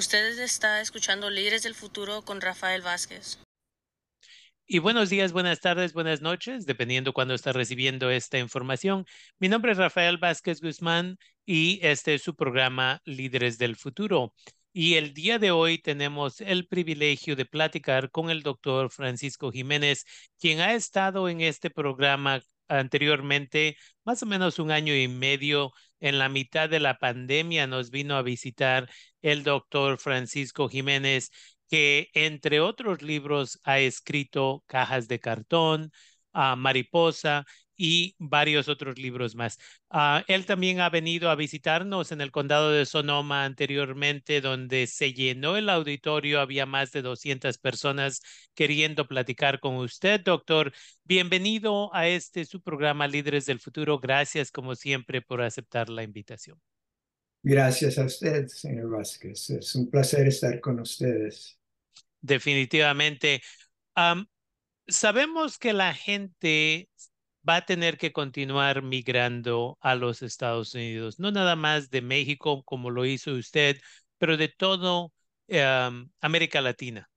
Ustedes 0.00 0.38
está 0.38 0.80
escuchando 0.80 1.28
Líderes 1.28 1.62
del 1.62 1.74
Futuro 1.74 2.22
con 2.22 2.40
Rafael 2.40 2.80
Vázquez. 2.80 3.38
Y 4.66 4.78
buenos 4.78 5.10
días, 5.10 5.30
buenas 5.30 5.60
tardes, 5.60 5.92
buenas 5.92 6.22
noches, 6.22 6.64
dependiendo 6.64 7.12
cuándo 7.12 7.34
está 7.34 7.52
recibiendo 7.52 8.08
esta 8.08 8.38
información. 8.38 9.04
Mi 9.38 9.50
nombre 9.50 9.72
es 9.72 9.76
Rafael 9.76 10.16
Vázquez 10.16 10.62
Guzmán 10.62 11.18
y 11.44 11.80
este 11.82 12.14
es 12.14 12.22
su 12.22 12.34
programa 12.34 13.02
Líderes 13.04 13.58
del 13.58 13.76
Futuro. 13.76 14.32
Y 14.72 14.94
el 14.94 15.12
día 15.12 15.38
de 15.38 15.50
hoy 15.50 15.76
tenemos 15.76 16.40
el 16.40 16.66
privilegio 16.66 17.36
de 17.36 17.44
platicar 17.44 18.10
con 18.10 18.30
el 18.30 18.42
doctor 18.42 18.90
Francisco 18.90 19.52
Jiménez, 19.52 20.06
quien 20.38 20.60
ha 20.60 20.72
estado 20.72 21.28
en 21.28 21.42
este 21.42 21.68
programa 21.68 22.40
anteriormente, 22.68 23.76
más 24.04 24.22
o 24.22 24.26
menos 24.26 24.58
un 24.58 24.70
año 24.70 24.94
y 24.94 25.08
medio, 25.08 25.72
en 26.00 26.18
la 26.18 26.28
mitad 26.28 26.68
de 26.68 26.80
la 26.80 26.98
pandemia, 26.98 27.66
nos 27.66 27.90
vino 27.90 28.16
a 28.16 28.22
visitar 28.22 28.88
el 29.22 29.42
doctor 29.42 29.98
Francisco 29.98 30.68
Jiménez 30.68 31.30
que 31.70 32.10
entre 32.14 32.60
otros 32.60 33.00
libros 33.02 33.60
ha 33.64 33.78
escrito 33.78 34.64
Cajas 34.66 35.08
de 35.08 35.20
Cartón, 35.20 35.92
uh, 36.34 36.56
Mariposa 36.56 37.46
y 37.76 38.14
varios 38.18 38.68
otros 38.68 38.98
libros 38.98 39.34
más. 39.34 39.58
Uh, 39.88 40.20
él 40.26 40.44
también 40.46 40.80
ha 40.80 40.90
venido 40.90 41.30
a 41.30 41.36
visitarnos 41.36 42.12
en 42.12 42.20
el 42.20 42.30
condado 42.30 42.70
de 42.72 42.84
Sonoma 42.84 43.44
anteriormente, 43.44 44.40
donde 44.40 44.86
se 44.86 45.14
llenó 45.14 45.56
el 45.56 45.70
auditorio, 45.70 46.40
había 46.40 46.66
más 46.66 46.92
de 46.92 47.02
200 47.02 47.56
personas 47.58 48.20
queriendo 48.54 49.06
platicar 49.06 49.60
con 49.60 49.76
usted, 49.76 50.20
doctor. 50.20 50.72
Bienvenido 51.04 51.94
a 51.94 52.08
este 52.08 52.44
su 52.44 52.60
programa 52.60 53.06
Líderes 53.06 53.46
del 53.46 53.60
Futuro. 53.60 53.98
Gracias, 53.98 54.50
como 54.50 54.74
siempre, 54.74 55.22
por 55.22 55.40
aceptar 55.40 55.88
la 55.88 56.02
invitación. 56.02 56.60
Gracias 57.42 57.98
a 57.98 58.04
usted, 58.04 58.46
señor 58.48 58.90
Vázquez. 58.90 59.50
Es 59.50 59.74
un 59.74 59.90
placer 59.90 60.28
estar 60.28 60.60
con 60.60 60.80
ustedes 60.80 61.60
definitivamente. 62.20 63.42
sabemos 64.88 65.58
que 65.58 65.72
la 65.72 65.94
gente 65.94 66.88
va 67.48 67.56
a 67.56 67.66
tener 67.66 67.98
que 67.98 68.12
continuar 68.12 68.82
migrando 68.82 69.78
a 69.80 69.94
los 69.94 70.22
Estados 70.22 70.74
Unidos, 70.74 71.18
no 71.18 71.30
nada 71.32 71.56
más 71.56 71.90
de 71.90 72.02
México 72.02 72.62
como 72.64 72.90
lo 72.90 73.06
hizo 73.06 73.32
usted, 73.32 73.80
pero 74.18 74.36
de 74.36 74.48
todo 74.48 75.12
América 76.20 76.60
Latina. 76.60 77.10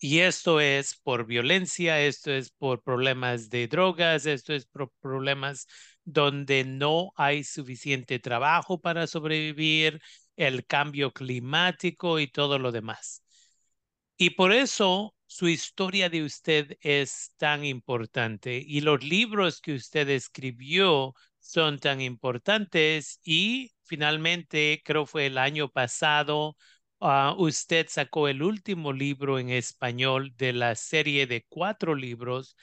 Y 0.00 0.20
esto 0.20 0.60
es 0.60 0.96
por 0.96 1.26
violencia, 1.26 2.00
esto 2.00 2.32
es 2.32 2.50
por 2.50 2.82
problemas 2.82 3.48
de 3.48 3.68
drogas, 3.68 4.26
esto 4.26 4.52
es 4.52 4.66
por 4.66 4.90
problemas 5.00 5.66
donde 6.04 6.64
no 6.64 7.12
hay 7.16 7.44
suficiente 7.44 8.18
trabajo 8.18 8.80
para 8.80 9.06
sobrevivir, 9.06 10.00
el 10.36 10.66
cambio 10.66 11.12
climático 11.12 12.18
y 12.18 12.26
todo 12.28 12.58
lo 12.58 12.72
demás. 12.72 13.22
Y 14.16 14.30
por 14.30 14.52
eso 14.52 15.14
su 15.26 15.48
historia 15.48 16.08
de 16.08 16.22
usted 16.22 16.76
es 16.80 17.32
tan 17.36 17.64
importante 17.64 18.62
y 18.64 18.80
los 18.80 19.02
libros 19.02 19.60
que 19.60 19.74
usted 19.74 20.08
escribió 20.08 21.14
son 21.40 21.78
tan 21.78 22.00
importantes 22.00 23.20
y 23.24 23.72
finalmente, 23.84 24.82
creo 24.84 25.06
fue 25.06 25.26
el 25.26 25.38
año 25.38 25.68
pasado, 25.68 26.56
uh, 27.00 27.34
usted 27.36 27.86
sacó 27.88 28.28
el 28.28 28.42
último 28.42 28.92
libro 28.92 29.38
en 29.38 29.50
español 29.50 30.32
de 30.36 30.52
la 30.52 30.74
serie 30.74 31.26
de 31.26 31.44
cuatro 31.48 31.94
libros. 31.94 32.56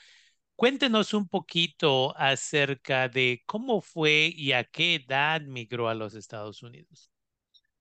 Cuéntenos 0.56 1.14
un 1.14 1.28
poquito 1.28 2.16
acerca 2.16 3.08
de 3.08 3.42
cómo 3.46 3.80
fue 3.80 4.32
y 4.34 4.52
a 4.52 4.64
qué 4.64 4.96
edad 4.96 5.40
migró 5.42 5.88
a 5.88 5.94
los 5.94 6.14
Estados 6.14 6.62
Unidos. 6.62 7.10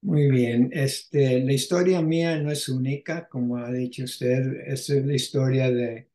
Muy 0.01 0.31
bien, 0.31 0.71
este, 0.73 1.41
la 1.41 1.53
historia 1.53 2.01
mía 2.01 2.35
no 2.39 2.51
es 2.51 2.67
única, 2.69 3.27
como 3.29 3.57
ha 3.57 3.71
dicho 3.71 4.03
usted, 4.03 4.61
es 4.65 4.89
la 4.89 5.13
historia 5.13 5.69
de 5.69 6.09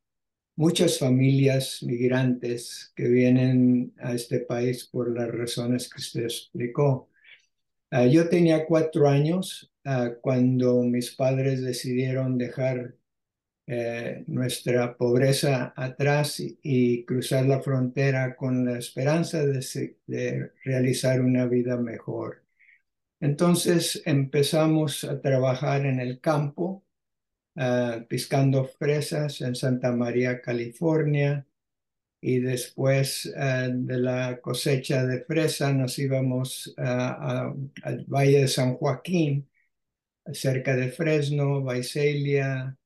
muchas 0.56 0.98
familias 0.98 1.82
migrantes 1.82 2.92
que 2.97 3.08
vienen 3.08 3.94
a 3.98 4.14
este 4.14 4.41
país 4.41 4.86
por 4.86 5.14
las 5.16 5.28
razones 5.31 5.88
que 5.88 6.00
usted 6.00 6.25
explicó. 6.25 7.10
Ah, 7.91 8.06
yo 8.06 8.28
tenía 8.28 8.66
cuatro 8.66 9.08
años 9.08 9.72
ah, 9.84 10.10
cuando 10.20 10.82
mis 10.82 11.14
padres 11.14 11.62
decidieron 11.62 12.38
dejar 12.38 12.97
eh, 13.66 14.25
nuestra 14.28 14.97
pobreza 14.97 15.72
atrás 15.77 16.41
y, 16.41 17.04
cruzar 17.04 17.47
la 17.47 17.60
frontera 17.60 18.37
con 18.37 18.65
la 18.65 18.78
esperanza 18.78 19.44
de 19.44 20.53
realizar 20.65 21.21
una 21.21 21.47
vida 21.47 21.76
mejor. 21.76 22.47
Entonces 23.21 24.03
empezamos 24.05 25.05
a 25.05 25.21
trabajar 25.21 25.87
en 25.87 26.00
el 26.00 26.21
campo, 26.21 26.84
uh, 27.56 28.05
piscando 28.09 28.65
fresas 28.66 29.41
en 29.41 29.55
Santa 29.55 29.93
María, 29.93 30.41
California, 30.43 31.47
y 32.21 32.41
después 32.41 33.26
uh, 33.26 33.71
de 33.72 33.99
la 33.99 34.41
cosecha 34.41 35.06
de 35.06 35.22
fresa 35.25 35.72
nos 35.72 35.99
íbamos 35.99 36.75
al 36.76 38.05
Valle 38.06 38.43
de 38.43 38.49
San 38.49 38.75
Joaquín, 38.76 39.49
cerca 40.32 40.76
de 40.76 40.91
Fresno, 40.91 41.62
Vaiselia, 41.62 42.76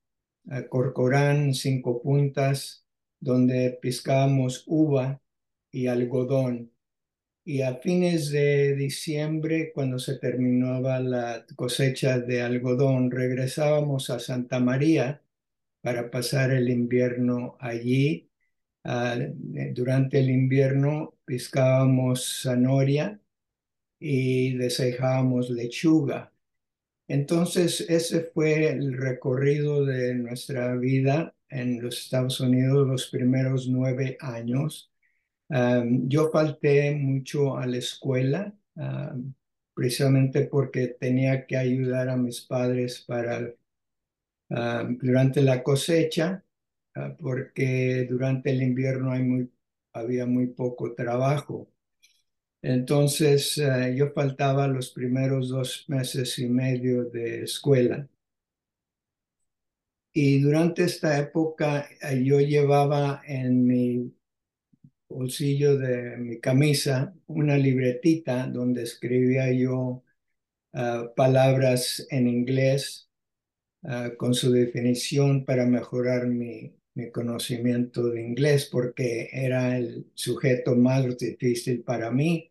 Corcorán, 0.68 1.54
Cinco 1.54 2.02
Puntas, 2.02 2.84
donde 3.20 3.78
piscábamos 3.80 4.64
uva 4.66 5.20
y 5.70 5.86
algodón 5.86 6.72
y 7.44 7.62
a 7.62 7.76
fines 7.76 8.30
de 8.30 8.76
diciembre, 8.76 9.72
cuando 9.74 9.98
se 9.98 10.18
terminaba 10.18 11.00
la 11.00 11.44
cosecha 11.56 12.18
de 12.20 12.42
algodón, 12.42 13.10
regresábamos 13.10 14.10
a 14.10 14.18
Santa 14.20 14.60
María 14.60 15.22
para 15.82 16.10
pasar 16.10 16.52
el 16.52 16.68
invierno 16.70 17.56
allí. 17.60 18.30
Ah, 18.84 19.16
eh, 19.18 19.72
durante 19.74 20.20
el 20.20 20.30
invierno 20.30 21.14
piscábamos 21.24 22.42
zanahoria 22.42 23.20
y 24.00 24.56
desejábamos 24.56 25.50
lechuga. 25.50 26.32
Entonces, 27.10 27.82
ese 27.88 28.22
fue 28.32 28.68
el 28.70 28.96
recorrido 28.96 29.84
de 29.84 30.14
nuestra 30.14 30.74
vida 30.76 31.34
en 31.48 31.82
los 31.82 31.98
Estados 32.04 32.40
Unidos 32.40 32.86
los 32.86 33.08
primeros 33.08 33.68
nueve 33.68 34.16
años 34.20 34.90
yo 36.08 36.30
falté 36.30 36.94
mucho 36.94 37.56
a 37.56 37.66
la 37.66 37.78
escuela, 37.78 38.54
precisamente 39.74 40.42
porque 40.46 40.88
tenía 40.88 41.46
que 41.46 41.56
ayudar 41.56 42.08
a 42.08 42.16
mis 42.16 42.40
padres 42.42 43.00
para 43.06 43.52
durante 45.00 45.42
la 45.42 45.62
cosecha, 45.62 46.44
ah, 46.96 47.16
porque 47.18 48.06
durante 48.08 48.50
el 48.50 48.62
invierno 48.62 49.12
hay 49.12 49.22
muy, 49.22 49.52
había 49.92 50.26
muy 50.26 50.48
poco 50.48 50.94
trabajo. 50.94 51.68
Entonces 52.62 53.58
ah, 53.58 53.88
yo 53.90 54.12
faltaba 54.12 54.68
los 54.68 54.90
primeros 54.90 55.48
dos 55.48 55.84
meses 55.88 56.38
y 56.38 56.48
medio 56.48 57.04
de 57.04 57.42
escuela. 57.44 58.08
Y 60.12 60.40
durante 60.40 60.84
esta 60.84 61.18
época 61.18 61.88
ah, 62.02 62.14
yo 62.14 62.40
llevaba 62.40 63.22
en 63.26 63.66
mi 63.66 64.12
bolsillo 65.08 65.76
de 65.78 66.16
mi 66.18 66.40
camisa 66.40 67.14
una 67.26 67.56
libretita 67.56 68.46
donde 68.46 68.82
escribía 68.82 69.52
yo 69.52 70.04
ah, 70.74 71.12
palabras 71.16 72.06
en 72.10 72.28
inglés 72.28 73.06
con 74.18 74.34
su 74.34 74.52
definición 74.52 75.46
para 75.46 75.64
mejorar 75.64 76.26
mi, 76.26 76.74
mi, 77.00 77.10
conocimiento 77.10 78.08
de 78.10 78.22
inglés 78.22 78.68
porque 78.70 79.28
era 79.32 79.76
el 79.78 80.06
sujeto 80.14 80.76
más 80.76 81.18
difícil 81.18 81.82
para 81.82 82.10
mí 82.10 82.50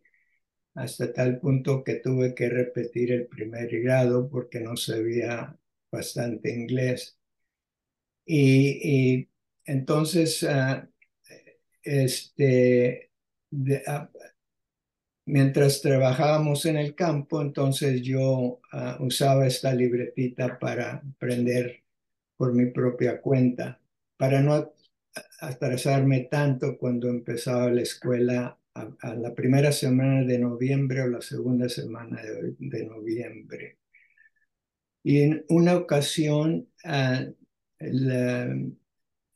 hasta 0.74 1.12
tal 1.12 1.40
punto 1.40 1.84
que 1.84 1.96
tuve 1.96 2.34
que 2.34 2.48
repetir 2.48 3.12
el 3.12 3.26
primer 3.26 3.68
grado 3.80 4.28
porque 4.30 4.60
no 4.60 4.76
sabía 4.76 5.56
bastante 5.90 6.54
inglés. 6.54 7.18
Y, 8.26 9.28
entonces 9.66 10.42
ah, 10.44 10.88
este, 11.82 13.10
ah, 13.86 14.10
mientras 15.26 15.80
trabajábamos 15.80 16.66
en 16.66 16.76
el 16.76 16.94
campo, 16.94 17.40
entonces 17.42 18.02
yo 18.02 18.60
ah, 18.72 18.98
usaba 19.00 19.46
esta 19.46 19.74
libretita 19.74 20.58
para 20.58 20.96
aprender 20.96 21.82
por 22.36 22.54
mi 22.54 22.66
propia 22.66 23.20
cuenta, 23.20 23.79
para 24.20 24.42
no 24.42 24.74
atrasarme 25.40 26.28
tanto 26.30 26.76
cuando 26.78 27.08
empezaba 27.08 27.70
la 27.72 27.80
escuela 27.80 28.58
a, 28.74 29.14
la 29.14 29.34
primera 29.34 29.72
semana 29.72 30.24
de 30.24 30.38
noviembre 30.38 31.00
o 31.02 31.08
la 31.08 31.22
segunda 31.22 31.70
semana 31.70 32.20
de, 32.58 32.86
noviembre. 32.86 33.78
Y 35.02 35.22
en 35.22 35.44
una 35.48 35.74
ocasión, 35.76 36.68
ah, 36.84 37.24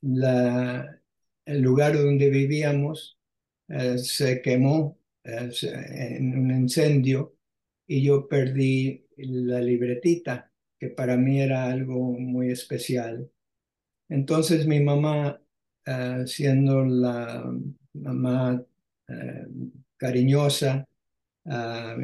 la 0.03 1.01
el 1.47 1.61
lugar 1.63 1.97
donde 1.97 2.31
vivíamos 2.31 3.19
eh, 3.69 3.99
se 3.99 4.43
quemó 4.43 4.99
eh, 5.25 5.51
en 6.19 6.39
un 6.39 6.51
incendio 6.51 7.37
y 7.87 8.03
yo 8.05 8.29
perdí 8.29 9.07
la 9.17 9.61
libretita. 9.61 10.51
que 10.79 10.89
para 10.91 11.17
mí 11.17 11.41
era 11.41 11.65
algo 11.65 12.13
muy 12.19 12.51
especial. 12.51 13.31
Entonces 14.09 14.67
mi 14.67 14.81
mamá, 14.81 15.41
ah, 15.87 16.25
siendo 16.27 16.85
la 16.85 17.45
mamá 17.95 18.65
eh, 19.09 19.47
cariñosa, 19.97 20.87
ah, 21.47 21.97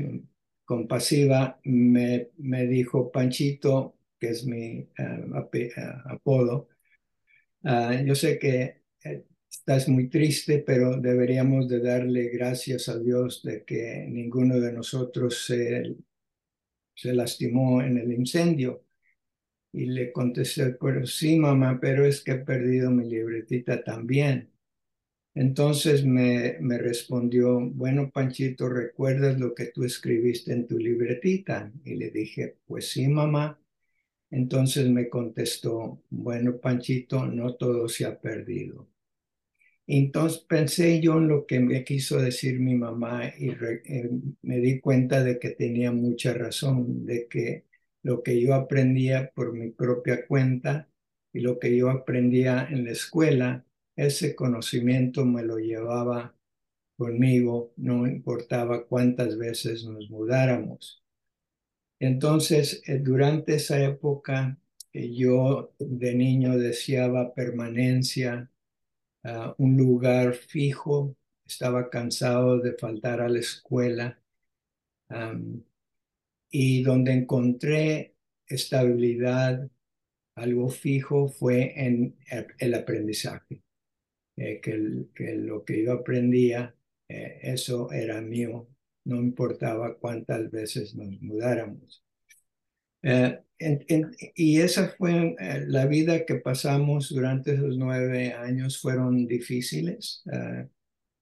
compasiva, 0.64 1.60
me, 1.64 2.30
dijo 2.68 3.10
Panchito, 3.10 3.96
que 4.18 4.30
es 4.30 4.46
mi 4.46 4.88
ah, 4.98 6.02
apodo, 6.06 6.68
yo 8.06 8.14
sé 8.14 8.38
que 8.38 8.82
estás 9.50 9.88
muy 9.88 10.08
triste, 10.08 10.60
pero 10.66 10.96
deberíamos 11.00 11.68
de 11.68 11.80
darle 11.80 12.28
gracias 12.28 12.88
a 12.88 12.98
Dios 12.98 13.42
de 13.42 13.64
que 13.64 14.06
ninguno 14.08 14.58
de 14.60 14.72
nosotros 14.72 15.44
se, 15.46 15.96
se 16.94 17.14
lastimó 17.14 17.82
en 17.82 17.98
el 17.98 18.12
incendio. 18.12 18.84
Y 19.72 19.86
le 19.86 20.12
contesté, 20.12 20.76
pero 20.80 21.06
sí, 21.06 21.36
mamá, 21.38 21.78
pero 21.80 22.04
es 22.06 22.22
que 22.22 22.32
he 22.32 22.38
perdido 22.38 22.90
mi 22.90 23.08
libretita 23.08 23.82
también. 23.82 24.50
Entonces 25.34 26.04
me, 26.04 26.56
me 26.60 26.78
respondió, 26.78 27.60
bueno, 27.60 28.10
Panchito, 28.10 28.68
¿recuerdas 28.68 29.38
lo 29.40 29.54
que 29.54 29.66
tú 29.66 29.84
escribiste 29.84 30.52
en 30.52 30.66
tu 30.68 30.78
libretita? 30.78 31.72
Y 31.84 31.96
le 31.96 32.10
dije, 32.10 32.56
pues 32.66 32.90
sí, 32.90 33.08
mamá. 33.08 33.60
Entonces 34.30 34.88
me 34.90 35.08
contestó, 35.08 36.02
bueno, 36.10 36.58
Panchito, 36.58 37.26
no 37.26 37.54
todo 37.56 37.88
se 37.88 38.06
ha 38.06 38.20
perdido. 38.20 38.88
Entonces 39.86 40.40
pensé 40.48 41.00
yo 41.00 41.18
en 41.18 41.28
lo 41.28 41.46
que 41.46 41.58
me 41.60 41.84
quiso 41.84 42.18
decir 42.18 42.60
mi 42.60 42.74
mamá 42.76 43.32
y 43.38 43.50
eh, 43.50 44.10
me 44.42 44.58
di 44.58 44.80
cuenta 44.80 45.22
de 45.24 45.38
que 45.38 45.50
tenía 45.50 45.90
mucha 45.92 46.32
razón, 46.32 47.04
de 47.06 47.26
que 47.28 47.64
lo 48.02 48.22
que 48.22 48.40
yo 48.40 48.54
aprendía 48.54 49.30
por 49.34 49.52
mi 49.52 49.70
propia 49.70 50.26
cuenta 50.26 50.88
y 51.32 51.40
lo 51.40 51.58
que 51.58 51.76
yo 51.76 51.90
aprendía 51.90 52.66
en 52.70 52.84
la 52.84 52.92
escuela, 52.92 53.64
ese 53.96 54.34
conocimiento 54.34 55.24
me 55.24 55.42
lo 55.42 55.58
llevaba 55.58 56.34
conmigo, 56.96 57.72
no 57.76 58.06
importaba 58.06 58.84
cuántas 58.86 59.38
veces 59.38 59.84
nos 59.84 60.10
mudáramos. 60.10 61.02
Entonces, 61.98 62.82
eh, 62.86 62.98
durante 62.98 63.56
esa 63.56 63.82
época, 63.82 64.58
yo 64.92 65.72
de 65.78 66.14
niño 66.14 66.58
deseaba 66.58 67.32
permanencia, 67.34 68.50
un 69.58 69.76
lugar 69.76 70.34
fijo, 70.34 71.14
estaba 71.46 71.90
cansado 71.90 72.58
de 72.58 72.72
faltar 72.72 73.20
a 73.20 73.28
la 73.28 73.38
escuela 73.38 74.18
y 76.50 76.82
donde 76.82 77.12
encontré 77.12 78.14
estabilidad, 78.46 79.68
algo 80.34 80.68
fijo, 80.70 81.28
fue 81.28 81.72
en 81.76 82.16
el 82.58 82.74
aprendizaje, 82.74 83.62
eh, 84.36 84.60
que, 84.60 84.76
lo 85.36 85.64
que 85.64 85.84
yo 85.84 85.92
aprendía, 85.92 86.74
eh, 87.08 87.40
eso 87.42 87.90
era 87.92 88.20
mío, 88.20 88.68
no 89.04 89.16
importaba 89.16 89.96
cuántas 89.98 90.50
veces 90.50 90.94
nos 90.94 91.20
mudáramos. 91.20 92.04
Eh, 93.02 93.42
y 94.34 94.60
esa 94.60 94.88
fue 94.96 95.36
eh, 95.38 95.64
la 95.66 95.86
vida 95.86 96.24
que 96.24 96.36
pasamos 96.36 97.10
durante 97.10 97.54
esos 97.54 97.76
nueve 97.76 98.32
años, 98.32 98.80
fueron 98.80 99.26
difíciles. 99.26 100.22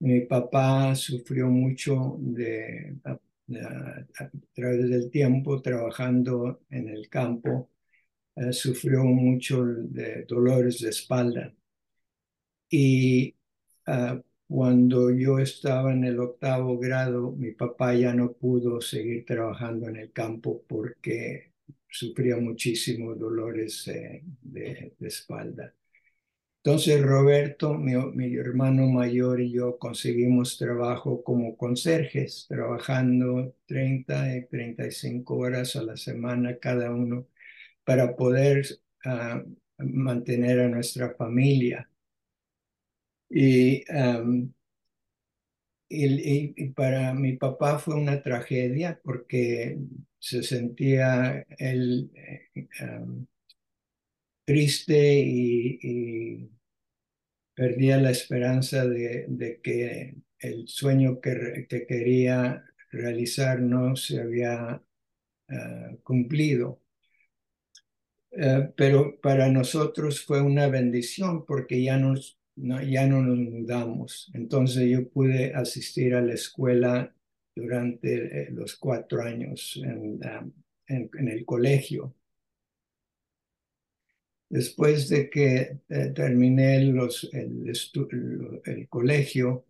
Mi 0.00 0.20
papá 0.20 0.94
sufrió 0.94 1.48
mucho 1.48 2.16
de, 2.20 2.96
a, 3.56 4.30
través 4.54 4.88
del 4.90 5.10
tiempo 5.10 5.60
trabajando 5.62 6.62
en 6.70 6.88
el 6.88 7.08
campo, 7.08 7.70
sufrió 8.52 9.04
mucho 9.04 9.64
de 9.64 10.24
dolores 10.24 10.80
de 10.80 10.90
espalda. 10.90 11.54
Y 12.70 13.34
cuando 14.48 15.10
yo 15.10 15.38
estaba 15.38 15.92
en 15.92 16.04
el 16.04 16.18
octavo 16.20 16.78
grado, 16.78 17.32
mi 17.32 17.52
papá 17.52 17.94
ya 17.94 18.14
no 18.14 18.32
pudo 18.32 18.80
seguir 18.80 19.24
trabajando 19.26 19.88
en 19.88 19.96
el 19.96 20.12
campo 20.12 20.64
porque 20.66 21.52
sufría 21.90 22.36
muchísimos 22.36 23.18
dolores 23.18 23.86
eh, 23.88 24.22
de, 24.42 24.94
espalda. 25.00 25.74
Entonces 26.62 27.02
Roberto, 27.02 27.75
mi, 27.75 27.94
hermano 28.37 28.87
mayor 28.87 29.40
y 29.40 29.52
yo 29.52 29.78
conseguimos 29.78 30.58
trabajo 30.58 31.22
como 31.22 31.56
conserjes, 31.56 32.46
trabajando 32.49 33.55
30 33.66 34.37
y 34.37 34.46
35 34.46 35.37
horas 35.37 35.76
a 35.76 35.82
la 35.82 35.96
semana 35.96 36.58
cada 36.58 36.90
uno 36.90 37.26
para 37.84 38.16
poder 38.16 38.64
uh, 39.06 39.43
mantener 39.78 40.60
a 40.60 40.69
nuestra 40.69 41.14
familia. 41.14 41.88
Y 43.31 43.84
y, 45.88 46.70
para 46.70 47.14
mi 47.14 47.37
papá 47.37 47.78
fue 47.78 47.94
una 47.94 48.22
tragedia 48.22 49.00
porque 49.02 49.78
se 50.19 50.43
sentía 50.43 51.44
él 51.58 52.11
eh, 52.14 52.69
triste 54.48 55.20
y, 55.20 56.50
perdía 57.54 57.98
la 57.98 58.10
esperanza 58.10 58.86
de, 58.86 59.60
que 59.62 60.14
el 60.38 60.66
sueño 60.68 61.20
que, 61.20 61.66
que, 61.68 61.86
quería 61.86 62.64
realizar 62.90 63.60
no 63.60 63.94
se 63.94 64.20
había 64.20 64.82
ah, 65.50 65.90
cumplido. 66.02 66.80
Eh, 68.30 68.70
pero 68.74 69.20
para 69.20 69.50
nosotros 69.50 70.24
fue 70.24 70.40
una 70.40 70.68
bendición 70.68 71.44
porque 71.44 71.82
ya 71.82 71.98
nos 71.98 72.38
ya 72.56 73.06
no 73.06 73.20
nos 73.22 73.38
mudamos. 73.38 74.30
Entonces 74.32 74.88
yo 74.88 75.10
pude 75.10 75.52
asistir 75.54 76.14
a 76.14 76.22
la 76.22 76.32
escuela 76.34 77.14
durante 77.54 78.44
eh, 78.44 78.48
los 78.50 78.76
cuatro 78.76 79.22
años 79.22 79.78
en, 79.84 80.20
en, 80.86 81.28
el 81.28 81.44
colegio. 81.44 82.14
Después 84.50 85.08
de 85.08 85.28
que 85.28 85.78
eh, 85.88 86.12
terminé 86.14 86.82
los, 86.84 87.28
el, 87.32 87.70
el, 88.64 88.88
colegio, 88.88 89.66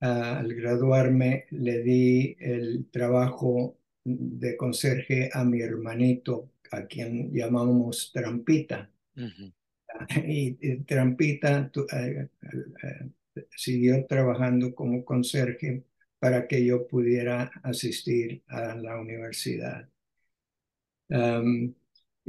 al 0.00 0.54
graduarme 0.54 1.46
le 1.50 1.82
di 1.82 2.36
el 2.38 2.86
trabajo 2.90 3.78
de 4.04 4.56
conserje 4.56 5.30
a 5.32 5.44
mi 5.44 5.60
hermanito, 5.60 6.50
a 6.70 6.86
quien 6.86 7.32
llamamos 7.32 8.10
Trampita 8.12 8.90
y, 10.24 10.76
Trampita 10.84 11.70
eh, 11.92 12.28
eh, 12.42 13.10
siguió 13.56 14.06
trabajando 14.06 14.74
como 14.74 15.04
conserje 15.04 15.84
para 16.18 16.46
que 16.46 16.64
yo 16.64 16.86
pudiera 16.86 17.50
asistir 17.62 18.42
a 18.48 18.74
la 18.74 19.00
universidad. 19.00 19.88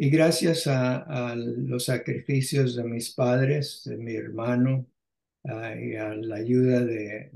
Y 0.01 0.09
gracias 0.09 0.65
a, 0.65 1.35
los 1.35 1.85
sacrificios 1.85 2.77
de 2.77 2.85
mis 2.85 3.09
padres, 3.13 3.83
de 3.83 3.97
mi 3.97 4.15
hermano, 4.15 4.87
ah, 5.43 5.75
y 5.75 5.95
a 5.95 6.15
la 6.15 6.37
ayuda 6.37 6.85
de, 6.85 7.31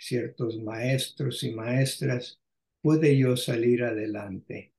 ciertos 0.00 0.58
maestros 0.60 1.44
y 1.44 1.52
maestras, 1.52 2.40
pude 2.82 3.16
yo 3.16 3.36
salir 3.36 3.84
adelante. 3.84 4.72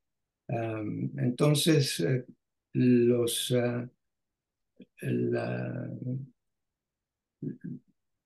entonces, 0.50 2.00
eh, 2.02 2.26
los 2.74 3.54
ah, 3.56 3.90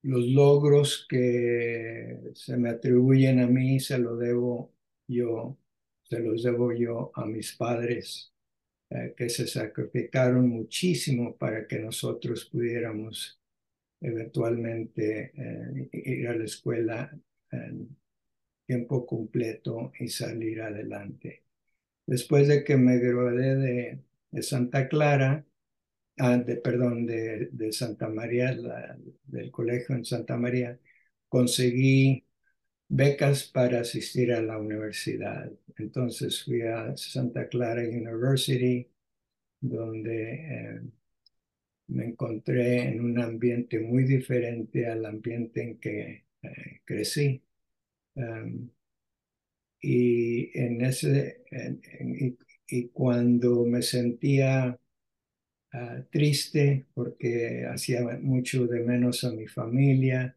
los 0.04 0.26
logros 0.28 1.06
que 1.08 2.20
se 2.34 2.58
me 2.58 2.70
atribuyen 2.70 3.40
a 3.42 3.48
mí 3.48 3.80
se 3.80 4.00
los 4.00 4.18
debo 4.20 4.74
yo, 5.08 5.58
se 6.04 6.20
los 6.20 6.44
debo 6.44 6.74
yo 6.74 7.12
a 7.16 7.26
mis 7.26 7.56
padres 7.56 8.32
que 9.16 9.30
se 9.30 9.48
sacrificaron 9.48 10.50
muchísimo 10.50 11.38
para 11.38 11.68
que 11.68 11.80
nosotros 11.80 12.46
pudiéramos 12.46 13.40
eventualmente 14.02 15.32
eh, 15.36 15.90
ir 15.94 16.28
a 16.28 16.36
la 16.36 16.46
escuela 16.46 17.18
en 17.52 17.96
tiempo 18.66 19.06
completo 19.06 19.92
y 20.00 20.08
salir 20.10 20.62
adelante. 20.62 21.44
Después 22.06 22.48
de 22.48 22.64
que 22.64 22.78
me 22.78 23.00
gradué 23.00 23.56
de, 23.56 24.00
de 24.32 24.44
Santa 24.44 24.88
Clara, 24.88 25.46
Ah, 26.18 26.38
de, 26.38 26.58
perdón, 26.58 27.06
de, 27.06 27.50
de 27.52 27.72
Santa 27.72 28.08
María, 28.10 28.56
del 29.26 29.52
colegio 29.52 29.96
en 29.96 30.06
Santa 30.06 30.38
María, 30.38 30.80
conseguí 31.30 32.26
becas 32.92 33.46
para 33.46 33.82
asistir 33.82 34.34
a 34.34 34.42
la 34.42 34.58
universidad. 34.58 35.52
Entonces 35.78 36.44
fui 36.44 36.62
a 36.64 36.96
Santa 36.98 37.48
Clara 37.48 37.84
University, 37.84 38.88
donde 39.62 40.34
eh, 40.34 40.82
me 41.88 42.06
encontré 42.06 42.90
en 42.90 43.02
un 43.02 43.20
ambiente 43.20 43.80
muy 43.80 44.04
diferente 44.04 44.88
al 44.88 45.06
ambiente 45.06 45.62
en 45.64 45.78
que 45.80 46.26
eh, 46.44 46.82
crecí. 46.86 47.42
Um, 48.16 48.70
y 49.82 50.52
en 50.60 50.82
ese 50.82 51.44
y 52.68 52.88
cuando 52.90 53.66
me 53.66 53.82
sentía 53.82 54.80
ah, 55.74 56.04
triste 56.12 56.86
porque 56.94 57.66
hacía 57.66 58.02
mucho 58.22 58.68
de 58.68 58.82
menos 58.82 59.24
a 59.24 59.32
mi 59.32 59.48
familia 59.48 60.36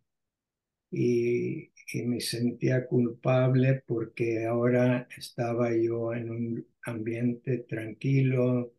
y, 0.90 1.73
y 1.92 2.02
me 2.02 2.20
sentía 2.20 2.86
culpable 2.86 3.82
porque 3.86 4.46
ahora 4.46 5.08
estaba 5.16 5.74
yo 5.76 6.14
en 6.14 6.30
un 6.30 6.66
ambiente 6.84 7.58
tranquilo, 7.58 8.74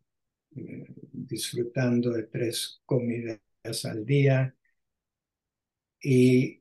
eh, 0.56 0.86
disfrutando 1.12 2.10
de 2.12 2.24
tres 2.24 2.82
comidas 2.86 3.40
al 3.84 4.04
día 4.06 4.54
y 6.02 6.58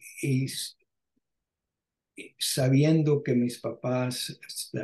sabiendo 2.38 3.24
que 3.24 3.36
mis 3.36 3.60
papás 3.60 4.40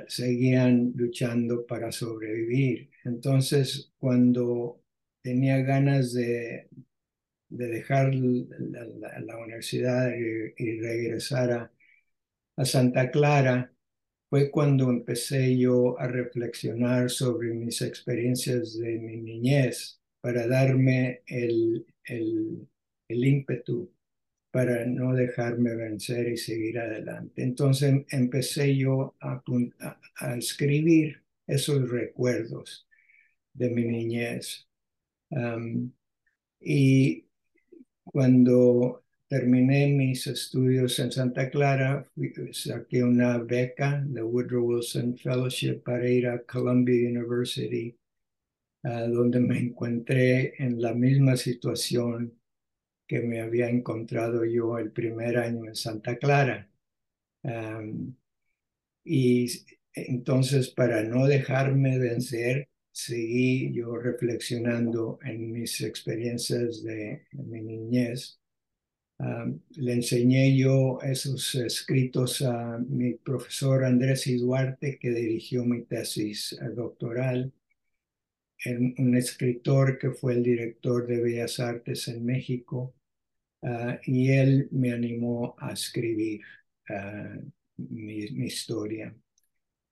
seguían 0.07 0.93
luchando 0.95 1.65
para 1.65 1.91
sobrevivir. 1.91 2.89
Entonces, 3.05 3.91
cuando 3.97 4.81
tenía 5.21 5.57
ganas 5.59 6.13
de, 6.13 6.69
de 7.51 7.67
dejar 7.67 8.13
la, 8.15 9.37
universidad 9.37 10.11
y, 10.15 10.79
regresar 10.79 11.51
a, 11.51 11.71
a, 12.57 12.65
Santa 12.65 13.11
Clara, 13.11 13.73
fue 14.29 14.49
cuando 14.51 14.89
empecé 14.89 15.57
yo 15.57 15.99
a 15.99 16.07
reflexionar 16.07 17.09
sobre 17.09 17.53
mis 17.53 17.81
experiencias 17.81 18.77
de 18.79 18.97
mi 18.99 19.17
niñez 19.17 20.01
para 20.21 20.47
darme 20.47 21.21
el, 21.27 21.85
el, 22.05 22.67
el 23.09 23.25
ímpetu 23.25 23.91
para 24.51 24.85
no 24.85 25.13
dejarme 25.15 25.75
vencer 25.75 26.27
y 26.29 26.37
seguir 26.37 26.79
adelante. 26.79 27.41
Entonces 27.43 28.05
empecé 28.09 28.75
yo 28.77 29.15
a, 29.21 29.41
escribir 30.37 31.23
esos 31.47 31.89
recuerdos 31.89 32.87
de 33.53 33.69
mi 33.69 33.85
niñez. 33.85 34.67
y 36.59 37.25
cuando 38.11 39.03
terminé 39.27 39.87
mis 39.87 40.27
estudios 40.27 40.99
en 40.99 41.11
Santa 41.11 41.49
Clara, 41.49 42.05
saqué 42.51 43.03
una 43.03 43.37
beca, 43.37 44.03
de 44.05 44.21
Woodrow 44.21 44.65
Wilson 44.65 45.17
Fellowship, 45.17 45.81
para 45.83 46.09
ir 46.09 46.27
a 46.27 46.43
Columbia 46.43 47.09
University, 47.09 47.97
ah, 48.83 49.07
donde 49.07 49.39
me 49.39 49.59
encontré 49.59 50.53
en 50.57 50.81
la 50.81 50.93
misma 50.93 51.37
situación 51.37 52.33
que 53.07 53.21
me 53.21 53.41
había 53.41 53.69
encontrado 53.69 54.45
yo 54.45 54.77
el 54.77 54.91
primer 54.91 55.37
año 55.37 55.65
en 55.65 55.75
Santa 55.75 56.17
Clara. 56.17 56.69
y 59.03 59.47
entonces, 59.93 60.69
para 60.69 61.03
no 61.03 61.27
dejarme 61.27 61.99
vencer, 61.99 62.69
seguí 62.91 63.73
yo 63.73 63.97
reflexionando 63.97 65.19
en 65.23 65.51
mis 65.51 65.81
experiencias 65.81 66.83
de, 66.83 67.25
mi 67.33 67.61
niñez. 67.61 68.39
le 69.75 69.93
enseñé 69.93 70.57
yo 70.57 70.99
esos 71.01 71.55
escritos 71.55 72.41
a 72.41 72.79
mi 72.79 73.13
profesor 73.13 73.85
Andrés 73.85 74.25
Duarte, 74.39 74.97
que 74.99 75.11
dirigió 75.11 75.63
mi 75.65 75.83
tesis 75.83 76.57
doctoral, 76.75 77.53
un 78.97 79.15
escritor 79.15 79.97
que 79.97 80.11
fue 80.11 80.33
el 80.33 80.43
director 80.43 81.07
de 81.07 81.21
Bellas 81.21 81.59
Artes 81.59 82.07
en 82.07 82.25
México, 82.25 82.93
Ah, 83.63 83.99
y 84.05 84.31
él 84.31 84.67
me 84.71 84.91
animó 84.91 85.55
a 85.59 85.73
escribir 85.73 86.41
ah, 86.89 87.35
mi, 87.77 88.15
historia. 88.45 89.15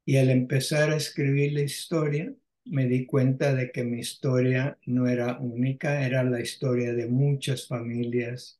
Y 0.05 0.17
al 0.17 0.29
empezar 0.31 0.91
a 0.91 0.97
escribir 0.97 1.53
la 1.53 1.61
historia, 1.61 2.33
me 2.69 2.87
di 2.87 3.05
cuenta 3.05 3.53
de 3.55 3.71
que 3.71 3.83
mi 3.83 3.99
historia 3.99 4.77
no 4.85 5.07
era 5.07 5.37
única, 5.39 6.05
era 6.05 6.23
la 6.23 6.41
historia 6.41 6.93
de 6.93 7.07
muchas 7.07 7.67
familias 7.67 8.59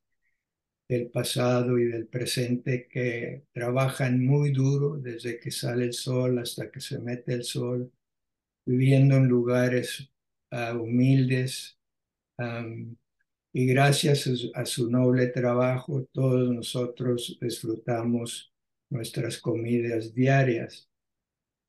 del 0.90 1.10
pasado 1.10 1.78
y 1.80 1.86
del 1.86 2.08
presente 2.08 2.88
que 2.88 3.46
trabajan 3.54 4.26
muy 4.26 4.52
duro 4.52 4.98
desde 4.98 5.40
que 5.40 5.52
sale 5.52 5.86
el 5.86 5.94
sol 5.94 6.40
hasta 6.40 6.72
que 6.72 6.82
se 6.82 7.00
mete 7.00 7.34
el 7.34 7.44
sol, 7.44 7.92
viviendo 8.66 9.18
en 9.18 9.28
lugares 9.28 10.12
ah, 10.52 10.74
humildes, 10.76 11.80
y 13.54 13.66
gracias 13.66 14.30
a 14.54 14.66
su 14.66 14.90
noble 14.90 15.28
trabajo 15.28 16.08
todos 16.12 16.50
nosotros 16.54 17.38
disfrutamos 17.42 18.54
nuestras 18.90 19.40
comidas 19.40 20.14
diarias. 20.14 20.89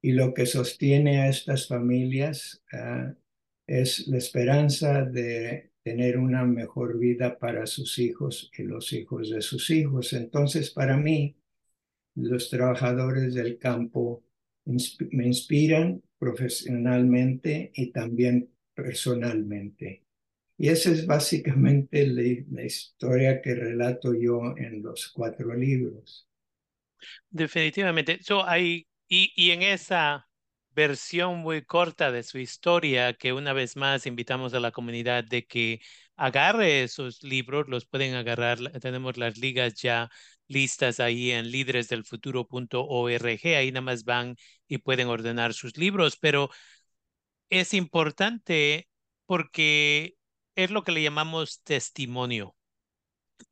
Y 0.02 0.12
lo 0.12 0.32
que 0.32 0.46
sostiene 0.46 1.20
a 1.20 1.28
estas 1.28 1.68
familias 1.68 2.62
ah, 2.72 3.14
es 3.66 4.06
la 4.08 4.18
esperanza 4.18 5.04
de 5.04 5.70
tener 5.82 6.18
una 6.18 6.44
mejor 6.44 6.98
vida 6.98 7.38
para 7.38 7.66
sus 7.66 7.98
hijos 7.98 8.50
y 8.56 8.62
los 8.62 8.92
hijos 8.92 9.30
de 9.30 9.42
sus 9.42 9.70
hijos. 9.70 10.12
Entonces, 10.12 10.70
para 10.70 10.96
mí, 10.96 11.36
los 12.14 12.50
trabajadores 12.50 13.34
del 13.34 13.58
campo 13.58 14.24
me 14.64 15.26
inspiran 15.26 16.02
profesionalmente 16.18 17.72
y 17.74 17.92
también 17.92 18.50
personalmente. 18.74 20.04
Y 20.58 20.68
esa 20.68 20.90
es 20.90 21.06
básicamente 21.06 22.06
la, 22.06 22.62
historia 22.62 23.40
que 23.40 23.54
relato 23.54 24.12
yo 24.14 24.54
en 24.58 24.82
los 24.82 25.08
cuatro 25.08 25.54
libros. 25.54 26.28
Definitivamente. 27.30 28.22
So, 28.22 28.46
hay, 28.46 28.86
y, 29.10 29.50
en 29.50 29.62
esa 29.62 30.28
versión 30.70 31.38
muy 31.40 31.64
corta 31.64 32.12
de 32.12 32.22
su 32.22 32.38
historia, 32.38 33.14
que 33.14 33.32
una 33.32 33.52
vez 33.52 33.76
más 33.76 34.06
invitamos 34.06 34.54
a 34.54 34.60
la 34.60 34.70
comunidad 34.70 35.24
de 35.24 35.46
que 35.46 35.80
agarre 36.16 36.84
esos 36.84 37.22
libros, 37.22 37.68
los 37.68 37.86
pueden 37.86 38.14
agarrar, 38.14 38.58
tenemos 38.80 39.16
las 39.16 39.36
ligas 39.38 39.74
ya 39.74 40.10
listas 40.48 41.00
ahí 41.00 41.32
en 41.32 41.50
líderesdelfuturo.org, 41.50 43.40
ahí 43.56 43.72
nada 43.72 43.80
más 43.82 44.04
van 44.04 44.36
y 44.68 44.78
pueden 44.78 45.08
ordenar 45.08 45.54
sus 45.54 45.76
libros, 45.76 46.16
pero 46.16 46.50
es 47.50 47.74
importante 47.74 48.88
porque 49.26 50.16
es 50.54 50.70
lo 50.70 50.84
que 50.84 50.92
le 50.92 51.02
llamamos 51.02 51.62
testimonio. 51.62 52.56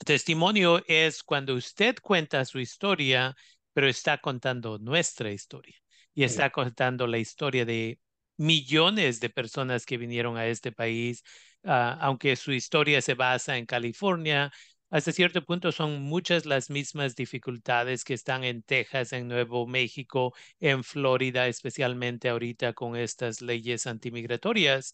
Testimonio 0.04 0.82
es 0.86 1.22
cuando 1.22 1.54
usted 1.54 1.96
cuenta 2.00 2.44
su 2.44 2.60
historia, 2.60 3.34
pero 3.78 3.86
está 3.86 4.18
contando 4.18 4.76
nuestra 4.80 5.30
historia 5.30 5.76
y 6.12 6.24
está 6.24 6.50
contando 6.50 7.06
la 7.06 7.18
historia 7.18 7.64
de 7.64 8.00
millones 8.36 9.20
de 9.20 9.30
personas 9.30 9.86
que 9.86 9.96
vinieron 9.98 10.36
a 10.36 10.48
este 10.48 10.72
país, 10.72 11.22
ah, 11.62 11.96
aunque 12.00 12.34
su 12.34 12.50
historia 12.50 13.00
se 13.02 13.14
basa 13.14 13.56
en 13.56 13.66
California. 13.66 14.50
Hasta 14.90 15.12
cierto 15.12 15.44
punto 15.44 15.70
son 15.70 16.02
muchas 16.02 16.44
las 16.44 16.70
mismas 16.70 17.14
dificultades 17.14 18.02
que 18.02 18.14
están 18.14 18.42
en 18.42 18.64
Texas, 18.64 19.12
en 19.12 19.28
Nuevo 19.28 19.64
México, 19.68 20.34
en 20.58 20.82
Florida, 20.82 21.46
especialmente 21.46 22.28
ahorita 22.30 22.72
con 22.72 22.96
estas 22.96 23.40
leyes 23.42 23.86
antimigratorias. 23.86 24.92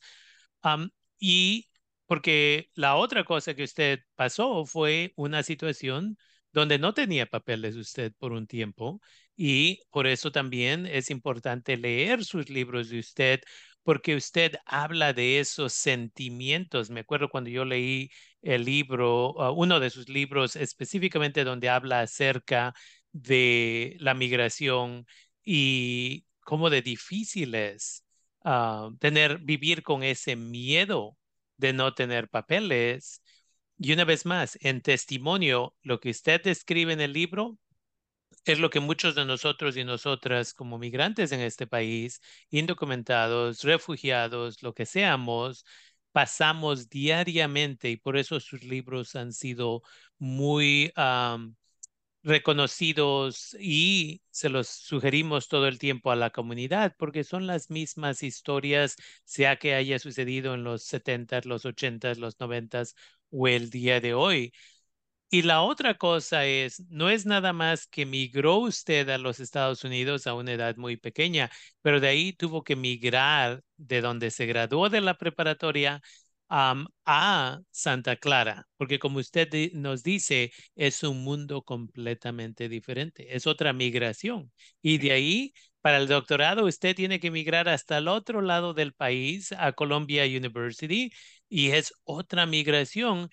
y 1.19 1.69
porque 2.07 2.71
la 2.75 2.97
otra 2.97 3.25
cosa 3.25 3.55
que 3.55 3.65
usted 3.65 4.01
pasó 4.15 4.67
fue 4.67 5.15
una 5.17 5.43
situación 5.43 6.19
donde 6.55 6.79
no 6.79 6.95
tenía 6.95 7.27
papeles 7.27 7.77
usted 7.77 8.13
por 8.19 8.33
un 8.33 8.47
tiempo 8.47 9.01
y 9.37 9.81
por 9.91 10.07
eso 10.07 10.33
también 10.33 10.87
es 10.87 11.11
importante 11.11 11.77
leer 11.77 12.25
sus 12.25 12.49
libros 12.51 12.89
de 12.91 13.01
usted 13.01 13.41
porque 13.83 14.17
usted 14.17 14.55
habla 14.65 15.13
de 15.13 15.41
esos 15.41 15.73
sentimientos. 15.75 16.91
Me 16.91 17.01
acuerdo 17.01 17.29
cuando 17.29 17.51
yo 17.51 17.65
leí 17.65 18.11
el 18.43 18.65
libro, 18.65 19.41
ah, 19.43 19.51
uno 19.53 19.81
de 19.81 19.91
sus 19.91 20.09
libros 20.09 20.57
específicamente 20.57 21.45
donde 21.45 21.69
habla 21.69 22.01
acerca 22.01 22.73
de 23.13 23.97
la 24.01 24.15
migración 24.15 25.07
y 25.45 26.25
cómo 26.41 26.71
de 26.71 26.83
difícil 26.83 27.55
es 27.55 28.05
ah, 28.45 28.91
tener, 29.01 29.39
vivir 29.41 29.83
con 29.83 30.03
ese 30.05 30.37
miedo 30.37 31.17
de 31.57 31.73
no 31.73 31.95
tener 31.95 32.29
papeles. 32.29 33.23
Y 33.79 33.93
una 33.93 34.05
vez 34.05 34.25
más, 34.27 34.59
en 34.63 34.81
testimonio, 34.83 35.75
lo 35.83 36.01
que 36.01 36.11
usted 36.11 36.43
describe 36.43 36.93
en 36.93 37.01
el 37.01 37.13
libro 37.13 37.59
es 38.45 38.59
lo 38.61 38.71
que 38.71 38.81
muchos 38.81 39.15
de 39.15 39.25
nosotros 39.25 39.77
y 39.77 39.85
nosotras 39.85 40.55
como 40.55 40.79
migrantes 40.79 41.33
en 41.33 41.41
este 41.41 41.67
país, 41.67 42.21
indocumentados, 42.51 43.63
refugiados, 43.65 44.63
lo 44.63 44.75
que 44.75 44.87
seamos, 44.87 45.65
pasamos 46.13 46.89
diariamente 46.91 47.91
y 47.91 47.97
por 47.97 48.17
eso 48.17 48.41
sus 48.41 48.65
libros 48.65 49.17
han 49.17 49.33
sido 49.33 49.83
muy 50.19 50.93
reconocidos 52.23 53.55
y 53.61 54.23
se 54.31 54.49
los 54.49 54.69
sugerimos 54.69 55.49
todo 55.49 55.69
el 55.69 55.79
tiempo 55.79 56.11
a 56.11 56.17
la 56.17 56.31
comunidad 56.31 56.95
porque 56.99 57.23
son 57.23 57.47
las 57.47 57.69
mismas 57.71 58.23
historias, 58.23 58.97
sea 59.25 59.57
que 59.59 59.75
haya 59.75 59.99
sucedido 59.99 60.55
en 60.55 60.65
los 60.65 60.85
70, 60.85 61.41
los 61.45 61.67
80, 61.67 62.15
los 62.15 62.41
90 62.41 62.85
o 63.35 63.49
el 63.49 63.71
día 63.71 64.01
de 64.01 64.15
hoy. 64.15 64.53
Y 65.31 65.43
la 65.43 65.63
otra 65.63 65.95
cosa 65.99 66.47
es, 66.47 66.81
no 66.91 67.11
es 67.11 67.27
nada 67.27 67.53
más 67.53 67.87
que 67.89 68.07
migró 68.07 68.59
usted 68.59 69.09
a 69.09 69.19
los 69.19 69.41
Estados 69.41 69.83
Unidos 69.85 70.27
a 70.29 70.35
una 70.35 70.53
edad 70.53 70.77
muy 70.77 70.97
pequeña, 70.97 71.51
pero 71.83 71.99
de 72.01 72.09
ahí 72.09 72.33
tuvo 72.35 72.63
que 72.63 72.77
migrar 72.77 73.63
de 73.77 74.01
donde 74.01 74.31
se 74.31 74.47
graduó 74.47 74.89
de 74.91 75.01
la 75.01 75.15
preparatoria 75.19 76.01
a 76.49 77.61
Santa 77.71 78.17
Clara, 78.17 78.67
porque 78.77 78.99
como 78.99 79.19
usted 79.19 79.49
nos 79.73 80.03
dice, 80.03 80.53
es 80.77 81.03
un 81.03 81.25
mundo 81.25 81.63
completamente 81.63 82.69
diferente, 82.69 83.35
es 83.35 83.47
otra 83.47 83.73
migración. 83.73 84.53
Y 84.83 84.99
de 84.99 85.13
ahí, 85.13 85.53
para 85.81 85.99
el 85.99 86.07
doctorado, 86.09 86.65
usted 86.67 86.95
tiene 86.95 87.19
que 87.21 87.31
migrar 87.31 87.69
hasta 87.69 87.99
el 87.99 88.09
otro 88.09 88.41
lado 88.41 88.73
del 88.75 88.93
país, 88.95 89.53
a 89.53 89.73
Columbia 89.73 90.25
University, 90.25 91.11
y 91.55 91.71
es 91.73 91.95
otra 92.05 92.47
migración 92.47 93.31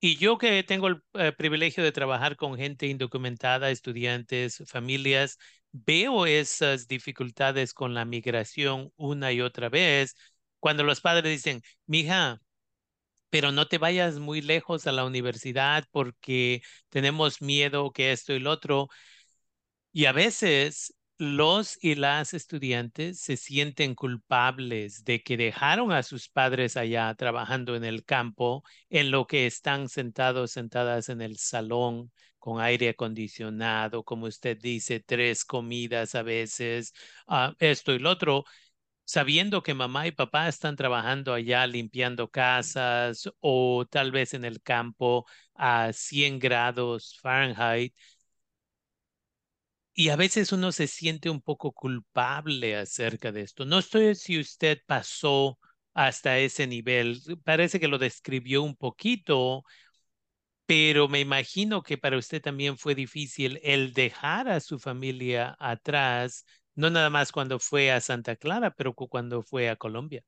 y 0.00 0.16
yo 0.16 0.38
que 0.38 0.62
tengo 0.64 0.88
el 0.88 1.02
eh, 1.14 1.32
privilegio 1.32 1.82
de 1.84 1.92
trabajar 1.92 2.36
con 2.36 2.56
gente 2.56 2.86
indocumentada, 2.86 3.70
estudiantes, 3.70 4.62
familias, 4.66 5.38
veo 5.72 6.26
esas 6.26 6.88
dificultades 6.88 7.74
con 7.74 7.94
la 7.94 8.04
migración 8.04 8.92
una 8.96 9.32
y 9.32 9.40
otra 9.42 9.68
vez 9.70 10.14
cuando 10.60 10.84
los 10.84 11.00
padres 11.00 11.32
dicen, 11.32 11.62
mija, 11.86 12.40
pero 13.30 13.52
no 13.52 13.68
te 13.68 13.78
vayas 13.78 14.18
muy 14.18 14.40
lejos 14.42 14.86
a 14.86 14.92
la 14.92 15.04
universidad 15.04 15.84
porque 15.92 16.62
tenemos 16.90 17.42
miedo 17.42 17.92
que 17.92 18.12
esto 18.12 18.34
y 18.34 18.40
lo 18.40 18.50
otro. 18.52 18.88
Y 19.92 20.04
a 20.06 20.12
veces 20.12 20.94
los 21.18 21.78
y 21.82 21.96
las 21.96 22.32
estudiantes 22.34 23.20
se 23.20 23.36
sienten 23.36 23.94
culpables 23.94 25.04
de 25.04 25.22
que 25.22 25.36
dejaron 25.36 25.92
a 25.92 26.02
sus 26.02 26.28
padres 26.28 26.76
allá 26.76 27.14
trabajando 27.14 27.74
en 27.76 27.84
el 27.84 28.04
campo, 28.04 28.62
en 28.88 29.10
lo 29.10 29.26
que 29.26 29.46
están 29.46 29.88
sentados, 29.88 30.52
sentadas 30.52 31.08
en 31.08 31.20
el 31.20 31.36
salón 31.38 32.12
con 32.38 32.60
aire 32.60 32.90
acondicionado, 32.90 34.04
como 34.04 34.26
usted 34.26 34.58
dice, 34.58 35.00
tres 35.00 35.44
comidas 35.44 36.14
a 36.14 36.22
veces, 36.22 36.92
ah, 37.26 37.54
esto 37.58 37.92
y 37.92 37.98
lo 37.98 38.10
otro, 38.10 38.44
sabiendo 39.04 39.62
que 39.62 39.74
mamá 39.74 40.06
y 40.06 40.12
papá 40.12 40.48
están 40.48 40.76
trabajando 40.76 41.34
allá 41.34 41.66
limpiando 41.66 42.30
casas 42.30 43.28
o 43.40 43.86
tal 43.90 44.12
vez 44.12 44.34
en 44.34 44.44
el 44.44 44.62
campo 44.62 45.26
a 45.54 45.92
100 45.92 46.38
grados 46.38 47.18
Fahrenheit 47.22 47.94
y 49.98 50.10
a 50.10 50.16
veces 50.16 50.52
uno 50.52 50.70
se 50.70 50.86
siente 50.86 51.28
un 51.28 51.40
poco 51.40 51.72
culpable 51.72 52.76
acerca 52.76 53.32
de 53.32 53.40
esto. 53.40 53.64
No 53.64 53.82
sé 53.82 54.14
si 54.14 54.38
usted 54.38 54.78
pasó 54.86 55.58
hasta 55.92 56.38
ese 56.38 56.68
nivel. 56.68 57.20
Parece 57.42 57.80
que 57.80 57.88
lo 57.88 57.98
describió 57.98 58.62
un 58.62 58.76
poquito, 58.76 59.64
pero 60.66 61.08
me 61.08 61.18
imagino 61.18 61.82
que 61.82 61.98
para 61.98 62.16
usted 62.16 62.40
también 62.40 62.78
fue 62.78 62.94
difícil 62.94 63.58
el 63.64 63.92
dejar 63.92 64.48
a 64.48 64.60
su 64.60 64.78
familia 64.78 65.56
atrás, 65.58 66.44
no 66.76 66.90
nada 66.90 67.10
más 67.10 67.32
cuando 67.32 67.58
fue 67.58 67.90
a 67.90 68.00
Santa 68.00 68.36
Clara, 68.36 68.70
pero 68.70 68.94
cuando 68.94 69.42
fue 69.42 69.68
a 69.68 69.74
Colombia. 69.74 70.22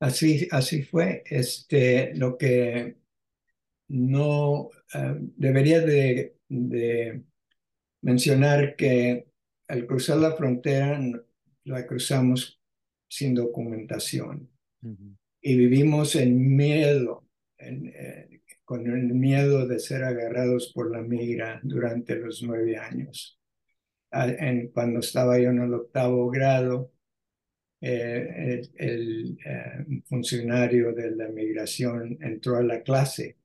Así, 0.00 0.48
así 0.50 0.82
fue. 0.84 1.22
Este, 1.26 2.14
lo 2.14 2.38
que 2.38 2.96
no 3.88 4.70
eh, 4.94 5.16
debería 5.36 5.80
de 5.82 6.34
mencionar 8.04 8.76
que 8.76 9.26
al 9.66 9.86
cruzar 9.86 10.18
la 10.18 10.36
frontera 10.36 11.00
la 11.64 11.86
cruzamos 11.86 12.60
sin 13.08 13.34
documentación 13.34 14.50
y 15.40 15.56
vivimos 15.56 16.14
en 16.16 16.56
miedo, 16.56 17.26
eh, 17.58 18.40
con 18.64 18.86
el 18.86 19.14
miedo 19.14 19.66
de 19.66 19.78
ser 19.78 20.04
agarrados 20.04 20.72
por 20.74 20.90
la 20.90 21.00
migra 21.00 21.60
durante 21.62 22.16
los 22.16 22.42
nueve 22.42 22.76
años. 22.76 23.40
En, 24.12 24.68
cuando 24.68 25.00
estaba 25.00 25.38
yo 25.38 25.50
en 25.50 25.62
el 25.62 25.74
octavo 25.74 26.30
grado, 26.30 26.92
eh, 27.80 28.62
el, 28.76 29.38
eh, 29.44 30.02
funcionario 30.06 30.92
de 30.92 31.10
la 31.10 31.28
migración 31.28 32.18
entró 32.20 32.56
a 32.56 32.62
la 32.62 32.82
clase 32.82 33.36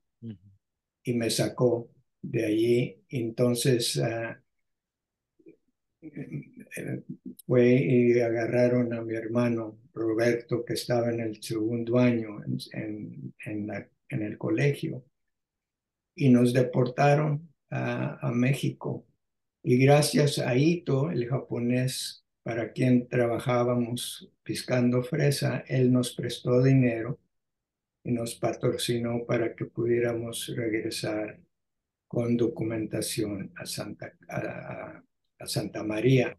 y 1.02 1.14
me 1.14 1.30
sacó 1.30 1.90
de 2.22 2.44
allí. 2.44 3.04
Entonces, 3.08 3.98
ah, 3.98 4.42
fue 7.46 7.74
y 7.74 8.20
agarraron 8.20 8.92
a 8.92 9.02
mi 9.02 9.14
hermano 9.14 9.78
Roberto, 9.92 10.64
que 10.64 10.74
estaba 10.74 11.10
en 11.10 11.20
el 11.20 11.42
segundo 11.42 11.98
año 11.98 12.42
en, 12.72 13.34
en, 13.44 14.22
el 14.22 14.38
colegio, 14.38 15.04
y 16.14 16.30
nos 16.30 16.52
deportaron 16.52 17.52
a, 17.70 18.26
a, 18.26 18.32
México. 18.32 19.06
Y 19.62 19.78
gracias 19.78 20.38
a 20.38 20.56
Ito, 20.56 21.10
el 21.10 21.28
japonés 21.28 22.24
para 22.42 22.72
quien 22.72 23.08
trabajábamos 23.08 24.30
piscando 24.42 25.02
fresa, 25.02 25.64
él 25.68 25.92
nos 25.92 26.14
prestó 26.14 26.62
dinero 26.62 27.18
y 28.02 28.12
nos 28.12 28.34
patrocinó 28.34 29.24
para 29.26 29.54
que 29.54 29.66
pudiéramos 29.66 30.52
regresar 30.56 31.38
con 32.08 32.36
documentación 32.36 33.52
a 33.56 33.66
Santa, 33.66 34.14
a 34.28 35.04
Santa 35.46 35.82
María. 35.82 36.38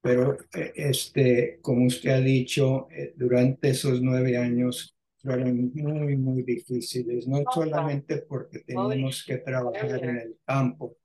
Pero, 0.00 0.36
eh, 0.54 0.72
este, 0.76 1.58
como 1.62 1.86
usted 1.86 2.10
ha 2.10 2.20
dicho, 2.20 2.88
eh, 2.90 3.14
durante 3.16 3.70
esos 3.70 4.02
nueve 4.02 4.36
años 4.36 4.94
fueron 5.16 5.72
muy, 5.74 6.16
muy 6.16 6.42
difíciles, 6.42 7.26
no 7.26 7.42
solamente 7.52 8.18
porque 8.18 8.58
teníamos 8.60 9.24
que 9.24 9.38
trabajar 9.38 10.04
en 10.04 10.18
el 10.18 10.36
campo, 10.44 10.98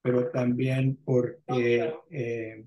pero 0.00 0.30
también 0.30 0.98
porque 1.04 1.92
eh, 2.10 2.64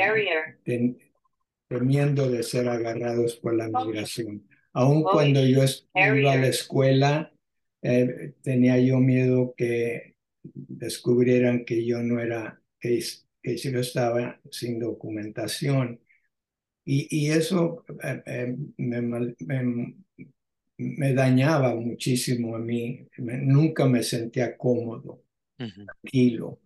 temiendo 1.69 2.29
de 2.29 2.43
ser 2.43 2.69
agarrados 2.69 3.37
por 3.37 3.55
la 3.55 3.69
migración. 3.69 4.45
Aun 4.75 5.05
cuando 5.05 5.41
yo 5.47 5.65
iba 5.95 6.33
a 6.33 6.37
la 6.37 6.49
escuela, 6.49 7.33
eh, 7.81 8.35
tenía 8.43 8.77
yo 8.79 8.99
miedo 8.99 9.55
que 9.57 10.17
descubrieran 10.43 11.65
que 11.65 11.87
yo 11.87 12.03
no 12.03 12.21
era, 12.21 12.61
que, 12.81 13.01
que 13.41 13.57
yo 13.57 13.79
estaba 13.79 14.41
sin 14.51 14.81
documentación. 14.81 16.01
Y, 16.85 17.07
y 17.09 17.31
eso 17.31 17.85
eh, 18.03 18.23
eh, 18.27 18.57
me, 18.79 19.01
me, 20.77 21.15
dañaba 21.15 21.77
muchísimo 21.77 22.57
a 22.57 22.59
mí. 22.59 23.07
nunca 23.19 23.87
me 23.87 24.03
sentía 24.03 24.57
cómodo, 24.57 25.23
tranquilo. 25.57 26.61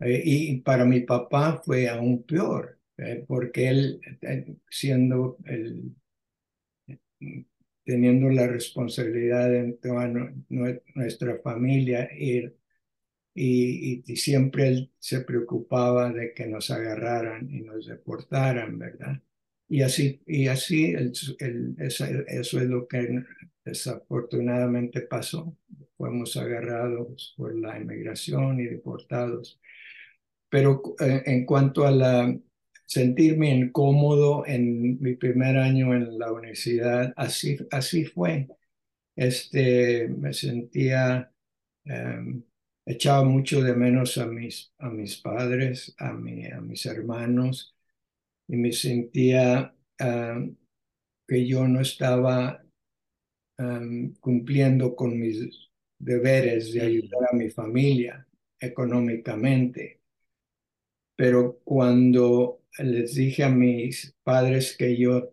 y 0.00 0.60
para 0.60 0.84
mi 0.84 1.00
papá 1.00 1.62
fue 1.64 1.88
aún 1.88 2.24
peor, 2.24 2.78
porque 3.26 3.68
él, 3.68 4.00
siendo 4.68 5.38
el 5.46 5.94
teniendo 7.84 8.28
la 8.30 8.46
responsabilidad 8.46 9.50
de 9.50 9.72
toda 9.74 10.12
nuestra 10.94 11.38
familia 11.38 12.10
ir 12.16 12.56
y, 13.34 14.02
y, 14.06 14.16
siempre 14.16 14.68
él 14.68 14.92
se 14.98 15.20
preocupaba 15.20 16.12
de 16.12 16.34
que 16.34 16.46
nos 16.46 16.70
agarraran 16.70 17.48
y 17.50 17.60
nos 17.60 17.86
deportaran, 17.86 18.78
¿verdad? 18.78 19.22
Y 19.68 19.82
así, 19.82 20.22
y 20.26 20.48
así 20.48 20.92
el, 20.94 21.12
eso, 21.78 22.04
eso, 22.26 22.60
es 22.60 22.64
lo 22.68 22.88
que 22.88 23.22
desafortunadamente 23.64 25.02
pasó. 25.02 25.56
Fuimos 25.96 26.36
agarrados 26.36 27.34
por 27.36 27.54
la 27.54 27.78
inmigración 27.78 28.60
y 28.60 28.64
deportados. 28.64 29.60
Pero 30.48 30.82
eh, 31.00 31.22
en 31.26 31.44
cuanto 31.44 31.86
a 31.86 31.90
la 31.90 32.38
sentirme 32.88 33.50
incómodo 33.54 34.46
en 34.48 35.00
mi 35.02 35.16
primer 35.16 35.58
año 35.58 35.94
en 35.94 36.18
la 36.18 36.32
universidad. 36.32 37.14
Así, 37.16 37.58
así 37.72 38.06
fue. 38.06 38.48
Este, 39.16 40.08
me 40.08 40.32
sentía, 40.34 41.32
em, 41.86 42.44
echaba 42.86 43.24
mucho 43.24 43.62
de 43.62 43.74
menos 43.76 44.18
a 44.18 44.26
mis, 44.26 44.72
a 44.78 44.90
mis 44.90 45.16
padres, 45.18 45.94
a, 45.98 46.12
mi, 46.14 46.46
a 46.46 46.60
mis 46.60 46.86
hermanos, 46.86 47.74
y 48.48 48.56
me 48.56 48.72
sentía 48.72 49.74
em, 49.98 50.56
que 51.28 51.46
yo 51.48 51.68
no 51.68 51.80
estaba 51.80 52.62
em, 53.58 54.14
cumpliendo 54.20 54.94
con 54.96 55.18
mis 55.18 55.70
deberes 55.98 56.72
de 56.72 56.82
ayudar 56.82 57.28
a 57.32 57.36
mi 57.36 57.50
familia 57.50 58.26
económicamente. 58.60 60.00
Pero 61.16 61.60
cuando 61.64 62.57
les 62.78 63.14
dije 63.14 63.44
a 63.44 63.48
mis 63.50 64.14
padres 64.22 64.76
que 64.76 64.96
yo 64.96 65.32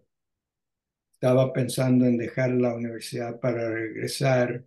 estaba 1.14 1.54
pensando 1.54 2.06
en 2.06 2.18
dejar 2.18 2.52
la 2.52 2.76
universidad 2.76 3.40
para 3.40 3.72
regresar. 3.72 4.66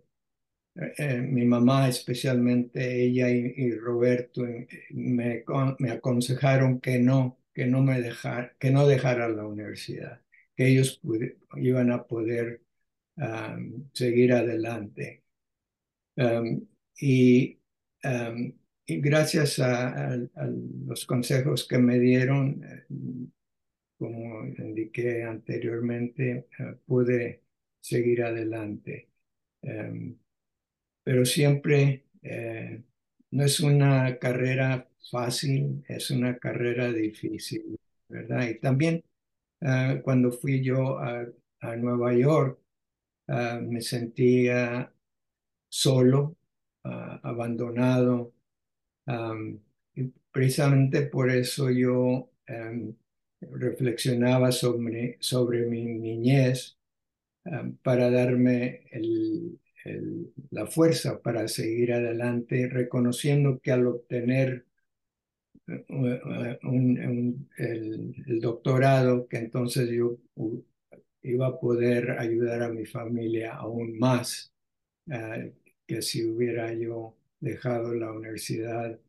Eh, 0.75 0.93
eh, 0.97 1.17
mi 1.21 1.45
mamá, 1.45 1.87
especialmente 1.87 3.03
ella 3.03 3.29
y, 3.29 3.71
Roberto, 3.75 4.45
eh, 4.45 4.67
me, 4.91 5.43
aconsejaron 5.91 6.79
que 6.81 6.99
no, 6.99 7.39
que 7.53 7.65
no 7.67 7.81
me 7.81 8.01
dejar, 8.01 8.55
que 8.59 8.71
no 8.71 8.87
dejara 8.87 9.29
la 9.29 9.45
universidad, 9.47 10.21
que 10.55 10.67
ellos 10.67 11.01
iban 11.55 11.91
a 11.91 12.03
poder 12.07 12.61
seguir 13.93 14.33
adelante. 14.33 15.23
y, 16.99 17.59
y, 18.89 19.01
gracias 19.01 19.59
a, 19.59 20.17
los 20.85 21.05
consejos 21.05 21.67
que 21.67 21.77
me 21.77 21.99
dieron, 21.99 22.63
eh, 22.63 22.85
como 23.97 24.45
indiqué 24.57 25.23
anteriormente, 25.23 26.47
eh, 26.59 26.75
pude 26.85 27.43
seguir 27.81 28.23
adelante. 28.23 29.09
pero 31.03 31.25
siempre 31.25 32.05
eh, 32.21 32.83
no 33.31 33.43
es 33.43 33.59
una 33.59 34.17
carrera 34.19 34.87
fácil, 35.11 35.83
es 35.87 36.11
una 36.11 36.37
carrera 36.37 36.91
difícil, 36.91 37.77
¿verdad? 38.07 38.47
Y 38.49 38.59
también 38.59 39.03
cuando 40.03 40.31
fui 40.31 40.63
yo 40.63 40.99
a, 40.99 41.27
Nueva 41.77 42.13
York, 42.13 42.59
me 43.27 43.81
sentía 43.81 44.93
solo, 45.69 46.37
ah, 46.83 47.21
y 49.95 50.03
precisamente 50.31 51.03
por 51.03 51.31
eso 51.31 51.69
yo 51.71 52.29
em, 52.47 52.95
reflexionaba 53.41 54.51
sobre, 54.51 55.17
sobre 55.19 55.65
mi 55.65 55.83
niñez 55.85 56.77
em, 57.45 57.75
para 57.77 58.09
darme 58.11 58.83
la 60.51 60.67
fuerza 60.67 61.21
para 61.21 61.47
seguir 61.47 61.93
adelante, 61.93 62.67
reconociendo 62.67 63.59
que 63.59 63.71
al 63.71 63.87
obtener 63.87 64.65
eh, 65.67 66.59
el, 67.57 68.39
doctorado, 68.41 69.27
que 69.27 69.37
entonces 69.37 69.89
yo 69.89 70.17
iba 71.21 71.47
a 71.47 71.59
poder 71.59 72.11
ayudar 72.11 72.63
a 72.63 72.69
mi 72.69 72.85
familia 72.85 73.55
aún 73.55 73.97
más 73.99 74.53
eh, 75.11 75.53
que 75.85 76.01
si 76.01 76.25
hubiera 76.25 76.73
yo 76.73 77.15
dejado 77.39 77.93
la 77.93 78.11
universidad 78.11 78.99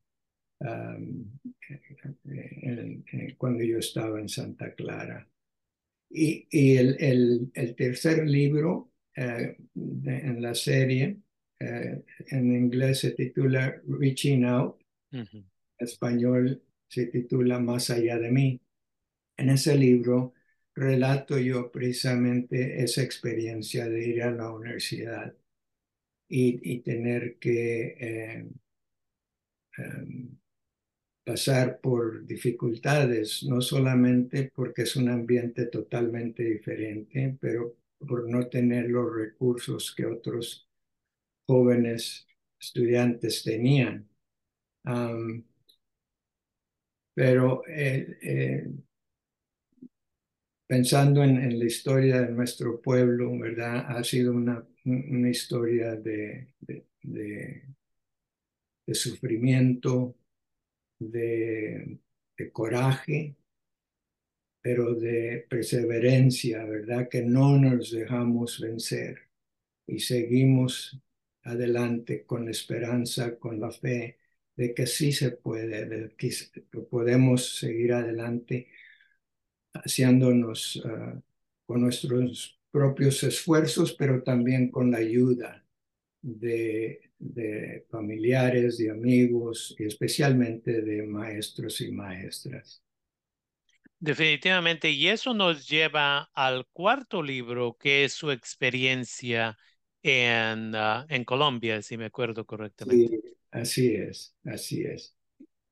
cuando 3.38 3.62
yo 3.62 3.78
estaba 3.78 4.20
en 4.20 4.28
Santa 4.28 4.74
Clara. 4.74 5.26
Y, 6.10 6.46
y 6.50 6.76
el, 6.76 7.50
el, 7.54 7.74
tercer 7.76 8.26
libro 8.26 8.92
eh, 9.16 9.56
en 9.74 10.42
la 10.42 10.54
serie. 10.54 11.18
Eh, 11.58 12.02
en 12.28 12.54
inglés 12.54 13.00
se 13.00 13.12
titula 13.12 13.80
Reaching 13.86 14.44
Out. 14.44 14.80
En 15.12 15.46
español 15.78 16.62
se 16.88 17.06
titula 17.06 17.58
Más 17.58 17.90
allá 17.90 18.18
de 18.18 18.30
mí. 18.30 18.60
En 19.36 19.50
ese 19.50 19.76
libro 19.76 20.34
relato 20.74 21.38
yo 21.38 21.70
precisamente 21.70 22.82
esa 22.82 23.02
experiencia 23.02 23.88
de 23.88 24.08
ir 24.08 24.22
a 24.22 24.30
la 24.30 24.50
universidad 24.50 25.34
y, 26.30 26.78
tener 26.80 27.38
que 27.38 27.96
eh, 27.98 28.46
em, 29.78 30.38
pasar 31.24 31.80
por 31.80 32.24
dificultades, 32.26 33.42
no 33.44 33.60
solamente 33.60 34.50
porque 34.54 34.82
es 34.82 34.96
un 34.96 35.08
ambiente 35.08 35.66
totalmente 35.66 36.42
diferente, 36.44 37.36
pero 37.40 37.76
por 37.98 38.28
no 38.28 38.46
tener 38.48 38.88
los 38.88 39.14
recursos 39.14 39.94
que 39.94 40.06
otros 40.06 40.68
jóvenes 41.46 42.26
estudiantes 42.58 43.42
tenían. 43.44 44.08
pero 47.14 47.62
eh, 47.68 48.18
eh, 48.22 48.66
pensando 50.70 51.24
en, 51.24 51.58
la 51.58 51.64
historia 51.64 52.22
de 52.22 52.30
nuestro 52.30 52.80
pueblo, 52.80 53.36
¿verdad? 53.36 53.86
Ha 53.88 54.04
sido 54.04 54.32
una, 54.32 54.64
una 54.84 55.28
historia 55.28 55.96
de, 55.96 56.52
sufrimiento, 58.92 60.14
de, 61.00 61.98
coraje, 62.52 63.34
pero 64.62 64.94
de 64.94 65.44
perseverancia, 65.50 66.64
¿verdad? 66.64 67.08
Que 67.08 67.22
no 67.22 67.58
nos 67.58 67.90
dejamos 67.90 68.60
vencer 68.60 69.28
y 69.88 69.98
seguimos 69.98 71.00
adelante 71.42 72.24
con 72.24 72.44
la 72.44 72.52
esperanza, 72.52 73.36
con 73.40 73.58
la 73.58 73.72
fe 73.72 74.18
de 74.54 74.72
que 74.72 74.86
sí 74.86 75.10
se 75.10 75.32
puede, 75.32 75.86
de 75.86 76.14
que 76.16 76.30
podemos 76.88 77.58
seguir 77.58 77.92
adelante 77.92 78.68
haciéndonos 79.74 80.82
ah, 80.86 81.20
con 81.66 81.82
nuestros 81.82 82.58
propios 82.70 83.22
esfuerzos, 83.24 83.94
pero 83.94 84.22
también 84.22 84.70
con 84.70 84.90
la 84.90 84.98
ayuda 84.98 85.64
de, 86.22 87.12
de 87.18 87.86
familiares, 87.90 88.78
de 88.78 88.90
amigos 88.90 89.76
y 89.78 89.84
especialmente 89.86 90.82
de 90.82 91.04
maestros 91.04 91.80
y 91.82 91.92
maestras. 91.92 92.82
Definitivamente, 93.98 94.90
y 94.90 95.08
eso 95.08 95.34
nos 95.34 95.68
lleva 95.68 96.30
al 96.34 96.66
cuarto 96.72 97.22
libro, 97.22 97.76
que 97.78 98.04
es 98.04 98.12
su 98.14 98.30
experiencia 98.30 99.58
en, 100.02 100.74
ah, 100.74 101.06
en 101.08 101.24
Colombia, 101.24 101.82
si 101.82 101.96
me 101.98 102.06
acuerdo 102.06 102.46
correctamente. 102.46 103.06
Sí, 103.06 103.20
así 103.50 103.94
es, 103.94 104.34
así 104.44 104.82
es. 104.82 105.14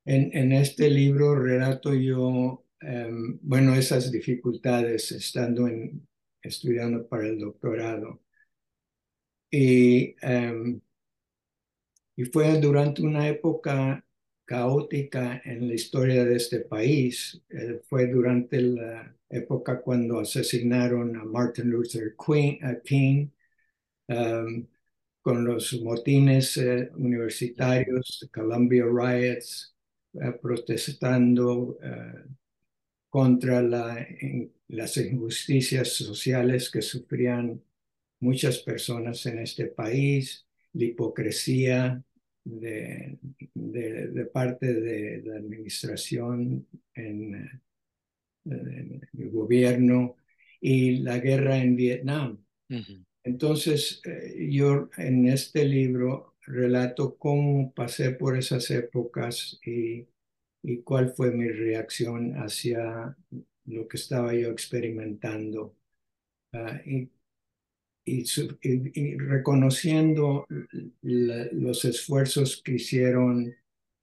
En, 0.05 0.35
en 0.37 0.51
este 0.53 0.89
libro 0.89 1.35
relato 1.35 1.93
yo, 1.95 2.65
em, 2.81 3.39
bueno, 3.41 3.75
esas 3.75 4.11
dificultades 4.11 5.11
estando 5.11 5.67
en, 5.67 6.07
estudiando 6.41 7.07
para 7.07 7.27
el 7.27 7.39
doctorado. 7.39 8.21
Y, 9.51 10.15
em, 10.21 10.81
y 12.15 12.25
fue 12.25 12.59
durante 12.59 13.01
una 13.01 13.27
época 13.29 14.03
caótica 14.45 15.41
en 15.45 15.67
la 15.67 15.75
historia 15.75 16.25
de 16.25 16.35
este 16.35 16.61
país. 16.61 17.41
Eh, 17.49 17.81
fue 17.87 18.07
durante 18.07 18.61
la 18.61 19.15
época 19.29 19.81
cuando 19.81 20.19
asesinaron 20.19 21.15
a 21.17 21.23
Martin 21.25 21.69
Luther 21.69 22.15
King, 22.83 23.27
um, 24.07 24.67
con 25.21 25.45
los 25.45 25.73
motines 25.81 26.57
eh, 26.57 26.89
universitarios, 26.95 28.29
Columbia 28.33 28.85
Riots, 28.85 29.75
eh, 30.13 30.31
protestando 30.41 31.77
contra 33.09 33.61
las 33.61 34.97
injusticias 34.97 35.93
sociales 35.93 36.69
que 36.69 36.81
sufrían 36.81 37.61
muchas 38.19 38.59
personas 38.59 39.25
en 39.25 39.39
este 39.39 39.65
país, 39.65 40.45
la 40.73 40.85
hipocresía 40.85 42.03
de, 42.43 43.17
de, 43.53 44.25
parte 44.25 44.73
de 44.73 45.21
la 45.25 45.37
administración 45.37 46.67
en, 46.93 47.61
el 48.45 49.29
gobierno 49.31 50.15
y 50.61 50.97
la 50.99 51.19
guerra 51.19 51.57
en 51.57 51.75
Vietnam. 51.75 52.43
Entonces, 53.23 54.01
eh, 54.05 54.47
yo 54.49 54.89
en 54.97 55.27
este 55.27 55.65
libro 55.65 56.35
relato 56.41 57.15
cómo 57.17 57.71
pasé 57.73 58.11
por 58.11 58.37
esas 58.37 58.71
épocas 58.71 59.59
y, 59.65 60.07
y 60.63 60.81
cuál 60.81 61.13
fue 61.13 61.31
mi 61.31 61.47
reacción 61.49 62.33
hacia 62.35 63.15
lo 63.65 63.87
que 63.87 63.97
estaba 63.97 64.33
yo 64.33 64.49
experimentando. 64.49 65.75
Ah, 66.53 66.81
y 66.85 67.09
y, 68.09 69.17
reconociendo 69.17 70.45
los 71.01 71.85
esfuerzos 71.85 72.61
que 72.63 72.73
hicieron 72.73 73.55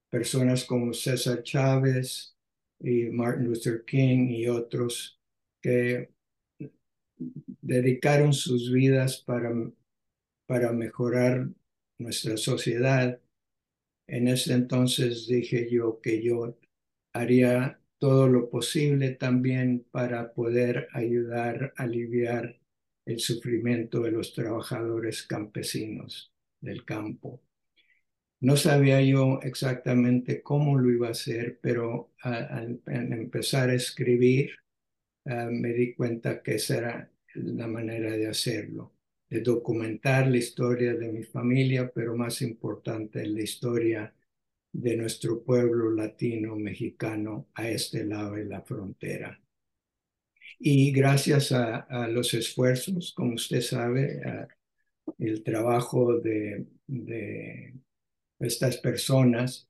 personas 0.09 0.63
como 0.63 0.93
César 0.93 1.43
Chávez 1.43 2.35
y 2.79 3.05
Martin 3.05 3.45
Luther 3.45 3.83
King 3.85 4.29
y 4.29 4.47
otros 4.47 5.19
que 5.61 6.09
dedicaron 7.61 8.33
sus 8.33 8.71
vidas 8.71 9.21
para, 9.21 9.51
para 10.45 10.71
mejorar 10.71 11.49
nuestra 11.97 12.37
sociedad. 12.37 13.19
En 14.07 14.27
ese 14.27 14.53
entonces 14.53 15.27
dije 15.27 15.69
yo 15.69 15.99
que 16.01 16.23
yo 16.23 16.57
haría 17.13 17.79
todo 17.99 18.27
lo 18.27 18.49
posible 18.49 19.11
también 19.11 19.85
para 19.91 20.33
poder 20.33 20.87
ayudar 20.93 21.73
a 21.77 21.83
aliviar 21.83 22.59
el 23.05 23.19
sufrimiento 23.19 24.01
de 24.01 24.11
los 24.11 24.33
trabajadores 24.33 25.23
campesinos 25.23 26.33
del 26.61 26.85
campo. 26.85 27.41
No 28.39 28.55
sabía 28.55 29.01
yo 29.01 29.39
exactamente 29.41 30.43
cómo 30.43 30.77
lo 30.77 30.91
iba 30.91 31.07
a 31.07 31.11
hacer, 31.11 31.59
pero 31.61 32.13
al, 32.21 32.81
empezar 32.85 33.69
a 33.69 33.73
escribir 33.73 34.51
ah, 35.25 35.49
me 35.51 35.73
di 35.73 35.95
cuenta 35.95 36.43
que 36.43 36.55
esa 36.55 36.77
era 36.77 37.11
la 37.33 37.67
manera 37.67 38.11
de 38.11 38.27
hacerlo, 38.27 38.93
de 39.29 39.41
documentar 39.41 40.27
la 40.27 40.37
historia 40.37 40.93
de 40.93 41.11
mi 41.11 41.23
familia, 41.23 41.91
pero 41.93 42.15
más 42.15 42.41
importante, 42.41 43.25
la 43.25 43.41
historia 43.41 44.13
de 44.71 44.95
nuestro 44.95 45.43
pueblo 45.43 45.91
latino 45.91 46.55
mexicano 46.55 47.47
a 47.55 47.69
este 47.69 48.05
lado 48.05 48.35
de 48.35 48.45
la 48.45 48.61
frontera. 48.61 49.41
Y 50.59 50.91
gracias 50.91 51.51
a, 51.51 52.07
los 52.07 52.33
esfuerzos, 52.33 53.13
como 53.13 53.35
usted 53.35 53.61
sabe, 53.61 54.21
el 55.19 55.43
trabajo 55.43 56.19
de, 56.19 56.65
estas 58.39 58.77
personas, 58.77 59.67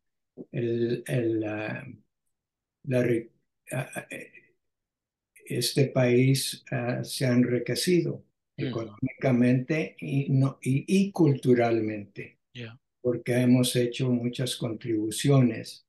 este 5.46 5.88
país 5.88 6.64
se 7.04 7.26
ha 7.26 7.32
enriquecido 7.34 8.27
económicamente 8.58 9.96
y, 10.00 10.30
no, 10.30 10.58
y, 10.62 11.12
culturalmente, 11.12 12.40
porque 13.02 13.36
hemos 13.36 13.76
hecho 13.76 14.10
muchas 14.10 14.56
contribuciones 14.56 15.86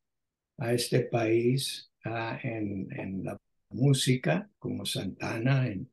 a 0.58 0.74
este 0.74 1.00
país 1.00 1.90
en, 2.04 2.88
en, 2.92 3.24
la 3.24 3.40
música, 3.70 4.50
como 4.58 4.84
Santana, 4.84 5.66
en, 5.66 5.90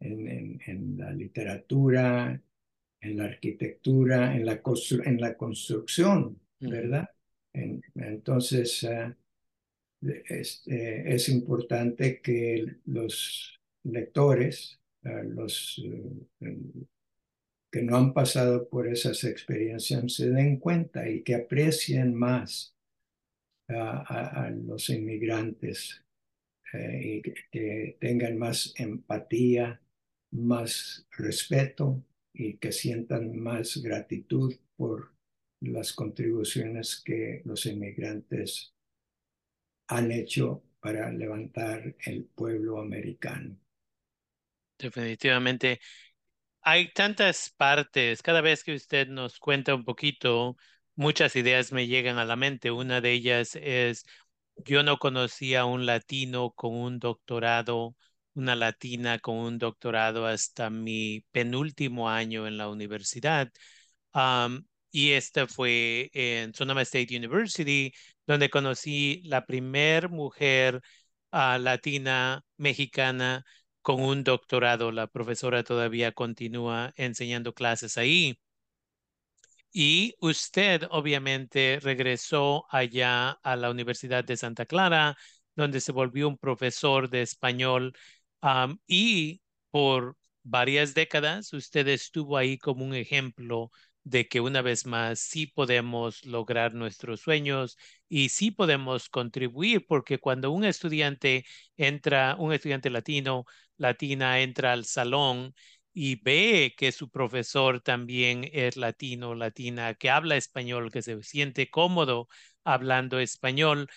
en, 0.00 0.60
en, 0.66 0.98
la 0.98 1.12
literatura, 1.12 2.40
en 3.00 3.16
la 3.16 3.24
arquitectura, 3.24 4.34
en 4.34 4.46
la, 4.46 4.62
en 5.04 5.20
la 5.20 5.36
construcción, 5.36 6.40
¿verdad? 6.60 7.08
entonces, 7.94 8.82
uh, 8.82 9.14
este, 10.28 11.14
es 11.14 11.28
importante 11.28 12.20
que 12.20 12.76
los 12.84 13.58
lectores, 13.82 14.78
los 15.24 15.78
uh, 15.78 16.86
que 17.70 17.82
no 17.82 17.96
han 17.96 18.14
pasado 18.14 18.68
por 18.68 18.88
esas 18.88 19.22
experiencias, 19.24 20.12
se 20.12 20.30
den 20.30 20.58
cuenta 20.58 21.08
y 21.08 21.22
que 21.22 21.34
aprecien 21.34 22.14
más 22.14 22.74
a, 23.68 24.50
los 24.50 24.88
inmigrantes 24.90 26.02
y 26.72 27.22
que 27.22 27.96
tengan 28.00 28.38
más 28.38 28.72
empatía, 28.76 29.80
más 30.30 31.06
respeto 31.16 32.02
y 32.32 32.56
que 32.58 32.72
sientan 32.72 33.36
más 33.36 33.76
gratitud 33.82 34.54
por 34.76 35.12
las 35.60 35.92
contribuciones 35.92 37.02
que 37.04 37.42
los 37.44 37.66
inmigrantes 37.66 38.74
han 39.88 40.12
hecho 40.12 40.62
para 40.80 41.10
levantar 41.12 41.96
el 42.04 42.24
pueblo 42.24 42.80
americano. 42.80 43.58
Definitivamente. 44.78 45.80
Hay 46.62 46.92
tantas 46.92 47.50
partes. 47.56 48.22
Cada 48.22 48.40
vez 48.42 48.64
que 48.64 48.74
usted 48.74 49.08
nos 49.08 49.38
cuenta 49.38 49.74
un 49.74 49.84
poquito, 49.84 50.56
muchas 50.96 51.36
ideas 51.36 51.72
me 51.72 51.86
llegan 51.88 52.18
a 52.18 52.24
la 52.24 52.36
mente. 52.36 52.70
Una 52.70 53.00
de 53.00 53.12
ellas 53.12 53.56
es, 53.56 54.04
yo 54.56 54.82
no 54.82 54.98
conocía 54.98 55.62
a 55.62 55.64
un 55.66 55.86
latino 55.86 56.52
con 56.52 56.74
un 56.74 56.98
doctorado 56.98 57.96
una 58.34 58.54
latina 58.54 59.18
con 59.18 59.36
un 59.38 59.58
doctorado 59.58 60.26
hasta 60.26 60.70
mi 60.70 61.24
penúltimo 61.32 62.10
año 62.10 62.46
en 62.46 62.58
la 62.58 62.68
universidad. 62.68 63.50
y 64.90 65.12
esta 65.12 65.46
fue 65.46 66.10
en 66.14 66.54
Sonoma 66.54 66.82
State 66.82 67.16
University, 67.16 67.92
donde 68.26 68.48
conocí 68.50 69.22
la 69.24 69.44
primer 69.46 70.08
mujer 70.08 70.80
ah, 71.30 71.58
latina 71.58 72.42
mexicana 72.56 73.44
con 73.86 74.02
un 74.02 74.24
doctorado. 74.24 74.90
La 74.90 75.06
profesora 75.06 75.62
todavía 75.62 76.10
continúa 76.10 76.92
enseñando 76.96 77.54
clases 77.54 77.96
ahí. 77.98 78.36
Y 79.72 80.16
usted 80.20 80.82
obviamente 80.90 81.78
regresó 81.80 82.66
allá 82.70 83.30
a 83.42 83.54
la 83.56 83.70
Universidad 83.70 84.24
de 84.24 84.36
Santa 84.36 84.66
Clara, 84.66 85.16
donde 85.54 85.80
se 85.80 85.92
volvió 85.92 86.26
un 86.28 86.36
profesor 86.38 87.08
de 87.10 87.22
español 87.22 87.94
y 88.88 89.40
por 89.70 90.16
varias 90.42 90.94
décadas 90.94 91.52
usted 91.52 91.86
estuvo 91.88 92.36
ahí 92.36 92.58
como 92.58 92.84
un 92.84 92.94
ejemplo 92.94 93.70
de 94.06 94.28
que 94.28 94.40
una 94.40 94.62
vez 94.62 94.86
más 94.86 95.18
sí 95.18 95.46
podemos 95.48 96.24
lograr 96.24 96.74
nuestros 96.74 97.20
sueños 97.22 97.76
y 98.08 98.28
sí 98.28 98.52
podemos 98.52 99.08
contribuir, 99.08 99.84
porque 99.88 100.18
cuando 100.18 100.52
un 100.52 100.64
estudiante 100.64 101.44
entra, 101.76 102.36
un 102.38 102.52
estudiante 102.52 102.88
latino, 102.88 103.44
latina 103.76 104.40
entra 104.40 104.72
al 104.72 104.84
salón 104.84 105.54
y 105.92 106.16
ve 106.22 106.74
que 106.76 106.92
su 106.92 107.10
profesor 107.10 107.80
también 107.80 108.48
es 108.52 108.76
latino, 108.76 109.34
latina, 109.34 109.94
que 109.94 110.08
habla 110.10 110.36
español, 110.36 110.92
que 110.92 111.02
se 111.02 111.20
siente 111.24 111.68
cómodo 111.68 112.28
hablando 112.64 113.18
español, 113.18 113.88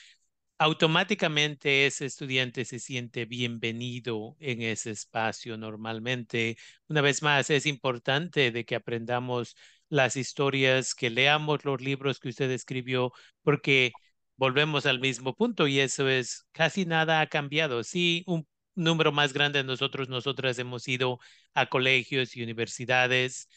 automáticamente 0.57 1.85
ese 1.85 2.05
estudiante 2.05 2.65
se 2.65 2.79
siente 2.79 3.25
bienvenido 3.25 4.35
en 4.39 4.61
ese 4.61 4.91
espacio 4.91 5.57
normalmente. 5.57 6.57
Una 6.87 7.01
vez 7.01 7.21
más, 7.23 7.49
es 7.49 7.65
importante 7.65 8.51
de 8.51 8.65
que 8.65 8.75
aprendamos 8.75 9.55
las 9.89 10.15
historias, 10.15 10.95
que 10.95 11.09
leamos 11.09 11.65
los 11.65 11.81
libros 11.81 12.19
que 12.19 12.29
usted 12.29 12.49
escribió, 12.51 13.11
porque 13.43 13.91
volvemos 14.37 14.85
al 14.85 14.99
mismo 14.99 15.35
punto 15.35 15.67
y 15.67 15.79
eso 15.79 16.07
es, 16.09 16.45
casi 16.51 16.85
nada 16.85 17.21
ha 17.21 17.27
cambiado. 17.27 17.83
Sí, 17.83 18.23
un 18.27 18.47
número 18.75 19.11
más 19.11 19.33
grande 19.33 19.59
de 19.59 19.65
nosotros, 19.65 20.09
nosotras 20.09 20.57
hemos 20.59 20.87
ido 20.87 21.19
a 21.53 21.67
colegios 21.67 22.35
y 22.35 22.43
universidades 22.43 23.47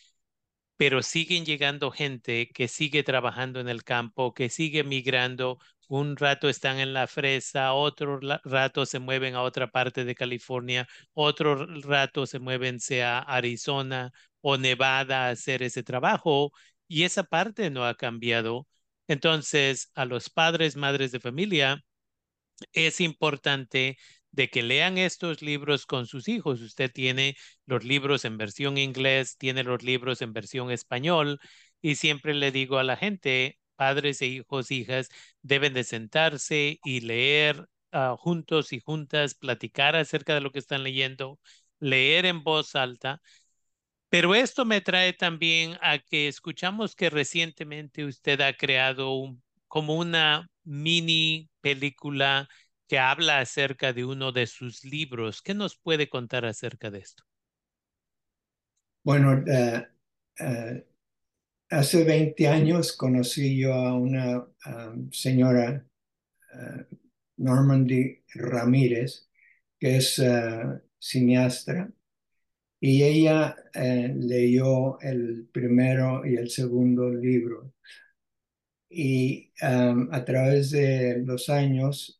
pero 0.77 1.03
siguen 1.03 1.45
llegando 1.45 1.90
gente 1.90 2.49
que 2.53 2.68
sigue 2.68 3.03
trabajando 3.05 3.61
en 3.61 3.68
el 3.68 3.85
campo, 3.85 4.35
que 4.35 4.49
sigue 4.49 4.83
migrando. 4.85 5.59
Un 5.88 6.16
rato 6.16 6.49
están 6.49 6.79
en 6.81 6.92
la 6.92 7.07
fresa, 7.07 7.73
otro 7.75 8.18
rato 8.45 8.87
se 8.87 8.99
mueven 8.99 9.35
a 9.35 9.42
otra 9.42 9.71
parte 9.71 10.05
de 10.05 10.14
California, 10.14 10.88
otro 11.12 11.66
rato 11.83 12.27
se 12.27 12.38
mueven 12.40 12.79
a 13.03 13.18
Arizona 13.21 14.12
o 14.43 14.59
Nevada 14.59 15.29
a 15.29 15.31
hacer 15.31 15.63
ese 15.63 15.83
trabajo 15.85 16.53
y 16.89 17.05
esa 17.05 17.25
parte 17.25 17.71
no 17.71 17.87
ha 17.87 17.97
cambiado. 17.97 18.69
Entonces, 19.09 19.91
a 19.95 20.05
los 20.07 20.31
padres, 20.31 20.77
madres 20.77 21.13
de 21.13 21.21
familia, 21.21 21.85
es 22.73 23.01
importante 23.01 23.99
de 24.31 24.49
que 24.51 24.63
lean 24.63 24.99
estos 24.99 25.43
libros 25.43 25.87
con 25.87 26.07
sus 26.07 26.29
hijos. 26.29 26.61
Usted 26.61 26.91
tiene 26.93 27.37
los 27.67 27.85
libros 27.85 28.25
en 28.25 28.39
versión 28.39 28.79
inglés, 28.79 29.37
tiene 29.39 29.63
los 29.65 29.83
libros 29.83 30.23
en 30.23 30.33
versión 30.33 30.71
español 30.71 31.41
y 31.81 31.97
siempre 31.97 32.35
le 32.35 32.53
digo 32.53 32.79
a 32.79 32.85
la 32.85 32.97
gente, 32.97 33.59
padres 33.77 34.23
e 34.23 34.27
hijos, 34.27 34.71
hijas, 34.71 35.09
deben 35.43 35.75
de 35.75 35.85
sentarse 35.85 36.79
y 36.85 37.01
leer 37.01 37.67
ah, 37.93 38.17
juntos 38.19 38.73
y 38.73 38.81
juntas, 38.81 39.35
platicar 39.35 39.97
acerca 39.97 40.35
de 40.35 40.41
lo 40.41 40.51
que 40.53 40.59
están 40.61 40.83
leyendo, 40.83 41.39
leer 41.81 42.27
en 42.27 42.43
voz 42.43 42.75
alta. 42.77 43.21
Pero 44.12 44.35
esto 44.35 44.66
me 44.66 44.83
trae 44.83 45.14
también 45.14 45.79
a 45.81 45.98
que 45.98 46.29
escuchamos 46.29 46.94
que 46.94 47.09
recientemente 47.09 48.05
usted 48.05 48.42
ha 48.42 48.53
creado 48.53 49.35
como 49.68 49.96
una 49.96 50.51
mini 50.64 51.48
película 51.62 52.46
que 52.87 52.98
habla 52.98 53.38
acerca 53.38 53.94
de 53.94 54.05
uno 54.05 54.31
de 54.31 54.46
sus 54.46 54.85
libros. 54.85 55.40
¿Qué 55.40 55.55
nos 55.55 55.79
puede 55.79 56.11
contar 56.11 56.44
acerca 56.44 56.90
de 56.90 56.98
esto? 56.98 57.25
Bueno, 59.03 59.42
eh, 59.46 59.88
eh, 60.40 60.87
hace 61.70 62.05
20 62.05 62.48
años 62.48 62.94
conocí 62.94 63.59
yo 63.59 63.72
a 63.72 63.94
una 63.94 64.46
señora, 65.11 65.87
uh, 66.53 66.96
Normandy 67.38 68.22
Ramírez, 68.35 69.27
que 69.81 69.96
es 69.96 70.22
cineasta, 70.98 71.90
y 72.85 73.05
ella 73.05 73.55
leyó 74.16 75.01
el 75.01 75.47
primero 75.53 76.27
y 76.27 76.35
el 76.35 76.51
segundo 76.51 77.09
libro. 77.14 77.73
Y 78.90 79.53
a 79.61 80.25
través 80.25 80.73
de 80.73 81.23
los 81.25 81.49
años 81.49 82.18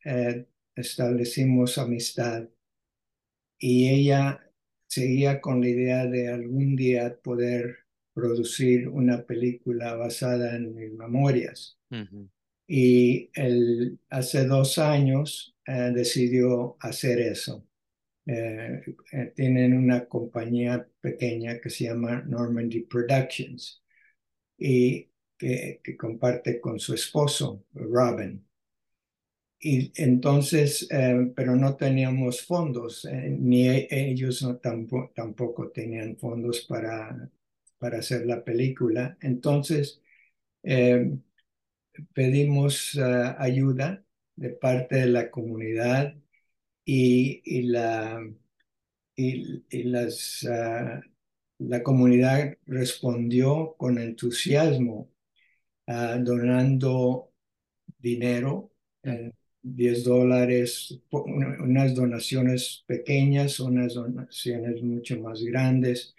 establecimos 0.73 1.77
amistad 1.77 2.47
y 3.59 3.89
ella 3.89 4.39
seguía 4.87 5.41
con 5.41 5.59
la 5.59 5.67
idea 5.67 6.05
de 6.05 6.29
algún 6.29 6.77
día 6.77 7.19
poder 7.21 7.79
producir 8.13 8.87
una 8.87 9.25
película 9.25 9.95
basada 9.95 10.55
en 10.55 10.73
mis 10.73 10.93
memorias. 10.93 11.77
Y 12.65 13.31
hace 14.09 14.45
dos 14.45 14.77
años 14.77 15.57
eh, 15.65 15.91
decidió 15.93 16.77
hacer 16.79 17.19
eso. 17.19 17.67
Eh, 18.25 18.81
tienen 19.35 19.73
una 19.75 20.05
compañía 20.05 20.87
pequeña 21.01 21.59
que 21.59 21.69
se 21.69 21.85
llama 21.85 22.23
Normandy 22.25 22.81
Productions 22.81 23.83
y 24.57 25.09
que 25.37 25.97
comparte 25.97 26.61
con 26.61 26.79
su 26.79 26.93
esposo, 26.93 27.65
Robin. 27.73 28.45
Y 29.59 29.93
entonces, 29.95 30.87
eh, 30.91 31.31
pero 31.35 31.55
no 31.55 31.75
teníamos 31.77 32.41
fondos, 32.45 33.05
eh, 33.05 33.29
ni 33.39 33.69
e, 33.69 33.87
ellos 33.89 34.45
tampoco, 34.61 35.11
tampoco, 35.15 35.69
tenían 35.71 36.17
fondos 36.17 36.61
para, 36.67 37.29
para 37.77 37.99
hacer 37.99 38.25
la 38.25 38.43
película. 38.43 39.17
Entonces, 39.21 40.01
pedimos 42.13 42.97
ayuda 43.37 44.03
de 44.35 44.49
parte 44.49 44.95
de 44.97 45.05
la 45.07 45.29
comunidad 45.31 46.15
y, 46.85 47.63
la, 47.63 48.21
y, 49.15 49.83
las, 49.83 50.43
uh, 50.43 51.01
la 51.59 51.83
comunidad 51.83 52.57
respondió 52.65 53.75
con 53.77 53.97
entusiasmo, 53.99 55.09
uh, 55.87 56.23
donando 56.23 57.31
dinero, 57.99 58.71
eh, 59.03 59.31
10 59.61 60.03
dólares, 60.03 60.99
unas 61.11 61.95
donaciones 61.95 62.83
pequeñas, 62.87 63.59
unas 63.61 63.93
donaciones 63.95 64.81
mucho 64.83 65.19
más 65.21 65.41
grandes, 65.43 66.15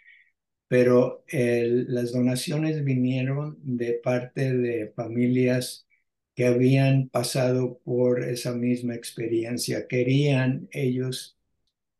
pero 0.68 1.24
las 1.30 2.12
donaciones 2.12 2.84
vinieron 2.84 3.58
de 3.62 4.00
parte 4.02 4.52
de 4.54 4.92
familias 4.96 5.86
que 6.34 6.46
habían 6.46 7.08
pasado 7.08 7.78
por 7.84 8.24
esa 8.24 8.54
misma 8.54 8.94
experiencia. 8.94 9.86
Querían 9.88 10.68
ellos, 10.72 11.38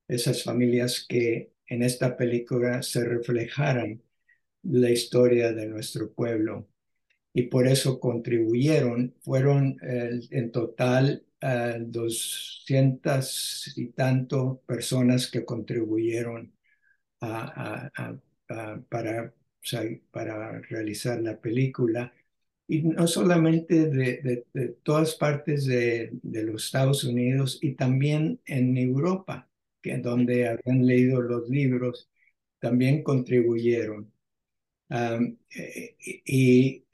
esas 0.09 0.43
familias, 0.45 1.07
que 1.09 1.53
en 1.69 1.83
esta 1.83 2.17
película 2.17 2.83
se 2.83 3.05
reflejaran 3.05 4.03
la 4.63 4.91
historia 4.91 5.53
de 5.53 5.67
nuestro 5.69 6.13
pueblo. 6.13 6.69
Y 7.33 7.45
por 7.45 7.67
eso 7.69 8.01
contribuyeron, 8.01 9.15
fueron 9.23 9.79
eh, 9.83 10.21
en 10.31 10.53
total 10.53 11.25
uh, 11.43 11.79
200 11.81 13.73
y 13.77 13.89
tanto 13.89 14.63
personas 14.67 15.31
que 15.31 15.45
contribuyeron 15.45 16.53
a, 17.21 17.91
para, 18.89 19.35
para 20.11 20.61
realizar 20.61 21.21
la 21.21 21.41
película 21.41 22.13
y 22.67 22.83
no 22.83 23.07
solamente 23.07 23.91
de, 23.91 24.45
de, 24.53 24.69
todas 24.83 25.15
partes 25.17 25.67
de, 25.67 26.11
de, 26.23 26.45
los 26.45 26.67
Estados 26.67 27.05
Unidos 27.05 27.59
y 27.61 27.75
también 27.75 28.41
en 28.47 28.77
Europa, 28.79 29.49
que 29.83 29.99
donde 29.99 30.49
habían 30.49 30.87
leído 30.87 31.21
los 31.21 31.49
libros, 31.49 32.09
también 32.59 33.03
contribuyeron. 33.03 34.11
Um, 34.89 35.37
y, 36.27 36.85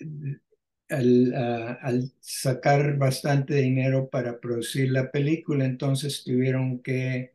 al, 0.89 2.13
sacar 2.21 2.97
bastante 2.99 3.55
dinero 3.55 4.09
para 4.11 4.41
producir 4.41 4.91
la 4.91 5.11
película, 5.13 5.65
entonces 5.65 6.25
tuvieron 6.25 6.81
que 6.83 7.35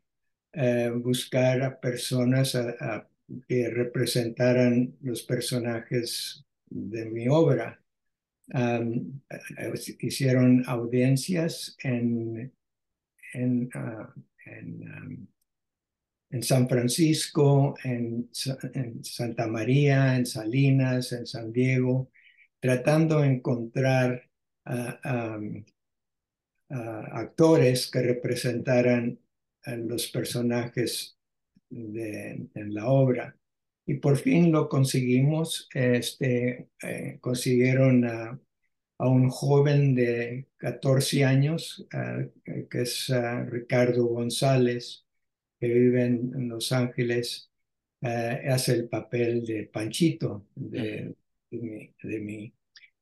uh, 0.55 0.99
buscar 0.99 1.61
a 1.63 1.79
personas 1.79 2.57
que 3.47 3.69
representaran 3.69 4.97
los 5.01 5.23
personajes 5.23 6.45
de 6.69 7.05
mi 7.05 7.27
obra 7.29 7.84
um, 8.53 9.21
hicieron 9.99 10.63
audiencias 10.67 11.75
en, 11.83 12.53
en, 13.33 13.69
uh, 13.75 14.21
en, 14.45 15.27
um, 16.31 16.41
San 16.41 16.67
Francisco, 16.67 17.75
en, 17.83 18.29
Santa 19.03 19.47
María, 19.47 20.17
en 20.17 20.25
Salinas, 20.25 21.13
en 21.13 21.25
San 21.25 21.51
Diego, 21.53 22.11
tratando 22.59 23.21
de 23.21 23.27
encontrar 23.27 24.29
uh, 24.65 25.09
um, 25.09 25.63
uh, 26.69 27.05
actores 27.13 27.89
que 27.89 28.01
representaran 28.01 29.17
los 29.65 30.07
personajes 30.09 31.17
de, 31.69 32.47
en 32.53 32.73
la 32.73 32.87
obra 32.87 33.35
y 33.85 33.95
por 33.95 34.17
fin 34.17 34.51
lo 34.51 34.69
conseguimos. 34.69 35.69
Este, 35.73 36.69
eh, 36.83 37.17
consiguieron 37.21 38.05
a, 38.05 38.39
a, 38.97 39.09
un 39.09 39.29
joven 39.29 39.95
de 39.95 40.47
14 40.57 41.23
años, 41.25 41.87
uh, 41.93 42.29
que 42.69 42.81
es 42.81 43.09
uh, 43.09 43.45
Ricardo 43.49 44.05
González, 44.07 45.05
que 45.59 45.67
vive 45.67 46.05
en, 46.05 46.31
en 46.35 46.49
Los 46.49 46.71
Ángeles, 46.71 47.51
uh, 48.01 48.07
hace 48.51 48.73
el 48.73 48.89
papel 48.89 49.45
de 49.45 49.65
Panchito, 49.65 50.47
de, 50.55 51.15
de, 51.51 51.57
mi, 51.59 51.93
de 52.03 52.19
mí. 52.19 52.53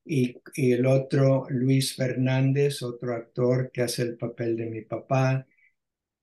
Y, 0.05 0.37
y, 0.55 0.73
el 0.73 0.85
otro, 0.85 1.47
Luis 1.49 1.95
Fernández, 1.95 2.81
otro 2.83 3.15
actor 3.15 3.71
que 3.71 3.83
hace 3.83 4.03
el 4.03 4.17
papel 4.17 4.57
de 4.57 4.65
mi 4.67 4.81
papá. 4.81 5.47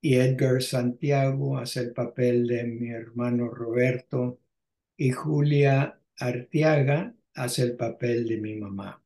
Y 0.03 0.17
Edgar 0.17 0.63
Santiago 0.63 1.59
hace 1.59 1.81
el 1.81 1.93
papel 1.93 2.47
de 2.47 2.65
mi 2.65 2.91
hermano 2.91 3.49
Roberto 3.51 4.40
y 5.01 5.13
Julia 5.13 5.99
Arteaga 6.19 7.15
hace 7.35 7.63
el 7.63 7.75
papel 7.75 8.29
de 8.29 8.37
mi 8.37 8.57
mamá. 8.57 9.03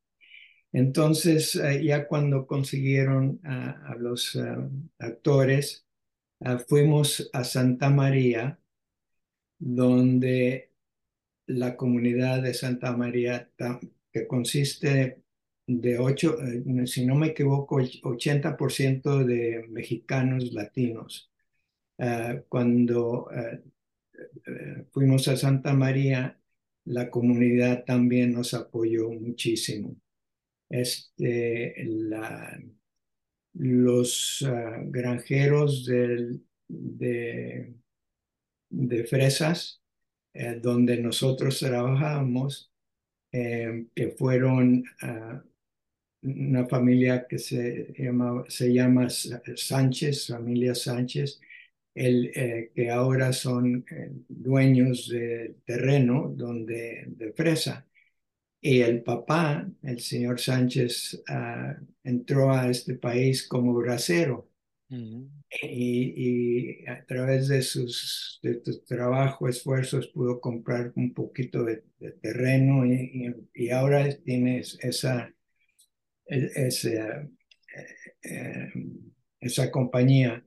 Entonces, 0.73 1.55
uh, 1.55 1.79
ya 1.81 2.05
cuando 2.09 2.45
consiguieron 2.45 3.39
a 3.45 3.95
los 3.97 4.35
uh, 4.35 4.69
actores, 4.99 5.85
fuimos 6.67 7.29
a 7.31 7.45
Santa 7.45 7.89
María, 7.89 8.59
donde 9.57 10.73
la 11.47 11.77
comunidad 11.77 12.43
de 12.43 12.53
Santa 12.53 12.91
María, 12.97 13.49
que 14.11 14.27
consiste 14.27 15.23
de 15.65 15.97
ocho, 15.97 16.37
eh, 16.41 16.87
si 16.87 17.05
no 17.05 17.15
me 17.15 17.27
equivoco, 17.27 17.77
80% 17.77 19.23
de 19.23 19.65
mexicanos 19.69 20.51
latinos. 20.51 21.31
cuando 22.49 23.29
eh, 24.45 24.85
fuimos 24.91 25.27
a 25.27 25.37
Santa 25.37 25.73
María, 25.73 26.39
la 26.85 27.09
comunidad 27.09 27.83
también 27.85 28.33
nos 28.33 28.53
apoyó 28.53 29.09
muchísimo. 29.09 29.95
Este, 30.69 31.75
los 33.53 34.41
uh, 34.41 34.89
granjeros 34.89 35.85
de, 35.85 36.39
de, 38.69 39.03
fresas, 39.05 39.81
eh, 40.33 40.59
donde 40.61 40.97
nosotros 40.97 41.59
trabajábamos, 41.59 42.71
eh, 43.31 43.85
que 43.93 44.09
fueron 44.11 44.83
uh, 45.01 45.39
una 46.21 46.67
familia 46.67 47.27
que 47.27 47.37
se 47.37 47.93
se 48.47 48.73
llama 48.73 49.07
Sánchez, 49.09 50.27
familia 50.27 50.73
Sánchez, 50.73 51.39
el, 51.95 52.31
eh, 52.35 52.71
que 52.75 52.91
ahora 52.91 53.33
son 53.33 53.85
eh, 53.89 54.11
dueños 54.27 55.09
del 55.09 55.55
terreno 55.65 56.31
donde, 56.35 57.05
de 57.07 57.33
fresa. 57.33 57.87
Y 58.61 58.81
el 58.81 59.03
papá, 59.03 59.67
el 59.83 59.99
señor 60.01 60.39
Sánchez, 60.39 61.23
uh, 61.29 61.85
entró 62.03 62.51
a 62.51 62.69
este 62.69 62.95
país 62.95 63.47
como 63.47 63.73
bracero. 63.75 64.49
Uh 64.89 64.95
-huh. 64.95 65.29
y, 65.63 66.83
y, 66.83 66.87
a 66.87 67.05
través 67.05 67.47
de, 67.47 67.61
sus, 67.61 68.39
de 68.43 68.55
trabajo, 68.87 69.47
esfuerzos, 69.49 70.07
pudo 70.09 70.39
comprar 70.39 70.91
un 70.95 71.13
poquito 71.13 71.63
de, 71.63 71.83
de 71.99 72.11
terreno 72.13 72.85
y, 72.85 72.93
y, 73.53 73.65
y, 73.65 73.69
ahora 73.71 74.07
tiene 74.23 74.59
esa, 74.59 75.33
e, 76.27 76.51
esa, 76.55 77.27
eh, 78.23 78.69
esa 79.39 79.71
compañía 79.71 80.43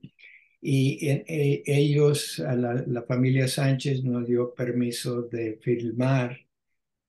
y 0.61 1.09
eh, 1.09 1.63
ellos, 1.67 2.39
la, 2.39 2.85
la, 2.87 3.03
familia 3.03 3.47
Sánchez 3.47 4.03
nos 4.05 4.27
dio 4.27 4.55
permiso 4.55 5.23
de 5.23 5.59
filmar 5.63 6.37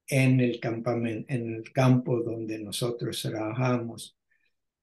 en 0.08 0.40
el 0.40 0.60
campamento, 0.60 1.34
en 1.34 1.56
el 1.56 1.72
campo 1.72 2.22
donde 2.22 2.60
nosotros 2.60 3.22
trabajamos. 3.22 4.18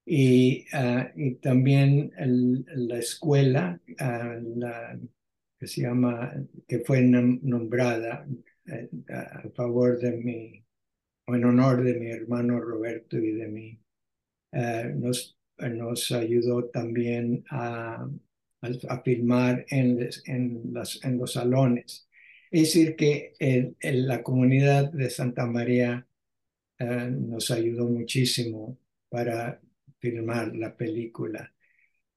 Y, 0.04 0.66
uh, 0.72 1.06
y 1.16 1.36
también 1.36 2.12
el, 2.16 2.64
la 2.88 2.98
escuela, 2.98 3.80
uh, 3.88 4.58
la, 4.58 4.98
que 5.58 5.66
se 5.66 5.82
llama, 5.82 6.32
que 6.68 6.80
fue 6.80 7.02
nombrada 7.02 8.26
uh, 8.28 9.12
a 9.12 9.50
favor 9.54 9.98
de 9.98 10.12
mi, 10.12 10.64
o 11.26 11.34
en 11.34 11.44
honor 11.44 11.82
de 11.84 11.94
mi 11.94 12.10
hermano 12.10 12.60
Roberto 12.60 13.18
y 13.18 13.32
de 13.32 13.48
mí, 13.48 13.80
nos, 14.94 15.36
nos 15.58 16.12
ayudó 16.12 16.66
también 16.66 17.44
a 17.50 18.08
a 18.62 19.02
filmar 19.02 19.64
en, 19.68 20.08
en, 20.26 20.72
los 20.72 21.32
salones. 21.32 22.08
Es 22.50 22.62
decir, 22.62 22.96
que 22.96 23.34
la 23.82 24.22
comunidad 24.22 24.92
de 24.92 25.10
Santa 25.10 25.46
María 25.46 26.06
uh, 26.80 27.10
nos 27.10 27.50
ayudó 27.50 27.86
muchísimo 27.86 28.78
para 29.08 29.60
filmar 29.98 30.54
la 30.56 30.76
película. 30.76 31.52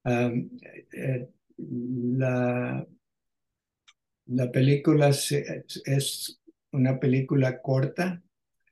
Um, 0.04 0.50
eh, 0.94 1.28
la, 1.58 2.88
la 4.28 4.52
película 4.52 5.10
es 5.10 6.42
una 6.72 7.00
película 7.00 7.62
corta 7.62 8.24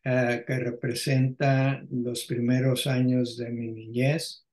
que 0.03 0.59
representa 0.59 1.83
los 1.91 2.23
primeros 2.23 2.87
años 2.87 3.35
de 3.35 3.49
mi 3.49 3.67
niñez 3.67 4.46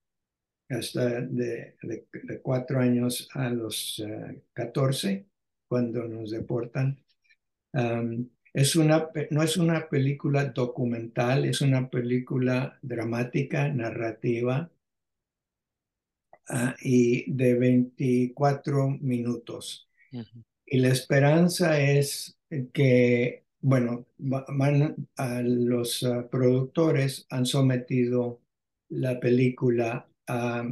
hasta 0.74 1.20
de, 1.22 1.76
de, 1.82 2.06
de 2.12 2.40
cuatro 2.42 2.80
años 2.80 3.28
a 3.34 3.48
los 3.50 3.98
uh, 4.00 4.40
14, 4.52 5.26
cuando 5.68 6.04
nos 6.08 6.30
deportan. 6.30 6.98
Um, 7.72 8.30
Es 8.56 8.76
una, 8.76 9.10
no 9.30 9.42
es 9.42 9.56
una 9.56 9.88
película 9.88 10.44
documental, 10.44 11.44
es 11.44 11.60
una 11.60 11.90
película 11.90 12.78
dramática, 12.82 13.68
narrativa, 13.68 14.70
uh, 16.50 16.72
y 16.80 17.30
de 17.32 17.54
24 17.54 18.90
minutos. 19.00 19.88
Uh 20.12 20.18
-huh. 20.20 20.44
Y 20.66 20.78
la 20.78 20.88
esperanza 20.88 21.80
es 21.80 22.38
que, 22.72 23.44
bueno, 23.60 24.06
van 24.18 25.08
a 25.16 25.42
los 25.42 26.02
uh, 26.02 26.28
productores 26.30 27.26
han 27.30 27.46
sometido 27.46 28.40
la 28.88 29.18
película 29.20 30.06
a 30.26 30.64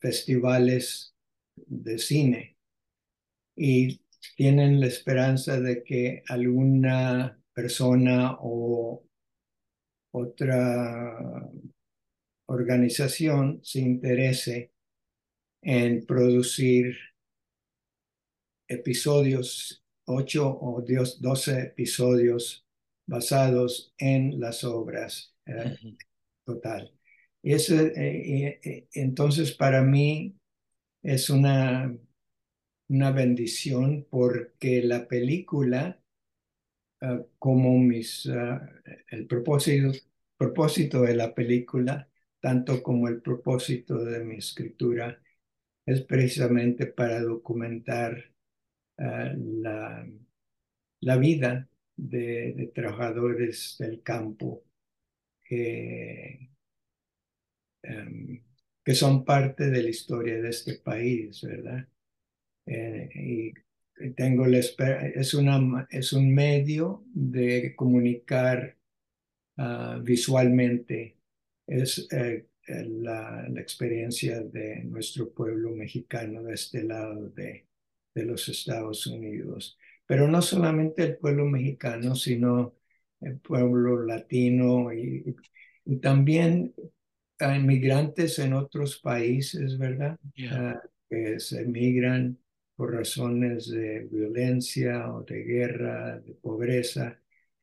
festivales 0.00 1.14
de 1.56 1.98
cine 1.98 2.56
y 3.56 4.00
tienen 4.36 4.80
la 4.80 4.86
esperanza 4.86 5.60
de 5.60 5.82
que 5.82 6.22
alguna 6.28 7.40
persona 7.52 8.36
o 8.40 9.04
otra 10.12 11.48
organización 12.46 13.60
se 13.62 13.80
interese 13.80 14.72
en 15.62 16.06
producir 16.06 16.96
episodios, 18.68 19.84
ocho 20.06 20.48
o 20.48 20.82
doce 21.20 21.60
episodios 21.60 22.64
basados 23.06 23.92
en 23.98 24.38
las 24.38 24.64
obras 24.64 25.34
eh, 25.46 25.76
total. 26.44 26.97
Y 27.42 27.52
eso, 27.52 27.74
eh, 27.74 28.60
eh, 28.62 28.88
entonces 28.94 29.52
para 29.52 29.82
mí 29.82 30.38
es 31.02 31.30
una, 31.30 31.96
una 32.88 33.10
bendición 33.12 34.06
porque 34.10 34.82
la 34.82 35.06
película, 35.08 36.00
uh, 37.02 37.24
como 37.38 37.78
mis, 37.78 38.26
uh, 38.26 38.60
el 39.10 39.26
propósito, 39.26 39.92
propósito 40.36 41.02
de 41.02 41.16
la 41.16 41.34
película, 41.34 42.08
tanto 42.40 42.82
como 42.82 43.08
el 43.08 43.20
propósito 43.22 44.04
de 44.04 44.24
mi 44.24 44.36
escritura, 44.36 45.20
es 45.86 46.02
precisamente 46.02 46.86
para 46.86 47.20
documentar 47.22 48.32
uh, 48.98 49.02
la, 49.62 50.06
la, 51.00 51.16
vida 51.16 51.68
de, 51.96 52.54
de, 52.54 52.66
trabajadores 52.68 53.76
del 53.78 54.02
campo 54.02 54.64
que, 55.44 56.50
um, 57.84 58.40
que, 58.84 58.94
son 58.94 59.24
parte 59.24 59.70
de 59.70 59.82
la 59.82 59.90
historia 59.90 60.40
de 60.40 60.50
este 60.50 60.74
país, 60.74 61.42
¿verdad? 61.42 61.86
Eh, 62.66 63.10
y 63.14 63.52
tengo 64.14 64.46
la 64.46 64.58
es, 64.58 65.34
una, 65.34 65.86
es 65.90 66.12
un 66.12 66.34
medio 66.34 67.04
de 67.12 67.74
comunicar 67.74 68.76
uh, 69.56 70.00
visualmente. 70.02 71.16
Es, 71.66 72.08
eh, 72.12 72.46
la, 72.68 73.48
la, 73.48 73.60
experiencia 73.60 74.40
de 74.42 74.84
nuestro 74.84 75.32
pueblo 75.32 75.70
mexicano 75.70 76.42
de 76.42 76.54
este 76.54 76.84
lado 76.84 77.30
de, 77.30 77.66
de, 78.14 78.24
los 78.24 78.48
Estados 78.48 79.06
Unidos. 79.06 79.78
Pero 80.06 80.28
no 80.28 80.42
solamente 80.42 81.02
el 81.02 81.16
pueblo 81.16 81.46
mexicano, 81.46 82.14
sino 82.14 82.74
el 83.20 83.38
pueblo 83.38 84.04
latino 84.04 84.92
y, 84.92 85.34
y 85.84 85.96
también 85.96 86.74
a 87.40 87.56
inmigrantes 87.56 88.38
en 88.38 88.52
otros 88.52 88.98
países, 88.98 89.78
¿verdad? 89.78 90.18
Yeah. 90.34 90.80
Uh, 90.82 90.88
que 91.08 91.40
se 91.40 91.62
emigran 91.62 92.38
por 92.76 92.94
razones 92.94 93.68
de 93.68 94.06
violencia 94.10 95.12
o 95.12 95.22
de 95.22 95.42
guerra, 95.42 96.20
de 96.20 96.34
pobreza. 96.34 97.18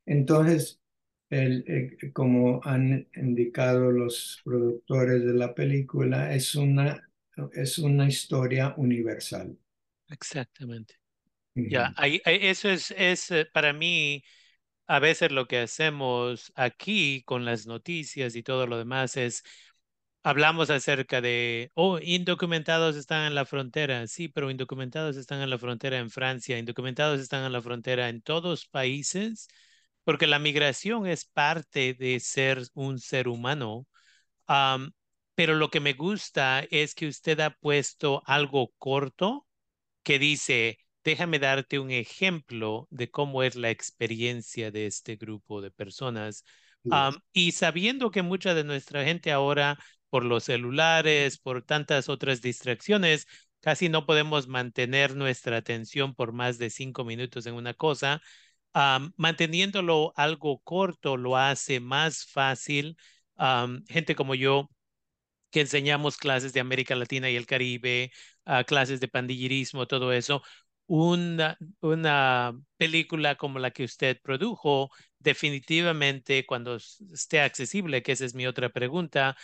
Entonces, 0.05 0.81
el, 1.29 1.63
el, 1.67 2.11
como 2.11 2.59
han 2.63 3.07
indicado 3.15 3.91
los 3.91 4.41
productores 4.43 5.23
de 5.23 5.33
la 5.33 5.53
película, 5.53 6.33
es 6.35 6.55
una, 6.55 7.09
es 7.53 7.79
una 7.79 8.07
historia 8.07 8.73
universal. 8.77 9.57
Exactamente. 10.09 10.95
Uh 11.55 11.61
-huh. 11.61 11.69
Ya, 11.69 11.93
ahí, 11.97 12.21
eso 12.25 12.69
es, 12.69 12.93
es 12.97 13.31
para 13.53 13.73
mí, 13.73 14.23
a 14.87 14.99
veces 14.99 15.31
lo 15.31 15.47
que 15.47 15.59
hacemos 15.59 16.51
aquí 16.55 17.23
con 17.25 17.45
las 17.45 17.65
noticias 17.67 18.35
y 18.35 18.43
todo 18.43 18.67
lo 18.67 18.77
demás 18.77 19.17
es, 19.17 19.43
hablamos 20.23 20.69
acerca 20.69 21.21
de, 21.21 21.71
oh, 21.75 21.99
indocumentados 22.01 22.95
están 22.95 23.25
en 23.27 23.35
la 23.35 23.45
frontera, 23.45 24.07
sí, 24.07 24.27
pero 24.27 24.51
indocumentados 24.51 25.17
están 25.17 25.41
en 25.41 25.49
la 25.49 25.57
frontera 25.59 25.97
en 25.99 26.09
Francia, 26.09 26.57
indocumentados 26.57 27.19
están 27.19 27.45
en 27.45 27.53
la 27.53 27.61
frontera 27.61 28.09
en 28.09 28.21
todos 28.21 28.67
países 28.67 29.47
porque 30.03 30.27
la 30.27 30.39
migración 30.39 31.07
es 31.07 31.25
parte 31.25 31.95
de 31.95 32.19
ser 32.19 32.61
un 32.75 32.99
ser 32.99 33.27
humano. 33.27 33.87
Um, 34.47 34.91
pero 35.35 35.55
lo 35.55 35.69
que 35.71 35.79
me 35.81 35.93
gusta 35.93 36.65
es 36.71 36.95
que 36.95 37.07
usted 37.07 37.39
ha 37.41 37.51
puesto 37.51 38.23
algo 38.25 38.73
corto 38.77 39.47
que 40.03 40.19
dice, 40.19 40.79
déjame 41.05 41.39
darte 41.39 41.79
un 41.79 41.91
ejemplo 41.91 42.87
de 42.91 43.09
cómo 43.09 43.43
es 43.43 43.55
la 43.55 43.69
experiencia 43.69 44.71
de 44.71 44.87
este 44.87 45.15
grupo 45.15 45.61
de 45.61 45.71
personas. 45.71 46.43
Um, 46.83 47.15
y 47.31 47.53
sabiendo 47.53 48.11
que 48.11 48.21
mucha 48.21 48.53
de 48.53 48.65
nuestra 48.65 49.05
gente 49.05 49.31
ahora, 49.31 49.79
por 50.09 50.25
los 50.25 50.43
celulares, 50.43 51.37
por 51.37 51.63
tantas 51.63 52.09
otras 52.09 52.41
distracciones, 52.41 53.27
casi 53.61 53.87
no 53.87 54.05
podemos 54.05 54.47
mantener 54.47 55.15
nuestra 55.15 55.57
atención 55.57 56.13
por 56.13 56.33
más 56.33 56.57
de 56.57 56.69
cinco 56.69 57.05
minutos 57.05 57.45
en 57.45 57.53
una 57.55 57.73
cosa, 57.73 58.21
Um, 58.75 59.13
manteniéndolo 59.15 60.11
algo 60.17 60.59
corto 60.59 61.15
lo 61.15 61.37
hace 61.37 61.79
más 61.79 62.25
fácil. 62.25 62.97
Um, 63.37 63.85
gente 63.87 64.15
como 64.15 64.35
yo, 64.35 64.69
que 65.49 65.61
enseñamos 65.61 66.17
clases 66.17 66.51
de 66.51 66.59
América 66.59 66.95
Latina 66.95 67.29
y 67.29 67.37
el 67.37 67.45
Caribe, 67.45 68.11
uh, 68.45 68.65
clases 68.65 68.99
de 68.99 69.07
pandillerismo, 69.07 69.87
todo 69.87 70.11
eso, 70.11 70.43
una, 70.87 71.57
una 71.81 72.53
película 72.77 73.35
como 73.35 73.59
la 73.59 73.71
que 73.71 73.83
usted 73.83 74.19
produjo, 74.21 74.89
definitivamente 75.19 76.45
cuando 76.45 76.75
esté 76.77 77.41
accesible, 77.41 78.03
que 78.03 78.11
esa 78.13 78.25
es 78.25 78.35
mi 78.35 78.45
otra 78.47 78.69
pregunta, 78.69 79.35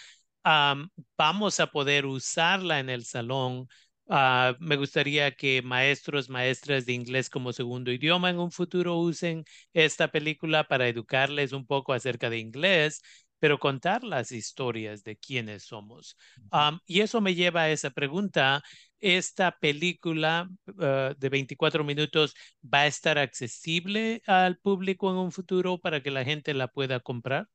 um, 0.46 0.90
vamos 1.18 1.60
a 1.60 1.68
poder 1.68 2.06
usarla 2.06 2.80
en 2.80 2.90
el 2.90 3.06
salón 3.06 3.68
Uh, 4.08 4.54
me 4.60 4.76
gustaría 4.76 5.32
que 5.32 5.62
maestros, 5.62 6.28
maestras 6.28 6.86
de 6.86 6.92
inglés 6.92 7.30
como 7.30 7.54
segundo 7.54 7.92
idioma 7.94 8.30
en 8.30 8.40
un 8.40 8.52
futuro 8.52 8.98
usen 8.98 9.46
esta 9.74 10.10
película 10.10 10.66
para 10.66 10.90
educarles 10.90 11.54
un 11.54 11.66
poco 11.66 11.94
acerca 11.94 12.30
de 12.30 12.40
inglés, 12.40 13.02
pero 13.40 13.58
contar 13.58 14.04
las 14.04 14.34
historias 14.34 15.04
de 15.06 15.16
quiénes 15.16 15.64
somos. 15.64 16.18
Um, 16.52 16.80
y 16.86 17.00
eso 17.00 17.22
me 17.22 17.36
lleva 17.36 17.62
a 17.64 17.70
esa 17.72 17.90
pregunta. 17.92 18.62
¿Esta 19.02 19.58
película 19.60 20.50
uh, 20.68 21.16
de 21.18 21.30
24 21.30 21.84
minutos 21.84 22.36
va 22.64 22.82
a 22.82 22.88
estar 22.88 23.18
accesible 23.18 24.22
al 24.28 24.58
público 24.60 25.10
en 25.12 25.18
un 25.18 25.32
futuro 25.32 25.80
para 25.80 26.02
que 26.02 26.12
la 26.12 26.24
gente 26.24 26.54
la 26.54 26.68
pueda 26.68 27.00
comprar? 27.00 27.48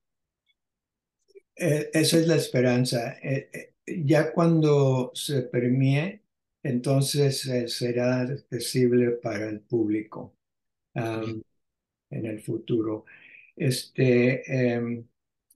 Eh, 1.57 1.91
esa 1.93 2.19
es 2.19 2.27
la 2.27 2.37
esperanza. 2.37 3.19
Eh, 3.23 3.49
eh, 3.53 3.75
ya 4.05 4.33
cuando 4.33 5.11
se 5.15 5.43
premie, 5.43 6.23
entonces 6.63 7.47
eh, 7.47 7.69
será 7.69 8.21
accesible 8.23 9.13
para 9.13 9.49
el 9.49 9.61
público 9.61 10.37
um, 10.95 11.43
en 12.11 12.27
el 12.27 12.41
futuro. 12.43 13.05
Este, 13.57 14.43
eh, 14.77 15.05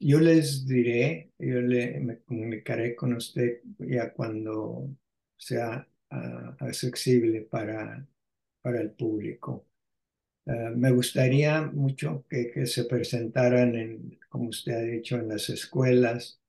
yo 0.01 0.21
les 0.21 0.67
diré, 0.67 1.33
yo 1.39 1.61
le, 1.61 2.01
me 2.01 2.21
comunicaré 2.23 2.97
con 2.97 3.15
usted 3.15 3.61
ya 3.81 4.13
cuando 4.13 4.89
sea 5.41 5.87
accesible 6.59 7.43
para, 7.43 8.07
para 8.61 8.81
el 8.81 8.91
público. 8.91 9.67
Uh, 10.45 10.77
me 10.77 10.91
gustaría 10.91 11.63
mucho 11.63 12.25
que, 12.29 12.51
que, 12.51 12.67
se 12.67 12.85
presentaran, 12.85 13.75
en, 13.75 14.19
como 14.29 14.49
usted 14.49 14.73
ha 14.73 14.83
dicho, 14.83 15.17
en 15.17 15.29
las 15.29 15.49
escuelas, 15.49 16.41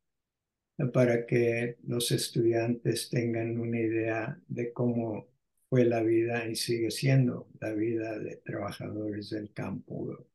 para 0.94 1.26
que 1.26 1.78
los 1.84 2.12
estudiantes 2.12 3.10
tengan 3.10 3.60
una 3.60 3.80
idea 3.80 4.42
de 4.48 4.74
cómo 4.74 5.28
fue 5.70 5.86
la 5.86 6.02
vida 6.02 6.48
y 6.48 6.56
sigue 6.56 6.90
siendo 6.90 7.48
la 7.60 7.72
vida 7.74 8.18
de 8.20 8.38
trabajadores 8.38 9.30
del 9.30 9.54
campo 9.54 10.26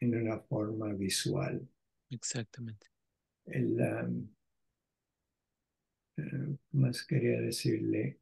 en 0.00 0.16
una 0.16 0.40
forma 0.40 0.92
visual. 0.92 1.66
Exactamente. 2.10 2.88
El, 3.46 3.80
um, 3.80 4.28
uh, 6.22 6.56
más 6.72 7.04
quería 7.06 7.40
decirle. 7.40 8.18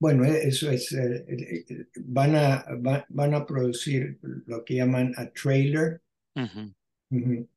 Bueno, 0.00 0.24
eso 0.24 0.70
es, 0.70 0.92
eh, 0.92 1.86
van, 2.00 2.34
a, 2.34 2.64
va, 2.76 3.06
van 3.08 3.34
a 3.34 3.46
producir 3.46 4.18
lo 4.46 4.64
que 4.64 4.76
llaman 4.76 5.12
a 5.16 5.30
trailer. 5.30 6.02
Uh 6.36 6.74
-huh. 7.10 7.48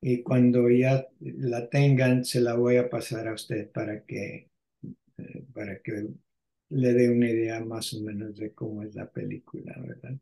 Y 0.00 0.22
cuando 0.22 0.68
ya 0.70 1.06
la 1.20 1.68
tengan, 1.68 2.24
se 2.24 2.40
la 2.40 2.54
voy 2.54 2.76
a 2.76 2.88
pasar 2.88 3.28
a 3.28 3.34
usted 3.34 3.70
para 3.70 4.04
que, 4.04 4.50
para 5.52 5.80
que 5.80 6.08
le 6.70 6.92
dé 6.94 7.10
una 7.10 7.30
idea 7.30 7.64
más 7.64 7.92
o 7.94 8.00
menos 8.00 8.36
de 8.36 8.52
cómo 8.52 8.82
es 8.82 8.94
la 8.94 9.10
película, 9.10 9.74
¿verdad? 9.80 10.18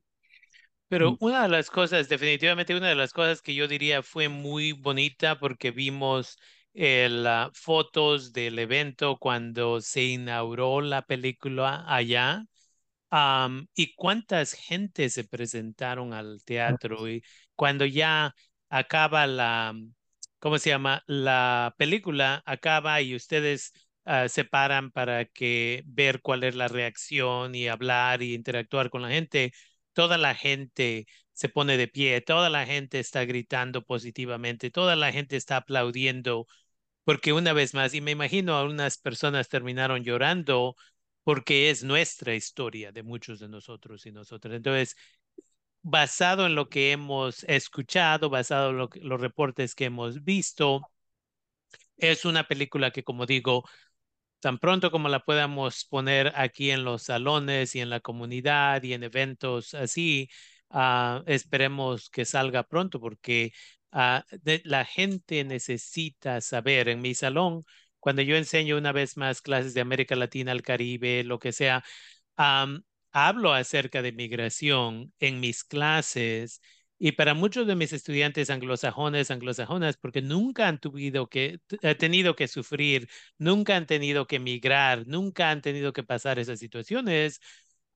Pero 0.91 1.15
Mm. 1.15 1.21
una 1.21 1.45
de 1.45 1.49
las 1.51 1.71
cosas, 1.71 2.09
definitivamente 2.11 2.75
una 2.77 2.89
de 2.91 2.97
las 2.97 3.13
cosas 3.15 3.43
que 3.43 3.55
yo 3.55 3.69
diría 3.69 4.03
fue 4.03 4.29
muy 4.29 4.73
bonita 4.73 5.39
porque 5.39 5.71
vimos 5.73 6.39
eh, 6.75 7.09
la- 7.11 7.51
fotos 7.55 8.33
del 8.33 8.59
evento 8.61 9.19
cuando 9.19 9.81
se 9.83 10.05
inauguró 10.05 10.81
la 10.83 11.03
película 11.03 11.85
allá. 11.89 12.45
Am, 13.11 13.67
y 13.75 13.95
cuántas 13.97 14.53
gente 14.55 15.11
se 15.11 15.25
presentaron 15.25 16.13
al 16.15 16.43
teatro 16.45 17.09
y 17.11 17.23
cuando 17.57 17.85
ya 17.87 18.35
acaba 18.71 19.27
la, 19.27 19.75
¿cómo 20.39 20.59
se 20.59 20.71
llama? 20.71 21.03
La 21.07 21.75
película 21.79 22.43
acaba 22.47 23.01
y 23.03 23.15
ustedes 23.15 23.73
ah, 24.05 24.29
se 24.29 24.45
paran 24.45 24.91
para 24.91 25.25
que 25.27 25.83
ver 25.87 26.21
cuál 26.23 26.45
es 26.45 26.55
la 26.55 26.69
reacción 26.69 27.55
y 27.55 27.69
hablar 27.69 28.23
y 28.23 28.35
interactuar 28.35 28.91
con 28.91 29.03
la 29.03 29.11
gente. 29.11 29.53
Toda 30.01 30.17
la 30.17 30.35
gente 30.35 31.07
se 31.35 31.51
pone 31.51 31.77
de 31.77 31.87
pie, 31.87 32.23
toda 32.23 32.49
la 32.49 32.65
gente 32.65 33.01
está 33.01 33.27
gritando 33.27 33.83
positivamente, 33.85 34.71
toda 34.71 34.97
la 34.97 35.13
gente 35.13 35.37
está 35.37 35.59
aplaudiendo 35.59 36.47
porque 37.05 37.35
una 37.35 37.53
vez 37.53 37.75
más, 37.75 37.93
y 37.93 38.01
me 38.01 38.13
imagino 38.13 38.59
algunas 38.59 38.97
personas 38.97 39.51
terminaron 39.51 40.03
llorando 40.03 40.75
porque 41.23 41.69
es 41.69 41.85
nuestra 41.85 42.35
historia 42.35 42.93
de 42.93 43.03
muchos 43.03 43.41
de 43.41 43.51
nosotros 43.51 44.07
y 44.07 44.11
nosotras. 44.11 44.55
Entonces, 44.55 44.97
basado 45.83 46.47
en 46.47 46.55
lo 46.55 46.71
que 46.71 46.93
hemos 46.93 47.45
escuchado, 47.45 48.31
basado 48.31 48.71
en 48.71 48.79
los 49.07 49.21
reportes 49.21 49.75
que 49.75 49.85
hemos 49.85 50.25
visto, 50.25 50.81
es 51.99 52.25
una 52.25 52.49
película 52.49 52.91
que, 52.91 53.05
como 53.05 53.27
digo, 53.27 53.65
tan 54.41 54.59
pronto 54.59 54.91
como 54.91 55.09
la 55.09 55.21
podamos 55.21 55.85
poner 55.87 56.33
aquí 56.37 56.71
en 56.71 56.85
los 56.85 57.03
salones 57.05 57.75
y 57.75 57.81
en 57.81 57.91
la 57.91 58.01
comunidad 58.01 58.83
y 58.83 58.95
en 58.95 59.05
eventos 59.05 59.75
así, 59.75 60.29
ah, 60.71 61.23
esperemos 61.27 62.11
que 62.11 62.25
salga 62.25 62.63
pronto 62.65 63.01
porque 63.01 63.53
de- 64.43 64.63
la 64.65 64.85
gente 64.85 65.45
necesita 65.45 66.41
saber. 66.41 66.89
En 66.89 67.01
mi 67.01 67.15
salón, 67.15 67.65
cuando 67.99 68.23
yo 68.23 68.37
enseño 68.37 68.77
una 68.79 68.93
vez 68.93 69.17
más 69.17 69.43
clases 69.43 69.75
de 69.75 69.81
América 69.81 70.17
Latina, 70.17 70.53
el 70.53 70.63
Caribe, 70.63 71.25
lo 71.25 71.39
que 71.39 71.53
sea, 71.53 71.85
hablo 73.13 73.53
acerca 73.53 74.03
de 74.03 74.13
migración 74.13 75.13
en 75.21 75.41
mis 75.41 75.65
clases 75.65 76.61
y 77.01 77.13
para 77.15 77.35
muchos 77.35 77.67
de 77.67 77.77
mis 77.77 77.95
estudiantes 77.95 78.51
anglosajones, 78.51 79.33
anglosajonas, 79.33 79.97
porque 79.99 80.23
nunca 80.23 80.69
han 80.69 80.81
tenido 80.81 81.29
que, 81.31 81.61
t- 81.67 81.97
tenido 81.97 82.37
que 82.37 82.49
sufrir 82.49 83.09
nunca 83.39 83.77
han 83.77 83.87
tenido 83.87 84.27
que 84.29 84.39
migrar, 84.41 85.07
nunca 85.09 85.51
han 85.51 85.63
tenido 85.63 85.95
que 85.95 86.05
pasar 86.05 86.39
esas 86.39 86.61
situaciones, 86.61 87.41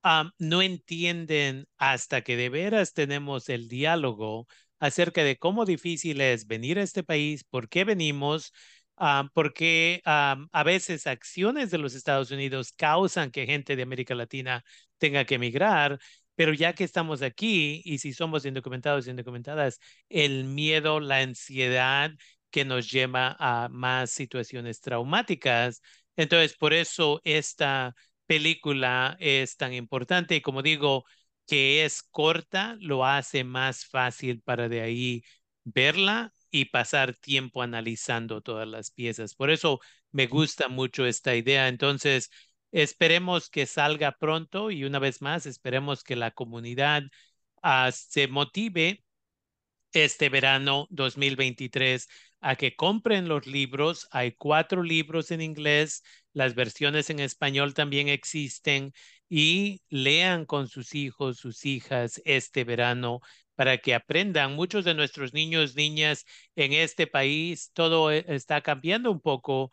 am, 0.03 0.31
no 0.39 0.61
entienden 0.61 1.67
hasta 1.77 2.21
que 2.23 2.35
de 2.37 2.49
veras 2.49 2.93
tenemos 2.93 3.49
el 3.49 3.67
diálogo 3.69 4.47
acerca 4.79 5.23
de 5.23 5.37
cómo 5.37 5.65
difícil 5.65 6.21
es 6.21 6.47
venir 6.47 6.79
a 6.79 6.83
este 6.83 7.03
país, 7.03 7.43
por 7.43 7.69
qué 7.69 7.83
venimos, 7.85 8.53
ah, 8.97 9.29
por 9.33 9.53
qué 9.53 10.01
am, 10.05 10.49
a 10.51 10.63
veces 10.63 11.07
acciones 11.07 11.71
de 11.71 11.77
los 11.77 11.95
Estados 11.95 12.31
Unidos 12.31 12.71
causan 12.75 13.31
que 13.31 13.45
gente 13.45 13.75
de 13.75 13.83
América 13.83 14.15
Latina 14.15 14.63
tenga 14.97 15.25
que 15.25 15.35
emigrar. 15.35 15.99
Pero 16.35 16.53
ya 16.53 16.73
que 16.73 16.83
estamos 16.83 17.21
aquí 17.21 17.81
y 17.85 17.97
si 17.99 18.13
somos 18.13 18.45
indocumentados 18.45 19.07
y 19.07 19.09
indocumentadas, 19.11 19.79
el 20.09 20.45
miedo, 20.45 20.99
la 20.99 21.19
ansiedad 21.19 22.11
que 22.49 22.65
nos 22.65 22.89
lleva 22.91 23.35
a 23.39 23.69
más 23.69 24.11
situaciones 24.11 24.81
traumáticas. 24.81 25.81
Entonces, 26.15 26.55
por 26.57 26.73
eso 26.73 27.21
esta 27.23 27.95
película 28.25 29.15
es 29.19 29.57
tan 29.57 29.73
importante 29.73 30.35
y 30.35 30.41
como 30.41 30.61
digo, 30.61 31.05
que 31.47 31.85
es 31.85 32.01
corta, 32.03 32.75
lo 32.79 33.05
hace 33.05 33.43
más 33.43 33.85
fácil 33.85 34.41
para 34.41 34.67
de 34.69 34.81
ahí 34.81 35.23
verla 35.63 36.33
y 36.51 36.65
pasar 36.65 37.15
tiempo 37.15 37.61
analizando 37.61 38.41
todas 38.41 38.67
las 38.67 38.91
piezas. 38.91 39.35
Por 39.35 39.49
eso 39.51 39.79
me 40.11 40.27
gusta 40.27 40.67
mucho 40.69 41.05
esta 41.05 41.35
idea. 41.35 41.67
Entonces, 41.67 42.29
esperemos 42.75 43.49
que 43.49 43.65
salga 43.65 44.17
pronto 44.19 44.69
y 44.69 44.83
una 44.83 44.99
vez 44.99 45.21
más, 45.21 45.45
esperemos 45.45 46.03
que 46.03 46.17
la 46.17 46.31
comunidad 46.31 47.03
ah, 47.63 47.89
se 47.93 48.27
motive 48.27 49.05
este 49.93 50.27
verano 50.27 50.87
2023 50.89 52.09
a 52.41 52.57
que 52.57 52.75
compren 52.75 53.29
los 53.29 53.47
libros. 53.47 54.07
Hay 54.11 54.33
cuatro 54.33 54.83
libros 54.83 55.31
en 55.31 55.39
inglés, 55.41 56.03
las 56.33 56.53
versiones 56.53 57.09
en 57.09 57.21
español 57.21 57.73
también 57.73 58.09
existen 58.09 58.93
y 59.29 59.81
lean 59.87 60.45
con 60.45 60.67
sus 60.67 60.95
hijos, 60.95 61.37
sus 61.37 61.65
hijas 61.65 62.21
este 62.25 62.65
verano 62.65 63.21
para 63.55 63.77
que 63.77 63.93
aprendan. 63.95 64.53
Muchos 64.55 64.85
de 64.85 64.93
nuestros 64.93 65.33
niños, 65.33 65.75
niñas 65.75 66.25
en 66.55 66.73
este 66.73 67.07
país, 67.07 67.71
todo 67.73 68.11
e- 68.11 68.25
está 68.27 68.61
cambiando 68.61 69.11
un 69.11 69.21
poco, 69.21 69.71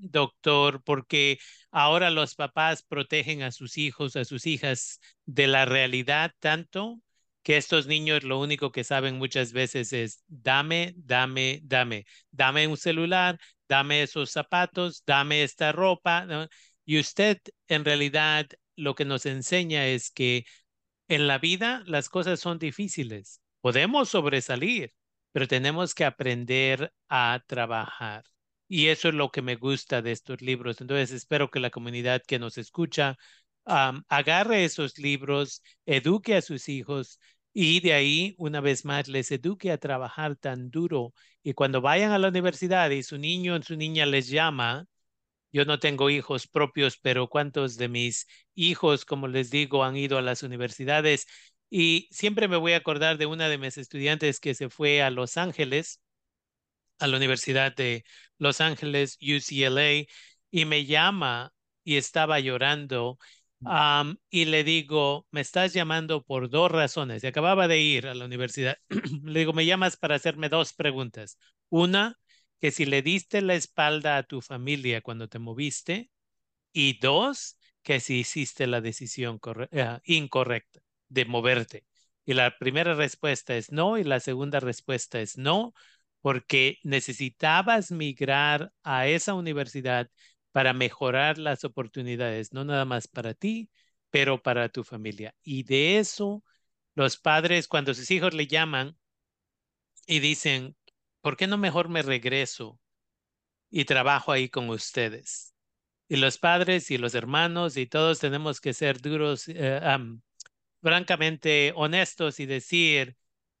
doctor, 0.00 0.82
porque 0.84 1.38
ahora 1.70 2.10
los 2.10 2.34
papás 2.34 2.82
protegen 2.82 3.42
a 3.42 3.52
sus 3.52 3.78
hijos, 3.78 4.16
a 4.16 4.24
sus 4.24 4.46
hijas 4.46 5.00
de 5.26 5.46
la 5.46 5.64
realidad 5.64 6.32
tanto 6.40 7.00
que 7.42 7.56
estos 7.56 7.86
niños 7.86 8.22
lo 8.22 8.38
único 8.40 8.70
que 8.72 8.84
saben 8.84 9.16
muchas 9.18 9.52
veces 9.52 9.92
es 9.92 10.22
dame, 10.28 10.92
dame, 10.96 11.60
dame, 11.64 12.04
dame 12.30 12.66
un 12.68 12.76
celular, 12.76 13.38
dame 13.68 14.02
esos 14.02 14.30
zapatos, 14.30 15.02
dame 15.06 15.42
esta 15.42 15.72
ropa. 15.72 16.26
Y 16.84 16.98
usted 16.98 17.38
en 17.68 17.84
realidad 17.84 18.46
lo 18.76 18.94
que 18.94 19.04
nos 19.04 19.26
enseña 19.26 19.86
es 19.86 20.10
que 20.10 20.44
en 21.10 21.26
la 21.26 21.38
vida 21.38 21.82
las 21.86 22.08
cosas 22.08 22.40
son 22.40 22.58
difíciles. 22.58 23.42
Podemos 23.60 24.08
sobresalir, 24.08 24.92
pero 25.32 25.48
tenemos 25.48 25.94
que 25.94 26.04
aprender 26.04 26.92
a 27.08 27.42
trabajar. 27.46 28.24
Y 28.68 28.86
eso 28.86 29.08
es 29.08 29.14
lo 29.14 29.30
que 29.30 29.42
me 29.42 29.56
gusta 29.56 30.02
de 30.02 30.12
estos 30.12 30.40
libros. 30.40 30.80
Entonces 30.80 31.10
espero 31.10 31.50
que 31.50 31.58
la 31.58 31.70
comunidad 31.70 32.22
que 32.26 32.38
nos 32.38 32.58
escucha 32.58 33.16
agarre 33.64 34.64
esos 34.64 34.98
libros, 34.98 35.62
eduque 35.84 36.36
a 36.36 36.42
sus 36.42 36.68
hijos 36.68 37.18
y 37.52 37.80
de 37.80 37.92
ahí, 37.94 38.36
una 38.38 38.60
vez 38.60 38.84
más, 38.84 39.08
les 39.08 39.32
eduque 39.32 39.72
a 39.72 39.78
trabajar 39.78 40.36
tan 40.36 40.70
duro. 40.70 41.12
Y 41.42 41.54
cuando 41.54 41.80
vayan 41.80 42.12
a 42.12 42.18
la 42.20 42.28
universidad 42.28 42.88
y 42.90 43.02
su 43.02 43.18
niño 43.18 43.56
o 43.56 43.62
su 43.62 43.76
niña 43.76 44.06
les 44.06 44.28
llama, 44.28 44.86
yo 45.52 45.64
no 45.64 45.78
tengo 45.80 46.10
hijos 46.10 46.46
propios, 46.46 46.96
pero 46.98 47.28
cuántos 47.28 47.76
de 47.76 47.88
mis 47.88 48.26
hijos, 48.54 49.04
como 49.04 49.28
les 49.28 49.50
digo, 49.50 49.84
han 49.84 49.96
ido 49.96 50.18
a 50.18 50.22
las 50.22 50.42
universidades. 50.42 51.26
Y 51.70 52.08
siempre 52.10 52.48
me 52.48 52.56
voy 52.56 52.72
a 52.72 52.78
acordar 52.78 53.18
de 53.18 53.26
una 53.26 53.48
de 53.48 53.58
mis 53.58 53.78
estudiantes 53.78 54.40
que 54.40 54.54
se 54.54 54.70
fue 54.70 55.02
a 55.02 55.10
Los 55.10 55.36
Ángeles, 55.36 56.00
a 56.98 57.06
la 57.06 57.16
Universidad 57.16 57.74
de 57.74 58.04
Los 58.38 58.60
Ángeles, 58.60 59.18
UCLA, 59.20 60.06
y 60.50 60.64
me 60.64 60.84
llama 60.86 61.52
y 61.84 61.96
estaba 61.96 62.40
llorando. 62.40 63.18
um, 63.60 64.16
y 64.30 64.46
le 64.46 64.64
digo, 64.64 65.26
me 65.30 65.40
estás 65.42 65.72
llamando 65.72 66.22
por 66.22 66.48
dos 66.50 66.70
razones. 66.70 67.22
Y 67.24 67.26
acababa 67.26 67.68
de 67.68 67.78
ir 67.80 68.06
a 68.06 68.14
la 68.14 68.24
universidad. 68.26 68.76
le 69.24 69.40
digo, 69.40 69.52
me 69.52 69.66
llamas 69.66 69.96
para 69.96 70.14
hacerme 70.16 70.48
dos 70.48 70.72
preguntas. 70.72 71.38
Una, 71.68 72.18
que 72.60 72.70
si 72.70 72.86
le 72.86 73.02
diste 73.02 73.42
la 73.42 73.54
espalda 73.54 74.16
a 74.16 74.22
tu 74.24 74.40
familia 74.42 75.00
cuando 75.02 75.28
te 75.28 75.38
moviste. 75.38 76.10
Y 76.72 76.98
dos, 77.00 77.58
que 77.82 78.00
si 78.00 78.20
hiciste 78.20 78.66
la 78.66 78.80
decisión 78.80 79.40
eh, 79.72 79.98
incorrecta 80.04 80.80
de 81.08 81.24
moverte. 81.24 81.86
Y 82.24 82.34
la 82.34 82.58
primera 82.58 82.94
respuesta 82.94 83.56
es 83.56 83.72
no 83.72 83.98
y 83.98 84.04
la 84.04 84.20
segunda 84.20 84.60
respuesta 84.60 85.20
es 85.20 85.38
no, 85.38 85.74
porque 86.20 86.78
necesitabas 86.84 87.90
migrar 87.90 88.72
a 88.82 89.08
esa 89.08 89.34
universidad 89.34 90.10
para 90.52 90.72
mejorar 90.72 91.38
las 91.38 91.64
oportunidades, 91.64 92.52
no 92.52 92.64
nada 92.64 92.84
más 92.84 93.08
para 93.08 93.34
ti, 93.34 93.70
pero 94.10 94.42
para 94.42 94.68
tu 94.68 94.84
familia. 94.84 95.34
Y 95.42 95.64
de 95.64 95.98
eso, 95.98 96.44
los 96.94 97.16
padres, 97.16 97.68
cuando 97.68 97.94
sus 97.94 98.10
hijos 98.10 98.34
le 98.34 98.46
llaman 98.46 98.96
y 100.06 100.20
dicen, 100.20 100.76
¿por 101.20 101.36
qué 101.36 101.46
no 101.46 101.58
mejor 101.58 101.88
me 101.88 102.02
regreso 102.02 102.78
y 103.70 103.84
trabajo 103.84 104.32
ahí 104.32 104.48
con 104.48 104.70
ustedes? 104.70 105.54
Y 106.08 106.16
los 106.16 106.38
padres 106.38 106.90
y 106.90 106.98
los 106.98 107.14
hermanos 107.14 107.76
y 107.76 107.86
todos 107.86 108.18
tenemos 108.20 108.60
que 108.60 108.74
ser 108.74 109.00
duros, 109.00 109.48
eh, 109.48 109.80
francamente 110.82 111.72
honestos 111.76 112.40
y 112.40 112.46
decir, 112.46 113.16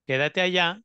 quédate 0.06 0.40
allá, 0.40 0.82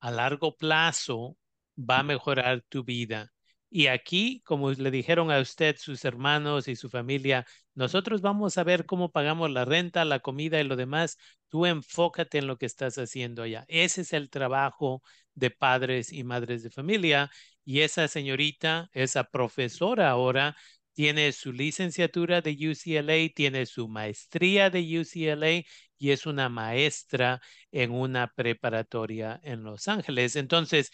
a 0.00 0.10
largo 0.10 0.56
plazo 0.56 1.36
va 1.78 2.00
a 2.00 2.02
mejorar 2.02 2.62
tu 2.68 2.84
vida. 2.84 3.32
Y 3.70 3.88
aquí, 3.88 4.42
como 4.44 4.70
le 4.70 4.90
dijeron 4.90 5.30
a 5.30 5.40
usted, 5.40 5.76
sus 5.76 6.04
hermanos 6.04 6.68
y 6.68 6.76
su 6.76 6.88
familia, 6.88 7.46
nosotros 7.78 8.22
vamos 8.22 8.58
a 8.58 8.64
ver 8.64 8.86
cómo 8.86 9.12
pagamos 9.12 9.50
la 9.52 9.64
renta, 9.64 10.04
la 10.04 10.18
comida 10.18 10.60
y 10.60 10.64
lo 10.64 10.74
demás. 10.74 11.16
Tú 11.48 11.64
enfócate 11.64 12.38
en 12.38 12.48
lo 12.48 12.58
que 12.58 12.66
estás 12.66 12.98
haciendo 12.98 13.44
allá. 13.44 13.64
Ese 13.68 14.00
es 14.00 14.12
el 14.12 14.30
trabajo 14.30 15.00
de 15.34 15.50
padres 15.50 16.12
y 16.12 16.24
madres 16.24 16.64
de 16.64 16.70
familia. 16.70 17.30
Y 17.64 17.80
esa 17.82 18.08
señorita, 18.08 18.90
esa 18.92 19.24
profesora 19.30 20.10
ahora, 20.10 20.56
tiene 20.92 21.30
su 21.30 21.52
licenciatura 21.52 22.40
de 22.40 22.50
UCLA, 22.50 23.32
tiene 23.32 23.64
su 23.66 23.86
maestría 23.86 24.70
de 24.70 24.80
UCLA 25.00 25.62
y 25.98 26.10
es 26.10 26.26
una 26.26 26.48
maestra 26.48 27.40
en 27.70 27.92
una 27.92 28.32
preparatoria 28.34 29.38
en 29.44 29.62
Los 29.62 29.86
Ángeles. 29.86 30.34
Entonces, 30.34 30.90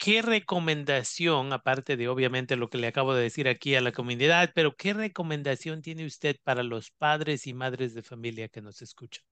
¿qué 0.00 0.22
recomendación, 0.22 1.52
aparte 1.52 1.96
de 1.98 2.08
obviamente 2.08 2.56
lo 2.56 2.70
que 2.70 2.78
le 2.78 2.86
acabo 2.86 3.14
de 3.14 3.22
decir 3.22 3.46
aquí 3.46 3.74
a 3.74 3.82
la 3.82 3.92
comunidad, 3.92 4.50
pero 4.54 4.74
qué 4.74 4.94
recomendación 4.94 5.82
tiene 5.82 6.06
usted 6.06 6.36
para 6.42 6.62
los 6.62 6.90
padres 6.90 7.46
y 7.46 7.52
madres 7.52 7.94
de 7.94 8.02
familia 8.02 8.48
que 8.48 8.62
nos 8.62 8.80
escuchan? 8.80 9.22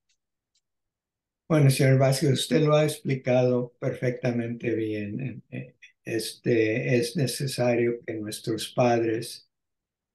Bueno, 1.49 1.71
señor 1.71 1.99
Vázquez, 1.99 2.33
usted 2.33 2.61
lo 2.61 2.77
ha 2.77 2.85
explicado 2.85 3.73
perfectamente 3.81 4.75
bien. 4.75 5.43
Eh, 5.51 5.75
este, 6.05 6.97
es 6.99 7.17
necesario 7.17 8.01
que 8.07 8.15
nuestros 8.15 8.69
padres 8.69 9.49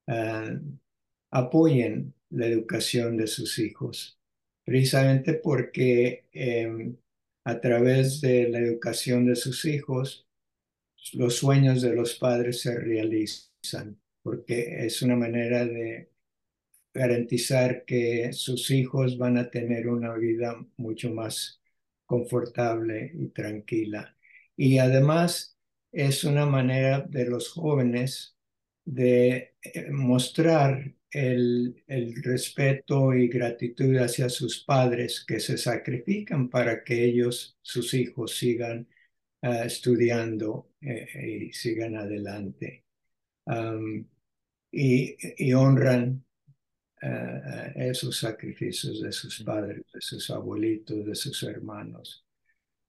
uh, 0.07 0.59
apoyen 1.31 2.13
la 2.29 2.45
educación 2.45 3.17
de 3.17 3.25
sus 3.25 3.57
hijos, 3.57 4.19
precisamente 4.63 5.33
porque 5.33 6.27
eh, 6.31 6.93
a 7.43 7.59
través 7.59 8.21
de 8.21 8.49
la 8.49 8.59
educación 8.59 9.25
de 9.25 9.35
sus 9.35 9.65
hijos, 9.65 10.27
los 11.13 11.35
sueños 11.37 11.81
de 11.81 11.95
los 11.95 12.15
padres 12.15 12.61
se 12.61 12.79
realizan, 12.79 13.99
porque 14.21 14.85
es 14.85 15.01
una 15.01 15.15
manera 15.15 15.65
de 15.65 16.11
garantizar 16.93 17.85
que 17.85 18.31
sus 18.33 18.71
hijos 18.71 19.17
van 19.17 19.37
a 19.37 19.49
tener 19.49 19.87
una 19.87 20.13
vida 20.15 20.65
mucho 20.77 21.11
más 21.13 21.61
confortable 22.05 23.11
y 23.15 23.29
tranquila. 23.29 24.15
Y 24.55 24.77
además 24.77 25.57
es 25.91 26.23
una 26.23 26.45
manera 26.45 27.01
de 27.01 27.25
los 27.25 27.49
jóvenes 27.49 28.37
de 28.85 29.55
eh, 29.63 29.91
mostrar 29.91 30.93
el, 31.11 31.83
el, 31.87 32.23
respeto 32.23 33.13
y 33.13 33.27
gratitud 33.27 33.95
hacia 33.97 34.29
sus 34.29 34.63
padres 34.63 35.23
que 35.25 35.39
se 35.39 35.57
sacrifican 35.57 36.49
para 36.49 36.83
que 36.83 37.05
ellos, 37.05 37.57
sus 37.61 37.93
hijos, 37.93 38.35
sigan 38.37 38.87
uh, 39.43 39.63
estudiando 39.63 40.72
eh, 40.85 41.47
y 41.47 41.53
sigan 41.53 41.95
adelante. 41.95 42.85
Um, 43.45 44.05
y, 44.71 45.15
y, 45.37 45.53
honran 45.53 46.25
uh, 47.01 47.79
esos 47.79 48.17
sacrificios 48.19 49.01
de 49.01 49.11
sus 49.11 49.43
padres, 49.43 49.83
de 49.93 50.01
sus 50.01 50.29
abuelitos, 50.29 51.05
de 51.05 51.15
sus 51.15 51.43
hermanos. 51.43 52.25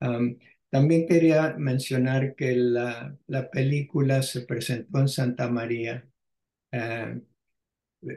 Um, 0.01 0.39
también 0.71 1.07
quería 1.07 1.55
mencionar 1.59 2.35
que 2.35 2.57
la, 2.57 3.17
la, 3.27 3.51
película 3.51 4.23
se 4.23 4.43
presentó 4.43 5.01
en 5.01 5.09
Santa 5.09 5.49
María 5.49 6.09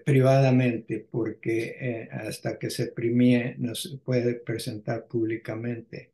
privadamente 0.05 1.07
porque 1.09 1.75
eh, 1.79 2.09
hasta 2.11 2.57
que 2.59 2.69
se 2.69 2.87
primie 2.87 3.55
no 3.57 3.75
se 3.75 3.97
puede 3.97 4.35
presentar 4.35 5.07
públicamente. 5.07 6.13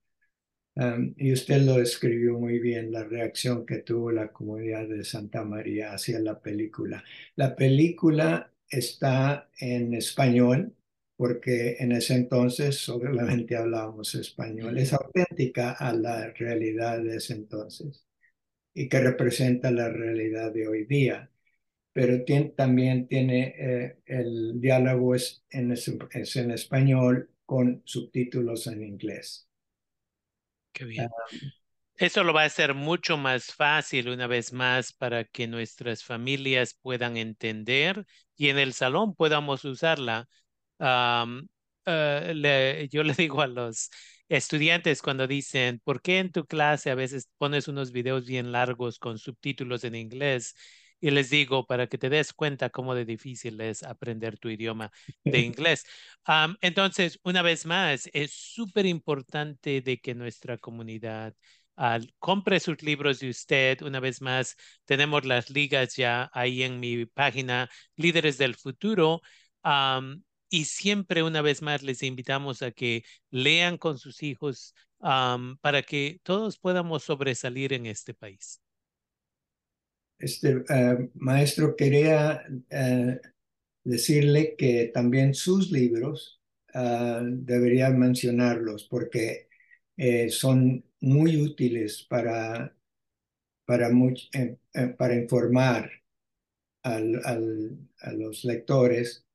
Y 1.18 1.32
usted 1.34 1.62
lo 1.62 1.76
describió 1.78 2.40
muy 2.40 2.60
bien, 2.60 2.92
la 2.92 3.04
reacción 3.04 3.66
que 3.66 3.80
tuvo 3.80 4.12
la 4.12 4.32
comunidad 4.32 4.88
de 4.88 5.04
Santa 5.04 5.44
María 5.44 5.94
hacia 5.94 6.20
la 6.20 6.40
película. 6.42 7.04
La 7.36 7.56
película 7.56 8.52
está 8.70 9.50
en 9.60 9.94
español, 9.94 10.76
porque 11.16 11.78
en 11.80 11.92
ese 11.92 12.16
entonces 12.16 12.78
solamente 12.78 13.56
hablábamos 13.56 14.16
español. 14.16 14.78
Es 14.80 14.94
auténtica 14.94 15.74
a 15.74 15.94
la 15.94 16.32
realidad 16.34 17.02
de 17.02 17.18
ese 17.18 17.34
entonces 17.34 18.04
y 18.74 18.90
que 18.90 19.00
representa 19.02 19.72
la 19.72 19.90
realidad 19.90 20.52
de 20.54 20.68
hoy 20.68 20.86
día. 20.86 21.30
Pero 21.94 22.24
también 22.56 23.08
tiene 23.08 23.56
eh, 23.58 23.98
el 24.08 24.60
diálogo 24.62 25.16
es 25.16 25.44
en 25.52 25.72
español 26.52 27.30
con 27.46 27.82
subtítulos 27.86 28.68
en 28.68 28.84
inglés. 28.84 29.48
Qué 30.74 30.86
bien. 30.86 31.10
Eso 31.98 32.24
lo 32.24 32.34
va 32.34 32.44
a 32.44 32.46
hacer 32.46 32.74
mucho 32.74 33.18
más 33.18 33.48
fácil 33.54 34.10
una 34.10 34.28
vez 34.28 34.54
más 34.54 34.94
para 34.94 35.26
que 35.26 35.48
nuestras 35.48 36.04
familias 36.04 36.76
puedan 36.82 37.18
entender 37.18 38.06
y 38.38 38.50
en 38.50 38.60
el 38.60 38.74
salón 38.74 39.16
podamos 39.16 39.66
usarla. 39.66 40.28
Um, 40.80 41.48
le, 41.88 42.90
yo 42.90 43.04
le 43.06 43.14
digo 43.14 43.42
a 43.42 43.48
los 43.48 43.90
estudiantes 44.30 45.02
cuando 45.02 45.28
dicen, 45.28 45.82
¿por 45.84 46.02
qué 46.02 46.20
en 46.20 46.32
tu 46.32 46.46
clase 46.46 46.92
a 46.92 46.96
veces 46.96 47.30
pones 47.38 47.68
unos 47.68 47.92
videos 47.92 48.26
bien 48.28 48.52
largos 48.52 49.00
con 49.00 49.18
subtítulos 49.20 49.84
en 49.86 49.96
inglés? 49.96 50.56
Y 51.04 51.12
les 51.12 51.30
digo, 51.30 51.66
para 51.68 51.88
que 51.88 51.98
te 51.98 52.10
des 52.10 52.32
cuenta 52.32 52.70
cómo 52.70 52.96
de 52.96 53.04
difícil 53.04 53.60
es 53.60 53.84
aprender 53.84 54.40
tu 54.40 54.48
idioma 54.48 54.90
de 55.26 55.40
inglés. 55.42 55.84
entonces, 56.62 57.20
una 57.24 57.42
vez 57.42 57.66
más, 57.66 58.10
es 58.14 58.32
súper 58.32 58.86
importante 58.86 59.82
de 59.82 60.00
que 60.00 60.16
nuestra 60.16 60.58
comunidad 60.58 61.36
compre 62.20 62.62
sus 62.62 62.82
libros 62.84 63.20
de 63.20 63.30
usted. 63.32 63.82
Una 63.82 64.00
vez 64.00 64.22
más, 64.22 64.56
tenemos 64.86 65.26
las 65.26 65.50
ligas 65.50 65.98
ya 65.98 66.30
ahí 66.34 66.64
en 66.64 66.80
mi 66.80 67.06
página, 67.06 67.70
Líderes 67.98 68.38
del 68.38 68.56
Futuro. 68.56 69.22
y 70.50 70.64
siempre, 70.66 71.22
una 71.22 71.42
vez 71.42 71.62
más, 71.62 71.84
les 71.84 72.02
invitamos 72.02 72.62
a 72.62 72.72
que 72.72 73.04
lean 73.30 73.78
con 73.78 73.98
sus 74.00 74.24
hijos 74.24 74.74
para 75.00 75.82
que 75.84 76.22
todos 76.24 76.58
podamos 76.58 77.04
sobresalir 77.04 77.74
en 77.74 77.88
este 77.88 78.14
país. 78.14 78.63
Este, 80.24 80.64
eh, 80.70 81.10
maestro, 81.16 81.76
quería 81.76 82.46
eh, 82.70 83.20
decirle 83.84 84.56
que 84.56 84.90
también 84.94 85.34
sus 85.34 85.70
libros 85.70 86.42
uh, 86.74 87.20
debería 87.26 87.90
mencionarlos 87.90 88.86
porque 88.86 89.50
eh, 89.98 90.30
son 90.30 90.86
muy 91.02 91.36
útiles 91.42 92.06
para, 92.10 92.74
para, 93.66 93.90
para 94.98 95.16
informar 95.16 95.92
al, 96.84 97.22
al, 97.26 97.78
a 98.00 98.14
los 98.14 98.46
lectores 98.46 99.26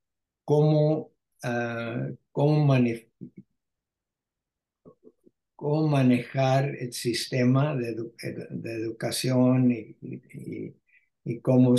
cómo, 0.46 1.12
uh, 1.44 2.16
cómo 2.32 2.64
cómo 5.58 5.88
manejar 5.88 6.76
el 6.76 6.92
sistema 6.92 7.74
de, 7.74 7.96
educación 8.64 9.72
y, 9.72 10.76
cómo 11.42 11.74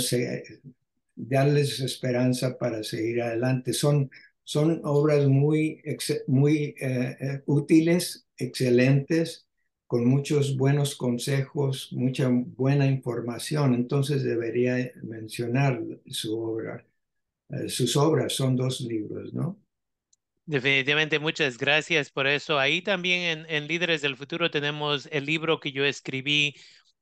darles 1.16 1.80
esperanza 1.80 2.58
para 2.58 2.82
seguir 2.84 3.22
adelante. 3.22 3.72
Son, 3.72 4.10
son 4.44 4.82
obras 4.84 5.26
muy, 5.28 5.82
muy 6.26 6.74
eh, 6.78 7.16
eh, 7.20 7.42
útiles, 7.46 8.26
excelentes, 8.36 9.46
con 9.86 10.04
muchos 10.06 10.58
buenos 10.58 10.94
consejos, 10.94 11.88
mucha 11.92 12.28
buena 12.28 12.86
información. 12.86 13.74
Entonces 13.74 14.22
debería 14.22 14.92
mencionar 15.02 15.82
su 16.06 16.38
obra. 16.38 16.86
Eh, 17.48 17.68
sus 17.70 17.96
obras 17.96 18.34
son 18.34 18.56
dos 18.56 18.82
libros, 18.82 19.32
¿no? 19.32 19.58
Definitivamente, 20.50 21.20
muchas 21.20 21.56
gracias 21.58 22.10
por 22.10 22.26
eso. 22.26 22.58
Ahí 22.58 22.82
también 22.82 23.46
en, 23.48 23.68
Líderes 23.68 24.02
del 24.02 24.16
Futuro 24.16 24.50
tenemos 24.50 25.06
el 25.12 25.24
libro 25.24 25.60
que 25.60 25.70
yo 25.70 25.84
escribí 25.84 26.56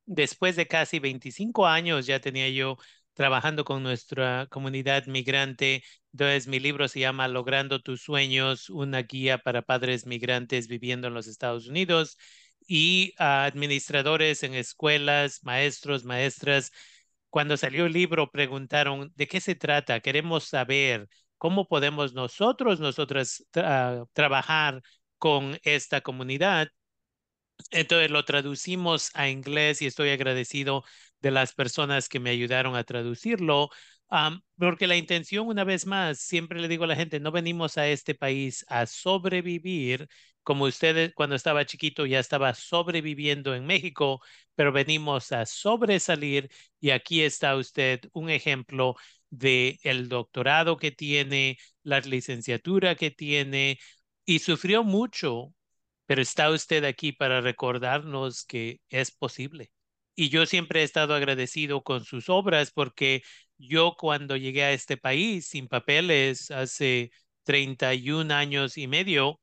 después 0.05 0.55
de 0.55 0.67
casi 0.67 0.99
25 0.99 1.67
años, 1.67 2.05
ya 2.05 2.21
tenía 2.21 2.51
yo 2.51 2.77
trabajando 3.15 3.65
con 3.65 3.83
nuestra 3.83 4.47
comunidad 4.51 5.07
migrante. 5.07 5.83
Entonces, 6.13 6.47
mi 6.47 6.61
libro 6.61 6.89
se 6.89 7.01
llama 7.01 7.27
Logrando 7.27 7.81
tus 7.81 8.03
sueños, 8.03 8.69
una 8.69 9.01
guía 9.03 9.39
para 9.39 9.63
padres 9.63 10.05
migrantes 10.07 10.69
viviendo 10.69 11.09
en 11.09 11.15
los 11.15 11.27
Estados 11.27 11.69
Unidos 11.69 12.19
y 12.67 13.15
administradores 13.17 14.43
en 14.43 14.53
escuelas, 14.55 15.43
maestros, 15.43 16.05
maestras. 16.05 16.71
Cuando 17.31 17.57
salió 17.57 17.87
el 17.87 17.95
libro, 17.95 18.31
preguntaron, 18.31 19.11
¿de 19.17 19.27
qué 19.27 19.41
se 19.41 19.55
trata? 19.55 20.01
Queremos 20.01 20.45
saber 20.45 21.09
¿Cómo 21.39 21.67
podemos 21.69 22.15
nosotros, 22.15 22.81
nosotras, 22.81 23.45
trabajar 24.13 24.83
con 25.19 25.59
esta 25.63 26.01
comunidad? 26.01 26.69
Entonces 27.71 28.11
lo 28.11 28.25
traducimos 28.25 29.11
a 29.15 29.29
inglés 29.29 29.83
y 29.83 29.87
estoy 29.87 30.11
agradecido 30.11 30.85
de 31.21 31.31
las 31.31 31.53
personas 31.53 32.09
que 32.09 32.21
me 32.21 32.31
ayudaron 32.31 32.77
a 32.77 32.85
traducirlo, 32.85 33.71
porque 34.57 34.87
la 34.87 34.97
intención, 34.97 35.47
una 35.47 35.65
vez 35.65 35.85
más, 35.87 36.19
siempre 36.21 36.61
le 36.61 36.69
digo 36.69 36.85
a 36.85 36.87
la 36.87 36.97
gente, 36.97 37.21
no 37.21 37.33
venimos 37.33 37.77
a 37.77 37.89
este 37.89 38.15
país 38.15 38.65
a 38.69 38.87
sobrevivir, 38.87 40.09
como 40.43 40.65
usted 40.65 41.13
cuando 41.15 41.37
estaba 41.37 41.67
chiquito 41.67 42.07
ya 42.07 42.21
estaba 42.21 42.55
sobreviviendo 42.55 43.55
en 43.55 43.67
México, 43.67 44.21
pero 44.55 44.73
venimos 44.73 45.33
a 45.33 45.45
sobresalir 45.45 46.49
y 46.81 46.91
aquí 46.91 47.23
está 47.23 47.57
usted 47.57 48.01
un 48.13 48.31
ejemplo 48.31 48.97
de 49.31 49.79
el 49.83 50.09
doctorado 50.09 50.77
que 50.77 50.91
tiene, 50.93 51.59
la 51.83 52.01
licenciatura 52.01 52.95
que 52.97 53.11
tiene 53.11 53.79
y 54.25 54.41
sufrió 54.41 54.85
mucho, 54.85 55.55
pero 56.07 56.23
está 56.23 56.51
usted 56.51 56.85
aquí 56.85 57.13
para 57.13 57.41
recordarnos 57.41 58.45
que 58.45 58.81
es 58.91 59.11
posible. 59.11 59.71
Y 60.15 60.31
yo 60.31 60.47
siempre 60.47 60.81
he 60.81 60.85
estado 60.85 61.15
agradecido 61.15 61.83
con 61.83 62.05
sus 62.05 62.29
obras 62.29 62.73
porque 62.73 63.23
yo 63.59 63.95
cuando 63.99 64.37
llegué 64.37 64.65
a 64.65 64.73
este 64.73 64.97
país 64.97 65.47
sin 65.49 65.69
papeles 65.69 66.51
hace 66.51 67.11
31 67.45 68.33
años 68.33 68.77
y 68.79 68.87
medio, 68.89 69.41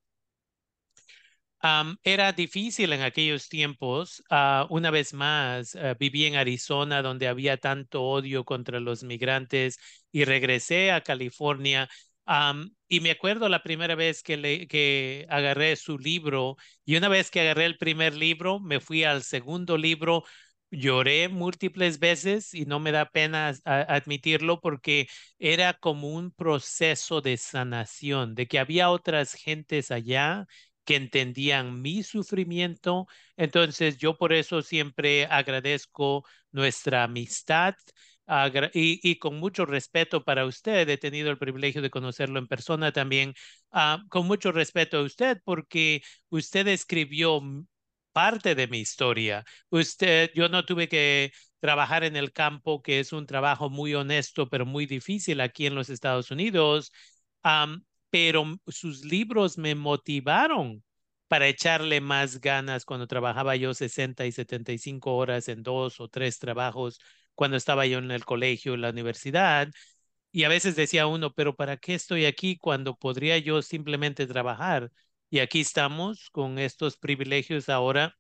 era 2.04 2.32
difícil 2.34 2.94
en 2.94 3.02
aquellos 3.02 3.50
tiempos. 3.50 4.24
Ah, 4.30 4.68
una 4.70 4.92
vez 4.92 5.14
más, 5.14 5.76
ah, 5.76 5.96
viví 6.00 6.26
en 6.26 6.36
Arizona 6.36 7.02
donde 7.02 7.28
había 7.28 7.58
tanto 7.58 8.04
odio 8.04 8.44
contra 8.46 8.80
los 8.80 9.04
migrantes 9.04 9.80
y 10.12 10.26
regresé 10.26 10.92
a 10.92 11.02
California. 11.02 11.90
y 12.88 13.00
me 13.02 13.12
acuerdo 13.12 13.50
la 13.50 13.64
primera 13.64 13.96
vez 13.96 14.24
que, 14.24 14.38
le, 14.38 14.68
que 14.68 15.26
agarré 15.30 15.76
su 15.76 15.98
libro 16.00 16.56
y 16.86 16.96
una 16.98 17.08
vez 17.10 17.30
que 17.32 17.42
agarré 17.42 17.66
el 17.66 17.78
primer 17.78 18.16
libro, 18.16 18.60
me 18.60 18.80
fui 18.80 19.04
al 19.04 19.24
segundo 19.24 19.78
libro. 19.78 20.24
Lloré 20.72 21.30
múltiples 21.30 22.00
veces 22.00 22.54
y 22.54 22.66
no 22.66 22.80
me 22.80 22.92
da 22.92 23.06
pena 23.10 23.54
admitirlo 23.66 24.60
porque 24.60 25.08
era 25.40 25.74
como 25.74 26.10
un 26.10 26.32
proceso 26.32 27.22
de 27.22 27.38
sanación, 27.38 28.36
de 28.36 28.48
que 28.48 28.60
había 28.60 28.90
otras 28.90 29.34
gentes 29.34 29.92
allá 29.92 30.48
que 30.86 30.96
entendían 30.96 31.82
mi 31.82 32.04
sufrimiento. 32.04 33.08
Entonces 33.38 33.98
yo 33.98 34.18
por 34.18 34.34
eso 34.34 34.62
siempre 34.62 35.26
agradezco 35.26 36.26
nuestra 36.52 37.04
amistad 37.04 37.76
y, 38.74 39.20
con 39.20 39.40
mucho 39.40 39.66
respeto 39.66 40.24
para 40.24 40.46
usted. 40.46 40.88
He 40.90 40.98
tenido 40.98 41.30
el 41.32 41.38
privilegio 41.38 41.82
de 41.82 41.90
conocerlo 41.90 42.40
en 42.40 42.48
persona 42.48 42.92
también. 42.92 43.34
Ah, 43.72 44.04
con 44.10 44.28
mucho 44.28 44.52
respeto 44.52 44.98
a 44.98 45.04
usted 45.04 45.40
porque 45.44 46.02
usted 46.30 46.68
escribió 46.68 47.42
parte 48.12 48.56
de 48.56 48.68
mi 48.68 48.80
historia. 48.80 49.44
Usted, 49.70 50.32
yo 50.34 50.50
no 50.50 50.66
tuve 50.66 50.88
que 50.88 51.32
trabajar 51.60 52.04
en 52.04 52.16
el 52.16 52.32
campo, 52.32 52.82
que 52.82 53.00
es 53.00 53.12
un 53.14 53.26
trabajo 53.26 53.70
muy 53.70 53.94
honesto, 53.94 54.50
pero 54.50 54.66
muy 54.66 54.86
difícil 54.86 55.42
aquí 55.42 55.66
en 55.66 55.76
los 55.76 55.90
Estados 55.90 56.32
Unidos 56.32 56.92
pero 58.16 58.46
sus 58.68 59.04
libros 59.04 59.58
me 59.58 59.76
motivaron 59.76 60.82
para 61.28 61.50
echarle 61.50 62.00
más 62.00 62.40
ganas 62.40 62.86
cuando 62.86 63.08
trabajaba 63.08 63.58
yo 63.58 63.74
60 63.74 64.26
y 64.26 64.32
75 64.32 65.18
horas 65.18 65.50
en 65.50 65.64
dos 65.64 66.00
o 66.00 66.08
tres 66.08 66.40
trabajos, 66.40 66.98
cuando 67.34 67.58
estaba 67.58 67.86
yo 67.86 67.98
en 67.98 68.12
el 68.12 68.24
colegio, 68.24 68.74
en 68.74 68.80
la 68.84 68.92
universidad. 68.92 69.68
Y 70.32 70.46
a 70.46 70.50
veces 70.50 70.78
decía 70.78 71.08
uno, 71.08 71.34
pero 71.34 71.56
¿para 71.58 71.76
qué 71.76 71.96
estoy 71.96 72.24
aquí 72.26 72.58
cuando 72.58 72.96
podría 72.96 73.38
yo 73.38 73.62
simplemente 73.62 74.28
trabajar? 74.28 74.92
Y 75.30 75.40
aquí 75.40 75.60
estamos 75.60 76.30
con 76.32 76.58
estos 76.58 76.96
privilegios 76.96 77.68
ahora 77.68 78.16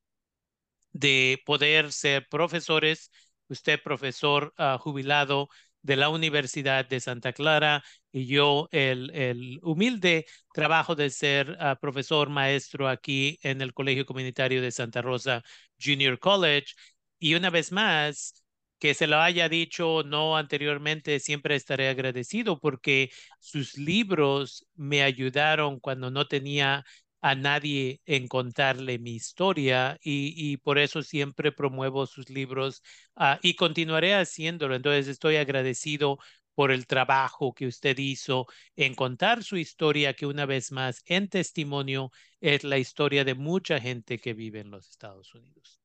de 0.91 1.41
poder 1.45 1.93
ser 1.93 2.27
profesores, 2.29 3.11
usted 3.47 3.81
profesor 3.81 4.53
ah, 4.57 4.77
jubilado 4.77 5.47
de 5.85 5.95
la 5.95 6.09
Universidad 6.09 6.87
de 6.87 6.99
Santa 6.99 7.31
Clara 7.33 7.83
y 8.11 8.25
yo 8.27 8.67
el, 8.71 9.11
el 9.13 9.59
humilde 9.61 10.25
trabajo 10.53 10.95
de 10.95 11.09
ser 11.11 11.55
ah, 11.59 11.77
profesor 11.79 12.29
maestro 12.29 12.87
aquí 12.89 13.37
en 13.43 13.61
el 13.61 13.73
Colegio 13.73 14.05
Comunitario 14.05 14.61
de 14.61 14.71
Santa 14.71 15.01
Rosa 15.01 15.43
Junior 15.81 16.17
College. 16.19 16.73
Y 17.19 17.35
una 17.35 17.49
vez 17.49 17.71
más, 17.71 18.43
que 18.79 18.93
se 18.93 19.07
lo 19.07 19.17
haya 19.19 19.47
dicho 19.49 20.03
no 20.03 20.37
anteriormente, 20.37 21.19
siempre 21.19 21.55
estaré 21.55 21.89
agradecido 21.89 22.59
porque 22.59 23.11
sus 23.39 23.77
libros 23.77 24.67
me 24.75 25.03
ayudaron 25.03 25.79
cuando 25.79 26.11
no 26.11 26.27
tenía 26.27 26.83
a 27.25 27.33
nadie 27.33 28.01
en 28.05 28.27
contarle 28.27 28.99
mi 28.99 29.15
historia 29.15 29.97
y, 30.03 30.57
por 30.57 30.77
eso 30.77 31.01
siempre 31.01 31.51
promuevo 31.51 32.05
sus 32.05 32.29
libros 32.29 32.83
ah, 33.15 33.39
y 33.41 33.55
continuaré 33.55 34.13
haciéndolo. 34.13 34.75
Entonces 34.75 35.07
estoy 35.07 35.37
agradecido 35.37 36.19
por 36.53 36.71
el 36.71 36.85
trabajo 36.85 37.55
que 37.55 37.65
usted 37.65 37.97
hizo 37.97 38.45
en 38.75 38.93
contar 38.93 39.43
su 39.43 39.57
historia, 39.57 40.13
que 40.13 40.27
una 40.27 40.45
vez 40.45 40.71
más 40.71 41.01
en 41.07 41.27
testimonio 41.27 42.11
es 42.41 42.63
la 42.63 42.77
historia 42.77 43.25
de 43.25 43.33
mucha 43.33 43.79
gente 43.79 44.19
que 44.19 44.35
vive 44.35 44.59
en 44.59 44.69
los 44.69 44.87
Estados 44.87 45.33
Unidos. 45.33 45.81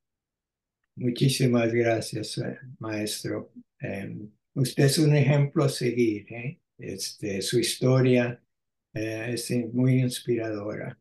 Muchísimas 0.97 1.73
gracias, 1.73 2.37
eh, 2.37 2.59
maestro. 2.81 3.51
Em, 3.79 4.31
usted 4.53 4.85
es 4.85 4.99
un 4.99 5.17
ejemplo 5.17 5.65
a 5.65 5.71
seguir. 5.71 6.31
¿eh? 6.35 6.61
Este, 6.77 7.41
su 7.41 7.59
historia 7.59 8.39
eh, 8.93 9.31
es 9.33 9.51
muy 9.73 10.01
inspiradora. 10.01 11.01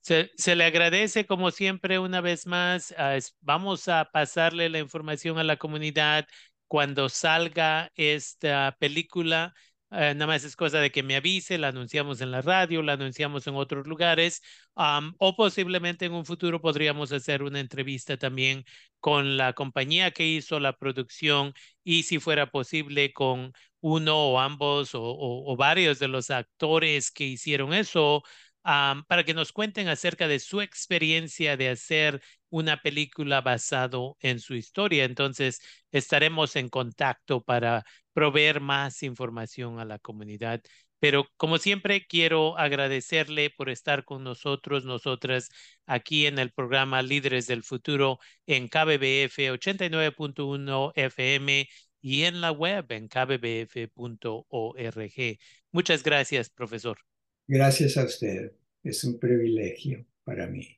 Se, 0.00 0.54
le 0.54 0.64
agradece 0.64 1.26
como 1.26 1.50
siempre 1.50 1.98
una 1.98 2.20
vez 2.20 2.46
más. 2.46 2.94
Vamos 3.40 3.88
a 3.88 4.04
pasarle 4.12 4.68
la 4.68 4.78
información 4.78 5.38
a 5.38 5.44
la 5.44 5.56
comunidad 5.56 6.26
cuando 6.68 7.08
salga 7.08 7.90
esta 7.96 8.76
película. 8.78 9.52
Eh, 9.90 10.14
nada 10.14 10.26
más 10.26 10.44
es 10.44 10.56
cosa 10.56 10.78
de 10.80 10.90
que 10.90 11.02
me 11.02 11.16
avise, 11.16 11.58
la 11.58 11.68
anunciamos 11.68 12.20
en 12.20 12.30
la 12.32 12.42
radio, 12.42 12.82
la 12.82 12.94
anunciamos 12.94 13.46
en 13.46 13.54
otros 13.54 13.86
lugares, 13.86 14.42
o 14.74 15.36
posiblemente 15.36 16.06
en 16.06 16.12
un 16.12 16.24
futuro 16.26 16.60
podríamos 16.60 17.12
hacer 17.12 17.42
una 17.42 17.60
entrevista 17.60 18.16
también 18.16 18.64
con 19.00 19.36
la 19.36 19.52
compañía 19.54 20.10
que 20.10 20.26
hizo 20.26 20.60
la 20.60 20.76
producción 20.76 21.52
y 21.84 22.02
si 22.02 22.18
fuera 22.18 22.50
posible 22.50 23.12
con 23.12 23.52
uno 23.80 24.16
o 24.32 24.40
ambos 24.40 24.90
o 24.94 25.56
varios 25.56 25.98
de 26.00 26.08
los 26.08 26.30
actores 26.30 27.10
que 27.12 27.24
hicieron 27.24 27.72
eso 27.72 28.22
para 29.08 29.24
que 29.24 29.34
nos 29.34 29.52
cuenten 29.52 29.88
acerca 29.88 30.26
de 30.28 30.40
su 30.40 30.60
experiencia 30.60 31.56
de 31.56 31.68
hacer 31.70 32.20
una 32.50 32.82
película 32.82 33.40
basado 33.40 34.16
en 34.20 34.40
su 34.40 34.54
historia. 34.54 35.04
Entonces, 35.04 35.60
estaremos 35.92 36.56
en 36.56 36.68
contacto 36.68 37.42
para 37.44 37.84
proveer 38.12 38.60
más 38.60 39.02
información 39.02 39.78
a 39.78 39.84
la 39.84 39.98
comunidad. 39.98 40.62
Pero 40.98 41.26
como 41.36 41.58
siempre, 41.58 42.06
quiero 42.06 42.58
agradecerle 42.58 43.50
por 43.50 43.68
estar 43.70 44.04
con 44.04 44.24
nosotros, 44.24 44.84
nosotras, 44.84 45.48
aquí 45.86 46.26
en 46.26 46.38
el 46.38 46.50
programa 46.52 47.02
Líderes 47.02 47.46
del 47.46 47.62
Futuro 47.62 48.18
en 48.46 48.68
KBBF 48.68 49.38
89.1 49.52 50.92
FM 50.96 51.68
y 52.00 52.24
en 52.24 52.40
la 52.40 52.50
web 52.52 52.86
en 52.90 53.08
kbbf.org. 53.08 53.88
Muchas 55.70 56.02
gracias, 56.02 56.50
profesor. 56.50 56.98
Gracias 57.48 57.96
a 57.96 58.04
usted. 58.04 58.52
Es 58.84 59.02
un 59.04 59.18
privilegio 59.18 60.06
para 60.24 60.46
mí. 60.46 60.75